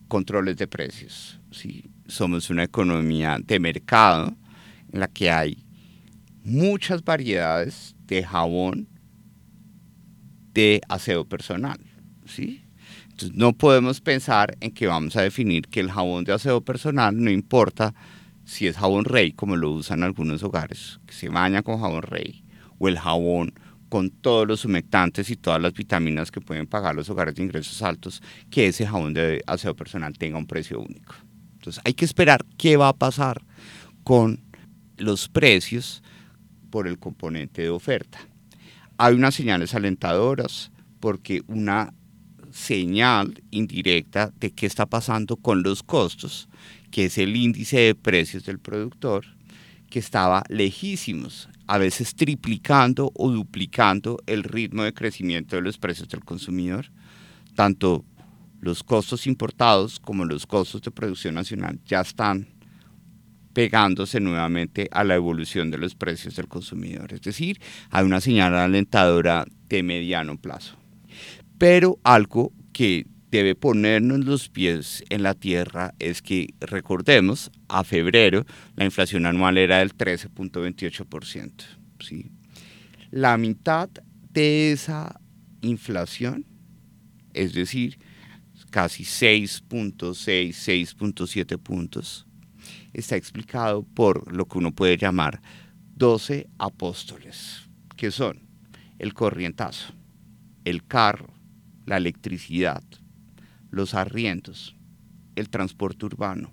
controles 0.08 0.58
de 0.58 0.68
precios. 0.68 1.39
¿sí? 1.52 1.89
Somos 2.08 2.49
una 2.49 2.64
economía 2.64 3.39
de 3.43 3.60
mercado 3.60 4.36
en 4.93 4.99
la 4.99 5.08
que 5.08 5.32
hay 5.32 5.66
muchas 6.43 7.04
variedades 7.04 7.95
de 8.06 8.24
jabón 8.24 8.88
de 10.54 10.82
aseo 10.88 11.26
personal. 11.26 11.80
¿sí? 12.26 12.64
Entonces 13.06 13.34
no 13.34 13.54
podemos 13.54 13.99
pensar 13.99 14.56
en 14.62 14.72
que 14.72 14.88
vamos 14.88 15.16
a 15.16 15.22
definir 15.22 15.68
que 15.68 15.80
el 15.80 15.91
jabón 15.91 16.24
de 16.24 16.34
aseo 16.34 16.62
personal 16.62 17.20
no 17.20 17.32
importa 17.32 17.93
si 18.45 18.67
es 18.67 18.77
jabón 18.77 19.05
rey, 19.05 19.31
como 19.31 19.55
lo 19.55 19.71
usan 19.71 20.03
algunos 20.03 20.43
hogares, 20.43 20.99
que 21.05 21.13
se 21.13 21.29
baña 21.29 21.63
con 21.63 21.79
jabón 21.79 22.03
rey, 22.03 22.43
o 22.79 22.87
el 22.87 22.97
jabón 22.97 23.53
con 23.89 24.09
todos 24.09 24.47
los 24.47 24.63
humectantes 24.65 25.29
y 25.29 25.35
todas 25.35 25.61
las 25.61 25.73
vitaminas 25.73 26.31
que 26.31 26.41
pueden 26.41 26.65
pagar 26.65 26.95
los 26.95 27.09
hogares 27.09 27.35
de 27.35 27.43
ingresos 27.43 27.81
altos, 27.81 28.21
que 28.49 28.67
ese 28.67 28.87
jabón 28.87 29.13
de 29.13 29.43
aseo 29.47 29.75
personal 29.75 30.17
tenga 30.17 30.37
un 30.37 30.47
precio 30.47 30.79
único. 30.79 31.13
Entonces 31.53 31.81
hay 31.85 31.93
que 31.93 32.05
esperar 32.05 32.45
qué 32.57 32.77
va 32.77 32.89
a 32.89 32.93
pasar 32.93 33.41
con 34.03 34.39
los 34.97 35.27
precios 35.29 36.01
por 36.69 36.87
el 36.87 36.97
componente 36.97 37.63
de 37.63 37.69
oferta 37.69 38.19
hay 39.01 39.15
unas 39.15 39.33
señales 39.33 39.73
alentadoras 39.73 40.71
porque 40.99 41.41
una 41.47 41.91
señal 42.51 43.41
indirecta 43.49 44.31
de 44.39 44.51
qué 44.51 44.67
está 44.67 44.85
pasando 44.85 45.37
con 45.37 45.63
los 45.63 45.81
costos, 45.81 46.47
que 46.91 47.05
es 47.05 47.17
el 47.17 47.35
índice 47.35 47.79
de 47.79 47.95
precios 47.95 48.45
del 48.45 48.59
productor, 48.59 49.25
que 49.89 49.99
estaba 49.99 50.43
lejísimos, 50.49 51.49
a 51.67 51.77
veces 51.77 52.15
triplicando 52.15 53.11
o 53.15 53.31
duplicando 53.31 54.17
el 54.25 54.43
ritmo 54.43 54.83
de 54.83 54.93
crecimiento 54.93 55.55
de 55.55 55.61
los 55.61 55.77
precios 55.77 56.09
del 56.09 56.23
consumidor. 56.23 56.91
Tanto 57.55 58.05
los 58.59 58.83
costos 58.83 59.27
importados 59.27 59.99
como 59.99 60.25
los 60.25 60.45
costos 60.45 60.81
de 60.81 60.91
producción 60.91 61.35
nacional 61.35 61.79
ya 61.85 62.01
están 62.01 62.47
pegándose 63.53 64.19
nuevamente 64.19 64.87
a 64.91 65.03
la 65.03 65.15
evolución 65.15 65.71
de 65.71 65.77
los 65.77 65.95
precios 65.95 66.35
del 66.35 66.47
consumidor. 66.47 67.13
Es 67.13 67.21
decir, 67.21 67.59
hay 67.89 68.05
una 68.05 68.21
señal 68.21 68.55
alentadora 68.55 69.45
de 69.67 69.83
mediano 69.83 70.37
plazo. 70.37 70.77
Pero 71.57 71.99
algo 72.03 72.53
que 72.71 73.05
debe 73.32 73.55
ponernos 73.55 74.19
los 74.25 74.49
pies 74.49 75.03
en 75.09 75.23
la 75.23 75.34
tierra 75.34 75.95
es 75.99 76.21
que 76.21 76.53
recordemos, 76.59 77.49
a 77.69 77.84
febrero 77.86 78.45
la 78.75 78.84
inflación 78.84 79.25
anual 79.25 79.57
era 79.57 79.79
del 79.79 79.95
13.28%. 79.95 81.51
¿sí? 81.99 82.29
La 83.09 83.38
mitad 83.38 83.89
de 84.32 84.73
esa 84.73 85.19
inflación, 85.61 86.45
es 87.34 87.53
decir, 87.53 87.99
casi 88.69 89.03
6.6, 89.03 90.49
6.7 90.49 91.57
puntos, 91.57 92.27
está 92.93 93.15
explicado 93.15 93.84
por 93.84 94.34
lo 94.34 94.45
que 94.45 94.57
uno 94.57 94.73
puede 94.73 94.97
llamar 94.97 95.41
12 95.95 96.49
apóstoles, 96.57 97.69
que 97.95 98.11
son 98.11 98.41
el 98.99 99.13
corrientazo, 99.13 99.93
el 100.65 100.86
carro, 100.86 101.34
la 101.86 101.97
electricidad, 101.97 102.84
los 103.72 103.95
arriendos, 103.95 104.76
el 105.36 105.49
transporte 105.49 106.05
urbano, 106.05 106.51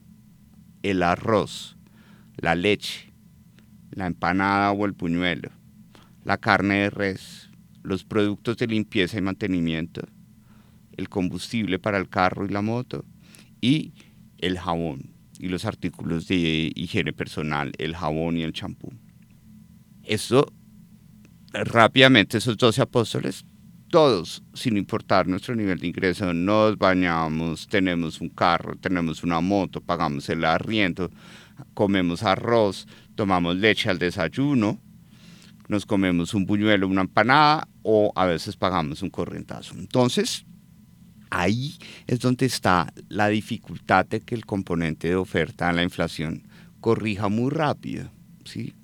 el 0.83 1.03
arroz, 1.03 1.77
la 2.37 2.55
leche, 2.55 3.12
la 3.91 4.07
empanada 4.07 4.71
o 4.73 4.87
el 4.87 4.95
puñuelo, 4.95 5.51
la 6.25 6.39
carne 6.39 6.83
de 6.83 6.91
res, 6.91 7.51
los 7.83 8.05
productos 8.05 8.57
de 8.57 8.69
limpieza 8.69 9.19
y 9.19 9.21
mantenimiento, 9.21 10.03
el 10.97 11.09
combustible 11.09 11.79
para 11.79 11.99
el 11.99 12.09
carro 12.09 12.47
y 12.47 12.49
la 12.49 12.62
moto 12.62 13.05
y 13.61 13.93
el 14.39 14.59
jabón 14.59 15.11
y 15.39 15.49
los 15.49 15.64
artículos 15.64 16.29
de 16.29 16.73
higiene 16.75 17.12
personal, 17.12 17.73
el 17.79 17.97
jabón 17.97 18.37
y 18.37 18.43
el 18.43 18.53
champú. 18.53 18.93
Esto, 20.05 20.53
rápidamente, 21.53 22.39
esos 22.39 22.57
12 22.57 22.83
apóstoles, 22.83 23.45
todos, 23.89 24.43
sin 24.55 24.76
importar 24.76 25.26
nuestro 25.26 25.55
nivel 25.57 25.78
de 25.78 25.89
ingreso, 25.89 26.32
nos 26.32 26.76
bañamos, 26.78 27.66
tenemos 27.68 28.20
un 28.20 28.28
carro, 28.28 28.76
tenemos 28.76 29.22
una 29.22 29.41
moto, 29.41 29.80
pagamos 29.80 30.28
el 30.28 30.45
arriendo, 30.45 31.11
comemos 31.74 32.22
arroz, 32.22 32.86
tomamos 33.14 33.57
leche 33.57 33.91
al 33.91 33.99
desayuno, 33.99 34.78
nos 35.68 35.84
comemos 35.84 36.34
un 36.34 36.47
buñuelo, 36.47 36.89
una 36.89 37.03
empanada 37.03 37.68
o 37.82 38.12
a 38.14 38.26
veces 38.26 38.57
pagamos 38.57 39.03
un 39.03 39.11
corrientazo. 39.11 39.74
Entonces, 39.74 40.45
ahí 41.30 41.76
es 42.07 42.20
donde 42.20 42.47
está 42.47 42.93
la 43.09 43.28
dificultad 43.28 44.07
de 44.07 44.20
que 44.20 44.34
el 44.34 44.47
componente 44.47 45.09
de 45.09 45.16
oferta 45.16 45.68
a 45.68 45.72
la 45.72 45.82
inflación 45.82 46.47
corrija 46.80 47.28
muy 47.28 47.51
rápido. 47.51 48.11
¿sí? 48.45 48.74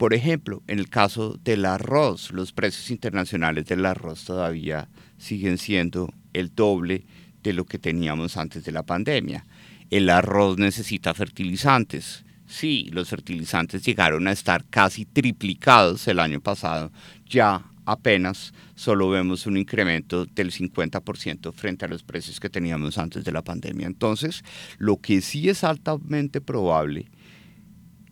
Por 0.00 0.14
ejemplo, 0.14 0.62
en 0.66 0.78
el 0.78 0.88
caso 0.88 1.38
del 1.44 1.66
arroz, 1.66 2.30
los 2.32 2.54
precios 2.54 2.90
internacionales 2.90 3.66
del 3.66 3.84
arroz 3.84 4.24
todavía 4.24 4.88
siguen 5.18 5.58
siendo 5.58 6.10
el 6.32 6.54
doble 6.54 7.04
de 7.42 7.52
lo 7.52 7.66
que 7.66 7.78
teníamos 7.78 8.38
antes 8.38 8.64
de 8.64 8.72
la 8.72 8.82
pandemia. 8.82 9.44
El 9.90 10.08
arroz 10.08 10.56
necesita 10.56 11.12
fertilizantes. 11.12 12.24
Sí, 12.46 12.88
los 12.94 13.10
fertilizantes 13.10 13.84
llegaron 13.84 14.26
a 14.26 14.32
estar 14.32 14.64
casi 14.70 15.04
triplicados 15.04 16.08
el 16.08 16.18
año 16.18 16.40
pasado. 16.40 16.90
Ya 17.26 17.62
apenas 17.84 18.54
solo 18.76 19.10
vemos 19.10 19.44
un 19.46 19.58
incremento 19.58 20.24
del 20.24 20.50
50% 20.50 21.52
frente 21.52 21.84
a 21.84 21.88
los 21.88 22.04
precios 22.04 22.40
que 22.40 22.48
teníamos 22.48 22.96
antes 22.96 23.22
de 23.22 23.32
la 23.32 23.44
pandemia. 23.44 23.86
Entonces, 23.86 24.44
lo 24.78 24.96
que 24.96 25.20
sí 25.20 25.50
es 25.50 25.62
altamente 25.62 26.40
probable 26.40 27.10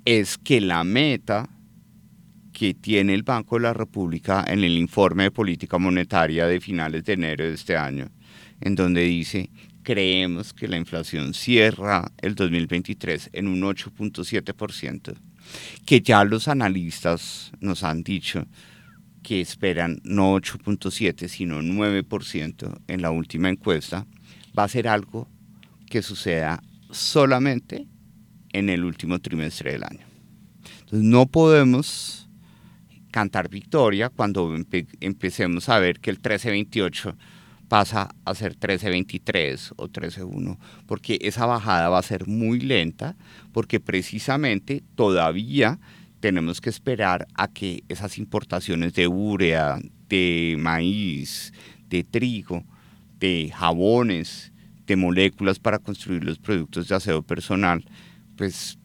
es 0.05 0.37
que 0.37 0.61
la 0.61 0.85
meta 0.85 1.49
que 2.59 2.75
tiene 2.75 3.15
el 3.15 3.23
Banco 3.23 3.55
de 3.55 3.63
la 3.63 3.73
República 3.73 4.45
en 4.49 4.65
el 4.65 4.77
informe 4.77 5.25
de 5.25 5.31
política 5.31 5.79
monetaria 5.79 6.45
de 6.47 6.61
finales 6.61 7.05
de 7.05 7.13
enero 7.13 7.45
de 7.45 7.55
este 7.55 7.77
año, 7.77 8.11
en 8.61 8.75
donde 8.75 9.03
dice, 9.03 9.49
creemos 9.85 10.53
que 10.53 10.67
la 10.67 10.77
inflación 10.77 11.35
cierra 11.35 12.11
el 12.19 12.35
2023 12.35 13.31
en 13.33 13.47
un 13.47 13.61
8.7%, 13.61 15.15
que 15.87 16.01
ya 16.01 16.25
los 16.25 16.49
analistas 16.49 17.53
nos 17.61 17.85
han 17.85 18.03
dicho 18.03 18.45
que 19.23 19.41
esperan 19.41 20.01
no 20.03 20.35
8.7, 20.35 21.29
sino 21.29 21.63
9% 21.63 22.81
en 22.89 23.03
la 23.03 23.13
última 23.13 23.51
encuesta, 23.51 24.05
va 24.59 24.65
a 24.65 24.69
ser 24.69 24.89
algo 24.89 25.29
que 25.89 26.03
suceda 26.03 26.61
solamente 26.91 27.87
en 28.53 28.69
el 28.69 28.85
último 28.85 29.21
trimestre 29.21 29.73
del 29.73 29.85
año. 29.85 30.07
Entonces 30.81 31.05
no 31.05 31.27
podemos 31.27 32.28
cantar 33.11 33.49
victoria 33.49 34.09
cuando 34.09 34.55
empecemos 35.01 35.69
a 35.69 35.79
ver 35.79 36.01
que 36.01 36.11
el 36.11 36.17
1328 36.17 37.17
pasa 37.69 38.15
a 38.25 38.35
ser 38.35 38.53
1323 38.53 39.75
o 39.77 39.89
13.1, 39.89 40.59
porque 40.87 41.19
esa 41.21 41.47
bajada 41.47 41.89
va 41.89 41.99
a 41.99 42.03
ser 42.03 42.27
muy 42.27 42.61
lenta, 42.61 43.17
porque 43.53 43.79
precisamente 43.79 44.83
todavía 44.95 45.79
tenemos 46.21 46.61
que 46.61 46.71
esperar 46.71 47.29
a 47.35 47.49
que 47.49 47.85
esas 47.89 48.19
importaciones 48.19 48.95
de 48.95 49.07
urea, 49.07 49.79
de 50.09 50.57
maíz, 50.59 51.53
de 51.89 52.05
trigo, 52.05 52.65
de 53.21 53.53
jabones, 53.55 54.53
de 54.87 54.97
moléculas 54.97 55.59
para 55.59 55.79
construir 55.79 56.25
los 56.25 56.39
productos 56.39 56.89
de 56.89 56.95
aseo 56.95 57.23
personal, 57.23 57.85
pues 58.37 58.78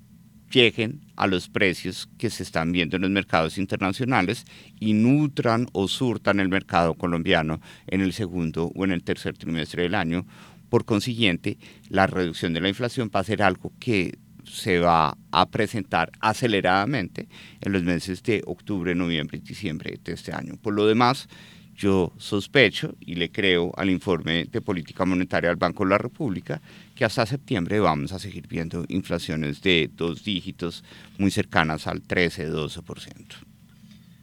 lleguen 0.53 1.01
a 1.15 1.27
los 1.27 1.49
precios 1.49 2.07
que 2.17 2.29
se 2.29 2.43
están 2.43 2.71
viendo 2.71 2.95
en 2.95 3.01
los 3.01 3.11
mercados 3.11 3.57
internacionales 3.57 4.45
y 4.79 4.93
nutran 4.93 5.67
o 5.73 5.87
surtan 5.87 6.39
el 6.39 6.49
mercado 6.49 6.93
colombiano 6.93 7.59
en 7.87 8.01
el 8.01 8.13
segundo 8.13 8.71
o 8.75 8.85
en 8.85 8.91
el 8.91 9.03
tercer 9.03 9.37
trimestre 9.37 9.83
del 9.83 9.95
año. 9.95 10.25
Por 10.69 10.85
consiguiente, 10.85 11.57
la 11.89 12.07
reducción 12.07 12.53
de 12.53 12.61
la 12.61 12.69
inflación 12.69 13.11
va 13.13 13.19
a 13.19 13.25
ser 13.25 13.41
algo 13.41 13.73
que 13.79 14.17
se 14.45 14.79
va 14.79 15.17
a 15.31 15.49
presentar 15.49 16.11
aceleradamente 16.19 17.27
en 17.61 17.71
los 17.71 17.83
meses 17.83 18.21
de 18.23 18.43
octubre, 18.45 18.93
noviembre 18.93 19.37
y 19.37 19.41
diciembre 19.41 19.99
de 20.03 20.13
este 20.13 20.33
año. 20.33 20.57
Por 20.61 20.73
lo 20.73 20.85
demás, 20.85 21.27
yo 21.75 22.11
sospecho 22.17 22.95
y 22.99 23.15
le 23.15 23.31
creo 23.31 23.71
al 23.75 23.89
informe 23.89 24.45
de 24.45 24.61
política 24.61 25.05
monetaria 25.05 25.49
del 25.49 25.57
Banco 25.57 25.83
de 25.83 25.89
la 25.89 25.97
República 25.97 26.61
que 26.95 27.05
hasta 27.05 27.25
septiembre 27.25 27.79
vamos 27.79 28.11
a 28.11 28.19
seguir 28.19 28.47
viendo 28.47 28.85
inflaciones 28.89 29.61
de 29.61 29.89
dos 29.95 30.23
dígitos 30.23 30.83
muy 31.17 31.31
cercanas 31.31 31.87
al 31.87 32.03
13-12%. 32.03 33.13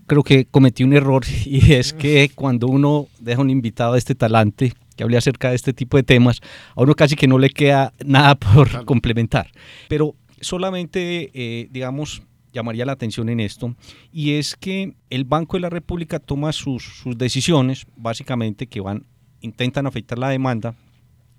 Creo 0.07 0.22
que 0.22 0.44
cometí 0.46 0.82
un 0.82 0.92
error 0.92 1.24
y 1.44 1.72
es 1.74 1.92
que 1.92 2.30
cuando 2.34 2.66
uno 2.66 3.09
deja 3.18 3.40
un 3.40 3.51
invitado 3.51 3.92
de 3.92 3.98
este 3.98 4.14
talante 4.14 4.72
que 4.96 5.05
hable 5.05 5.16
acerca 5.16 5.51
de 5.51 5.57
este 5.57 5.72
tipo 5.72 5.96
de 5.96 6.03
temas, 6.03 6.40
a 6.74 6.82
uno 6.82 6.94
casi 6.94 7.16
que 7.16 7.26
no 7.26 7.38
le 7.38 7.51
queda 7.51 7.92
nada 8.05 8.34
por 8.34 8.84
complementar. 8.84 9.51
Pero 9.88 10.14
solamente, 10.40 11.30
eh, 11.32 11.68
digamos, 11.70 12.22
llamaría 12.53 12.86
la 12.86 12.92
atención 12.92 13.28
en 13.28 13.40
esto, 13.40 13.74
y 14.12 14.32
es 14.32 14.57
que 14.57 14.94
el 15.11 15.24
Banco 15.24 15.57
de 15.57 15.61
la 15.61 15.70
República 15.70 16.18
toma 16.18 16.53
sus, 16.53 17.03
decisiones, 17.16 17.86
básicamente 17.96 18.66
que 18.66 18.80
van, 18.80 19.05
intentan 19.40 19.86
afectar 19.86 20.18
la 20.18 20.28
demanda, 20.28 20.74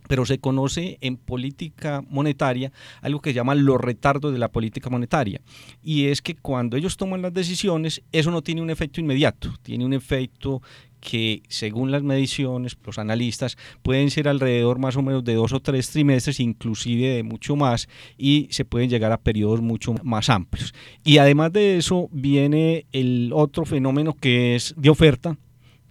pero 0.07 0.25
se 0.25 0.39
conoce 0.39 0.97
en 0.99 1.15
política 1.15 2.03
monetaria 2.09 2.71
algo 3.01 3.21
que 3.21 3.29
se 3.29 3.35
llama 3.35 3.55
los 3.55 3.79
retardos 3.79 4.33
de 4.33 4.39
la 4.39 4.51
política 4.51 4.89
monetaria. 4.89 5.39
Y 5.81 6.07
es 6.07 6.21
que 6.21 6.35
cuando 6.35 6.75
ellos 6.75 6.97
toman 6.97 7.21
las 7.21 7.33
decisiones, 7.33 8.01
eso 8.11 8.29
no 8.29 8.41
tiene 8.41 8.61
un 8.61 8.69
efecto 8.69 8.99
inmediato, 8.99 9.53
tiene 9.61 9.85
un 9.85 9.93
efecto 9.93 10.61
que 11.01 11.43
según 11.49 11.91
las 11.91 12.03
mediciones, 12.03 12.77
los 12.85 12.97
analistas, 12.97 13.57
pueden 13.81 14.09
ser 14.11 14.29
alrededor 14.29 14.79
más 14.79 14.95
o 14.95 15.01
menos 15.01 15.25
de 15.25 15.33
dos 15.33 15.51
o 15.51 15.59
tres 15.59 15.89
trimestres, 15.89 16.39
inclusive 16.39 17.09
de 17.09 17.23
mucho 17.23 17.57
más, 17.57 17.89
y 18.17 18.47
se 18.51 18.63
pueden 18.63 18.89
llegar 18.89 19.11
a 19.11 19.19
periodos 19.19 19.61
mucho 19.61 19.95
más 20.03 20.29
amplios. 20.29 20.73
Y 21.03 21.17
además 21.17 21.51
de 21.51 21.77
eso 21.77 22.07
viene 22.13 22.85
el 22.93 23.31
otro 23.33 23.65
fenómeno 23.65 24.13
que 24.13 24.55
es 24.55 24.73
de 24.77 24.89
oferta, 24.89 25.37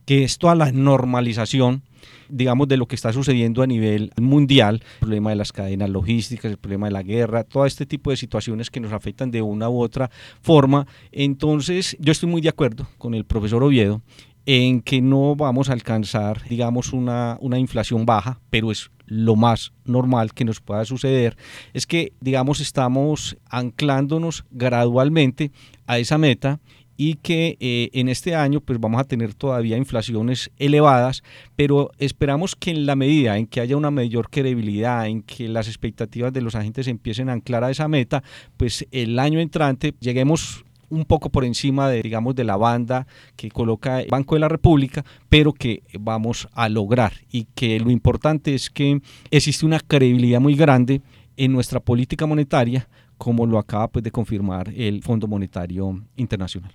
que 0.06 0.24
es 0.24 0.38
toda 0.38 0.54
la 0.54 0.72
normalización 0.72 1.82
digamos, 2.30 2.68
de 2.68 2.76
lo 2.76 2.86
que 2.86 2.94
está 2.94 3.12
sucediendo 3.12 3.62
a 3.62 3.66
nivel 3.66 4.12
mundial, 4.20 4.82
el 4.82 5.00
problema 5.00 5.30
de 5.30 5.36
las 5.36 5.52
cadenas 5.52 5.90
logísticas, 5.90 6.50
el 6.50 6.58
problema 6.58 6.86
de 6.86 6.92
la 6.92 7.02
guerra, 7.02 7.44
todo 7.44 7.66
este 7.66 7.86
tipo 7.86 8.10
de 8.10 8.16
situaciones 8.16 8.70
que 8.70 8.80
nos 8.80 8.92
afectan 8.92 9.30
de 9.30 9.42
una 9.42 9.68
u 9.68 9.80
otra 9.80 10.10
forma. 10.40 10.86
Entonces, 11.12 11.96
yo 12.00 12.12
estoy 12.12 12.28
muy 12.28 12.40
de 12.40 12.48
acuerdo 12.48 12.88
con 12.98 13.14
el 13.14 13.24
profesor 13.24 13.62
Oviedo 13.62 14.02
en 14.46 14.80
que 14.80 15.00
no 15.00 15.36
vamos 15.36 15.68
a 15.68 15.72
alcanzar, 15.72 16.42
digamos, 16.48 16.92
una, 16.92 17.36
una 17.40 17.58
inflación 17.58 18.06
baja, 18.06 18.40
pero 18.50 18.70
es 18.70 18.90
lo 19.06 19.36
más 19.36 19.72
normal 19.84 20.32
que 20.32 20.44
nos 20.44 20.60
pueda 20.60 20.84
suceder, 20.84 21.36
es 21.74 21.86
que, 21.86 22.12
digamos, 22.20 22.60
estamos 22.60 23.36
anclándonos 23.48 24.44
gradualmente 24.50 25.50
a 25.86 25.98
esa 25.98 26.16
meta 26.16 26.60
y 27.02 27.14
que 27.14 27.56
eh, 27.60 27.88
en 27.94 28.10
este 28.10 28.34
año 28.34 28.60
pues 28.60 28.78
vamos 28.78 29.00
a 29.00 29.04
tener 29.04 29.32
todavía 29.32 29.78
inflaciones 29.78 30.50
elevadas, 30.58 31.22
pero 31.56 31.92
esperamos 31.96 32.54
que 32.54 32.72
en 32.72 32.84
la 32.84 32.94
medida 32.94 33.38
en 33.38 33.46
que 33.46 33.62
haya 33.62 33.78
una 33.78 33.90
mayor 33.90 34.28
credibilidad, 34.28 35.06
en 35.06 35.22
que 35.22 35.48
las 35.48 35.66
expectativas 35.66 36.30
de 36.30 36.42
los 36.42 36.54
agentes 36.54 36.88
empiecen 36.88 37.30
a 37.30 37.32
anclar 37.32 37.64
a 37.64 37.70
esa 37.70 37.88
meta, 37.88 38.22
pues 38.58 38.86
el 38.90 39.18
año 39.18 39.40
entrante 39.40 39.94
lleguemos 39.98 40.66
un 40.90 41.04
poco 41.04 41.30
por 41.30 41.44
encima 41.44 41.88
de, 41.88 42.02
digamos, 42.02 42.34
de 42.34 42.44
la 42.44 42.56
banda 42.56 43.06
que 43.36 43.50
coloca 43.50 44.00
el 44.02 44.08
Banco 44.10 44.34
de 44.34 44.40
la 44.40 44.48
República, 44.48 45.04
pero 45.28 45.52
que 45.52 45.82
vamos 45.98 46.48
a 46.52 46.68
lograr 46.68 47.12
y 47.30 47.46
que 47.54 47.80
lo 47.80 47.90
importante 47.90 48.54
es 48.54 48.68
que 48.68 49.00
existe 49.30 49.64
una 49.64 49.80
credibilidad 49.80 50.40
muy 50.40 50.54
grande 50.54 51.00
en 51.36 51.52
nuestra 51.52 51.80
política 51.80 52.26
monetaria, 52.26 52.88
como 53.16 53.46
lo 53.46 53.58
acaba 53.58 53.88
pues, 53.88 54.02
de 54.02 54.10
confirmar 54.10 54.72
el 54.76 55.02
Fondo 55.02 55.26
Monetario 55.26 56.04
Internacional. 56.16 56.74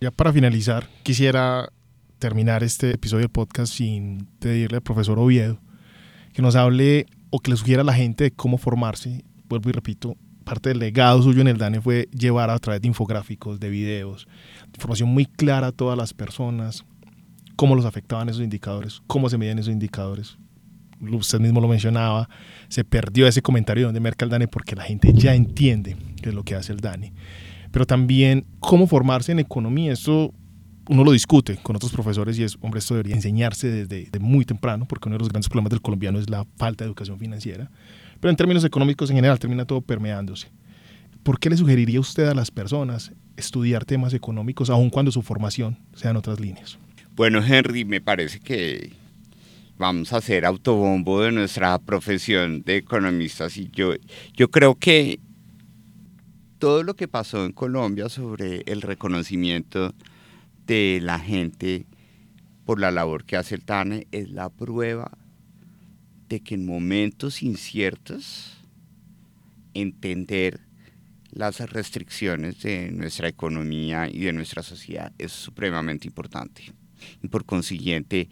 Ya 0.00 0.10
para 0.10 0.32
finalizar, 0.32 0.88
quisiera 1.02 1.70
terminar 2.18 2.62
este 2.62 2.94
episodio 2.94 3.22
del 3.22 3.30
podcast 3.30 3.72
sin 3.72 4.26
pedirle 4.38 4.76
al 4.76 4.82
profesor 4.82 5.18
Oviedo 5.18 5.58
que 6.32 6.42
nos 6.42 6.54
hable 6.54 7.06
o 7.30 7.40
que 7.40 7.50
le 7.50 7.56
sugiera 7.56 7.82
a 7.82 7.84
la 7.84 7.94
gente 7.94 8.30
cómo 8.30 8.58
formarse. 8.58 9.24
Vuelvo 9.48 9.70
y 9.70 9.72
repito, 9.72 10.16
parte 10.46 10.68
del 10.68 10.78
legado 10.78 11.20
suyo 11.22 11.40
en 11.40 11.48
el 11.48 11.58
DANE 11.58 11.80
fue 11.80 12.08
llevar 12.16 12.50
a 12.50 12.58
través 12.60 12.80
de 12.80 12.86
infográficos, 12.86 13.58
de 13.58 13.68
videos, 13.68 14.28
información 14.72 15.08
muy 15.08 15.26
clara 15.26 15.66
a 15.66 15.72
todas 15.72 15.98
las 15.98 16.14
personas, 16.14 16.84
cómo 17.56 17.74
los 17.74 17.84
afectaban 17.84 18.28
esos 18.28 18.42
indicadores, 18.42 19.02
cómo 19.08 19.28
se 19.28 19.38
medían 19.38 19.58
esos 19.58 19.72
indicadores. 19.72 20.38
Usted 21.00 21.40
mismo 21.40 21.60
lo 21.60 21.66
mencionaba, 21.66 22.28
se 22.68 22.84
perdió 22.84 23.26
ese 23.26 23.42
comentario 23.42 23.82
de 23.82 23.86
dónde 23.86 24.00
merca 24.00 24.24
el 24.24 24.30
DANE 24.30 24.46
porque 24.46 24.76
la 24.76 24.84
gente 24.84 25.12
ya 25.12 25.34
entiende 25.34 25.96
qué 26.22 26.28
es 26.28 26.34
lo 26.34 26.44
que 26.44 26.54
hace 26.54 26.72
el 26.72 26.78
DANE. 26.78 27.12
Pero 27.72 27.84
también 27.84 28.46
cómo 28.60 28.86
formarse 28.86 29.32
en 29.32 29.40
economía, 29.40 29.92
esto 29.92 30.32
uno 30.88 31.02
lo 31.02 31.10
discute 31.10 31.56
con 31.56 31.74
otros 31.74 31.90
profesores 31.90 32.38
y 32.38 32.44
es, 32.44 32.56
hombre, 32.60 32.78
esto 32.78 32.94
debería 32.94 33.16
enseñarse 33.16 33.68
desde 33.68 34.18
muy 34.20 34.44
temprano 34.44 34.86
porque 34.86 35.08
uno 35.08 35.16
de 35.16 35.18
los 35.18 35.28
grandes 35.28 35.48
problemas 35.48 35.70
del 35.70 35.82
colombiano 35.82 36.20
es 36.20 36.30
la 36.30 36.46
falta 36.56 36.84
de 36.84 36.88
educación 36.88 37.18
financiera 37.18 37.68
pero 38.20 38.30
en 38.30 38.36
términos 38.36 38.64
económicos 38.64 39.10
en 39.10 39.16
general 39.16 39.38
termina 39.38 39.64
todo 39.64 39.80
permeándose. 39.80 40.48
¿Por 41.22 41.38
qué 41.38 41.50
le 41.50 41.56
sugeriría 41.56 42.00
usted 42.00 42.28
a 42.28 42.34
las 42.34 42.50
personas 42.50 43.12
estudiar 43.36 43.84
temas 43.84 44.14
económicos 44.14 44.70
aun 44.70 44.90
cuando 44.90 45.10
su 45.10 45.22
formación 45.22 45.78
sea 45.94 46.12
en 46.12 46.16
otras 46.16 46.40
líneas? 46.40 46.78
Bueno, 47.16 47.42
Henry, 47.44 47.84
me 47.84 48.00
parece 48.00 48.40
que 48.40 48.92
vamos 49.78 50.12
a 50.12 50.18
hacer 50.18 50.44
autobombo 50.44 51.22
de 51.22 51.32
nuestra 51.32 51.78
profesión 51.78 52.62
de 52.62 52.76
economistas 52.76 53.56
y 53.56 53.68
yo, 53.72 53.94
yo 54.34 54.50
creo 54.50 54.74
que 54.76 55.18
todo 56.58 56.82
lo 56.82 56.94
que 56.94 57.08
pasó 57.08 57.44
en 57.44 57.52
Colombia 57.52 58.08
sobre 58.08 58.62
el 58.66 58.82
reconocimiento 58.82 59.94
de 60.66 61.00
la 61.02 61.18
gente 61.18 61.86
por 62.64 62.80
la 62.80 62.90
labor 62.90 63.24
que 63.24 63.36
hace 63.36 63.54
el 63.54 63.64
TANE 63.64 64.06
es 64.12 64.30
la 64.30 64.48
prueba 64.48 65.10
de 66.28 66.40
que 66.40 66.54
en 66.54 66.66
momentos 66.66 67.42
inciertos 67.42 68.56
entender 69.74 70.60
las 71.30 71.58
restricciones 71.70 72.62
de 72.62 72.90
nuestra 72.90 73.28
economía 73.28 74.08
y 74.08 74.20
de 74.20 74.32
nuestra 74.32 74.62
sociedad 74.62 75.12
es 75.18 75.32
supremamente 75.32 76.08
importante. 76.08 76.72
Y 77.22 77.28
por 77.28 77.44
consiguiente, 77.44 78.28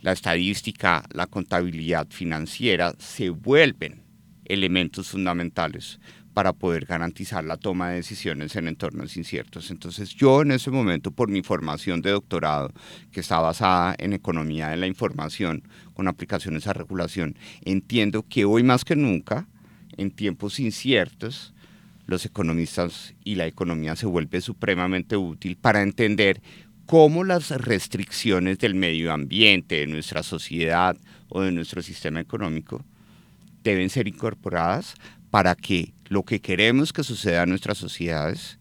la 0.00 0.12
estadística, 0.12 1.04
la 1.12 1.26
contabilidad 1.26 2.08
financiera 2.10 2.94
se 2.98 3.30
vuelven 3.30 4.02
elementos 4.44 5.08
fundamentales 5.08 6.00
para 6.38 6.52
poder 6.52 6.86
garantizar 6.86 7.42
la 7.42 7.56
toma 7.56 7.90
de 7.90 7.96
decisiones 7.96 8.54
en 8.54 8.68
entornos 8.68 9.16
inciertos. 9.16 9.72
Entonces 9.72 10.14
yo 10.14 10.42
en 10.42 10.52
ese 10.52 10.70
momento, 10.70 11.10
por 11.10 11.28
mi 11.28 11.42
formación 11.42 12.00
de 12.00 12.12
doctorado, 12.12 12.70
que 13.10 13.18
está 13.18 13.40
basada 13.40 13.96
en 13.98 14.12
economía 14.12 14.68
de 14.68 14.76
la 14.76 14.86
información 14.86 15.64
con 15.94 16.06
aplicaciones 16.06 16.68
a 16.68 16.74
regulación, 16.74 17.36
entiendo 17.64 18.24
que 18.28 18.44
hoy 18.44 18.62
más 18.62 18.84
que 18.84 18.94
nunca, 18.94 19.48
en 19.96 20.12
tiempos 20.12 20.60
inciertos, 20.60 21.54
los 22.06 22.24
economistas 22.24 23.16
y 23.24 23.34
la 23.34 23.48
economía 23.48 23.96
se 23.96 24.06
vuelve 24.06 24.40
supremamente 24.40 25.16
útil 25.16 25.56
para 25.56 25.82
entender 25.82 26.40
cómo 26.86 27.24
las 27.24 27.50
restricciones 27.50 28.60
del 28.60 28.76
medio 28.76 29.12
ambiente, 29.12 29.80
de 29.80 29.88
nuestra 29.88 30.22
sociedad 30.22 30.96
o 31.30 31.40
de 31.40 31.50
nuestro 31.50 31.82
sistema 31.82 32.20
económico 32.20 32.84
deben 33.64 33.90
ser 33.90 34.06
incorporadas 34.06 34.94
para 35.30 35.54
que 35.54 35.92
lo 36.08 36.22
que 36.24 36.40
queremos 36.40 36.92
que 36.92 37.04
suceda 37.04 37.42
en 37.42 37.50
nuestras 37.50 37.78
sociedades 37.78 38.58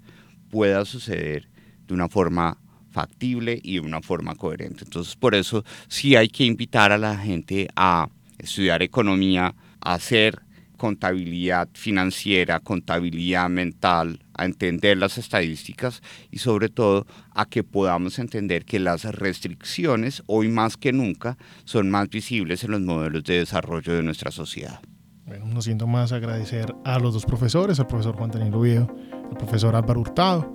pueda 0.49 0.85
suceder 0.85 1.49
de 1.87 1.93
una 1.93 2.09
forma 2.09 2.57
factible 2.91 3.59
y 3.63 3.75
de 3.75 3.81
una 3.81 4.01
forma 4.01 4.35
coherente. 4.35 4.83
Entonces, 4.83 5.15
por 5.15 5.35
eso 5.35 5.63
sí 5.87 6.15
hay 6.15 6.29
que 6.29 6.45
invitar 6.45 6.91
a 6.91 6.97
la 6.97 7.17
gente 7.17 7.67
a 7.75 8.09
estudiar 8.37 8.81
economía, 8.81 9.55
a 9.81 9.93
hacer 9.93 10.41
contabilidad 10.77 11.69
financiera, 11.73 12.59
contabilidad 12.59 13.49
mental, 13.49 14.19
a 14.33 14.45
entender 14.45 14.97
las 14.97 15.17
estadísticas 15.17 16.01
y 16.31 16.37
sobre 16.37 16.69
todo 16.69 17.07
a 17.31 17.45
que 17.45 17.63
podamos 17.63 18.19
entender 18.19 18.63
que 18.63 18.79
las 18.79 19.03
restricciones 19.03 20.23
hoy 20.27 20.49
más 20.49 20.77
que 20.77 20.93
nunca 20.93 21.37
son 21.65 21.89
más 21.89 22.09
visibles 22.09 22.63
en 22.63 22.71
los 22.71 22.81
modelos 22.81 23.23
de 23.23 23.39
desarrollo 23.39 23.93
de 23.93 24.03
nuestra 24.03 24.31
sociedad. 24.31 24.79
Bueno, 25.27 25.45
no 25.45 25.61
siento 25.61 25.87
más 25.87 26.13
agradecer 26.13 26.73
a 26.85 26.99
los 26.99 27.13
dos 27.13 27.25
profesores, 27.25 27.81
al 27.81 27.87
profesor 27.87 28.15
Juan 28.15 28.31
Daniel 28.31 28.55
Oviedo, 28.55 28.87
al 29.29 29.35
profesor 29.35 29.75
Álvaro 29.75 29.99
Hurtado. 29.99 30.53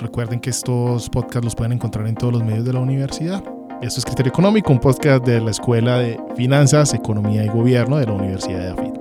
Recuerden 0.00 0.40
que 0.40 0.50
estos 0.50 1.08
podcasts 1.08 1.44
los 1.44 1.54
pueden 1.54 1.74
encontrar 1.74 2.04
en 2.08 2.16
todos 2.16 2.32
los 2.32 2.42
medios 2.42 2.64
de 2.64 2.72
la 2.72 2.80
universidad. 2.80 3.44
Esto 3.80 4.00
es 4.00 4.04
Criterio 4.04 4.30
Económico, 4.30 4.72
un 4.72 4.80
podcast 4.80 5.24
de 5.24 5.40
la 5.40 5.52
Escuela 5.52 5.98
de 5.98 6.20
Finanzas, 6.36 6.94
Economía 6.94 7.44
y 7.44 7.48
Gobierno 7.48 7.96
de 7.98 8.06
la 8.06 8.12
Universidad 8.12 8.58
de 8.58 8.70
AFIT. 8.70 8.97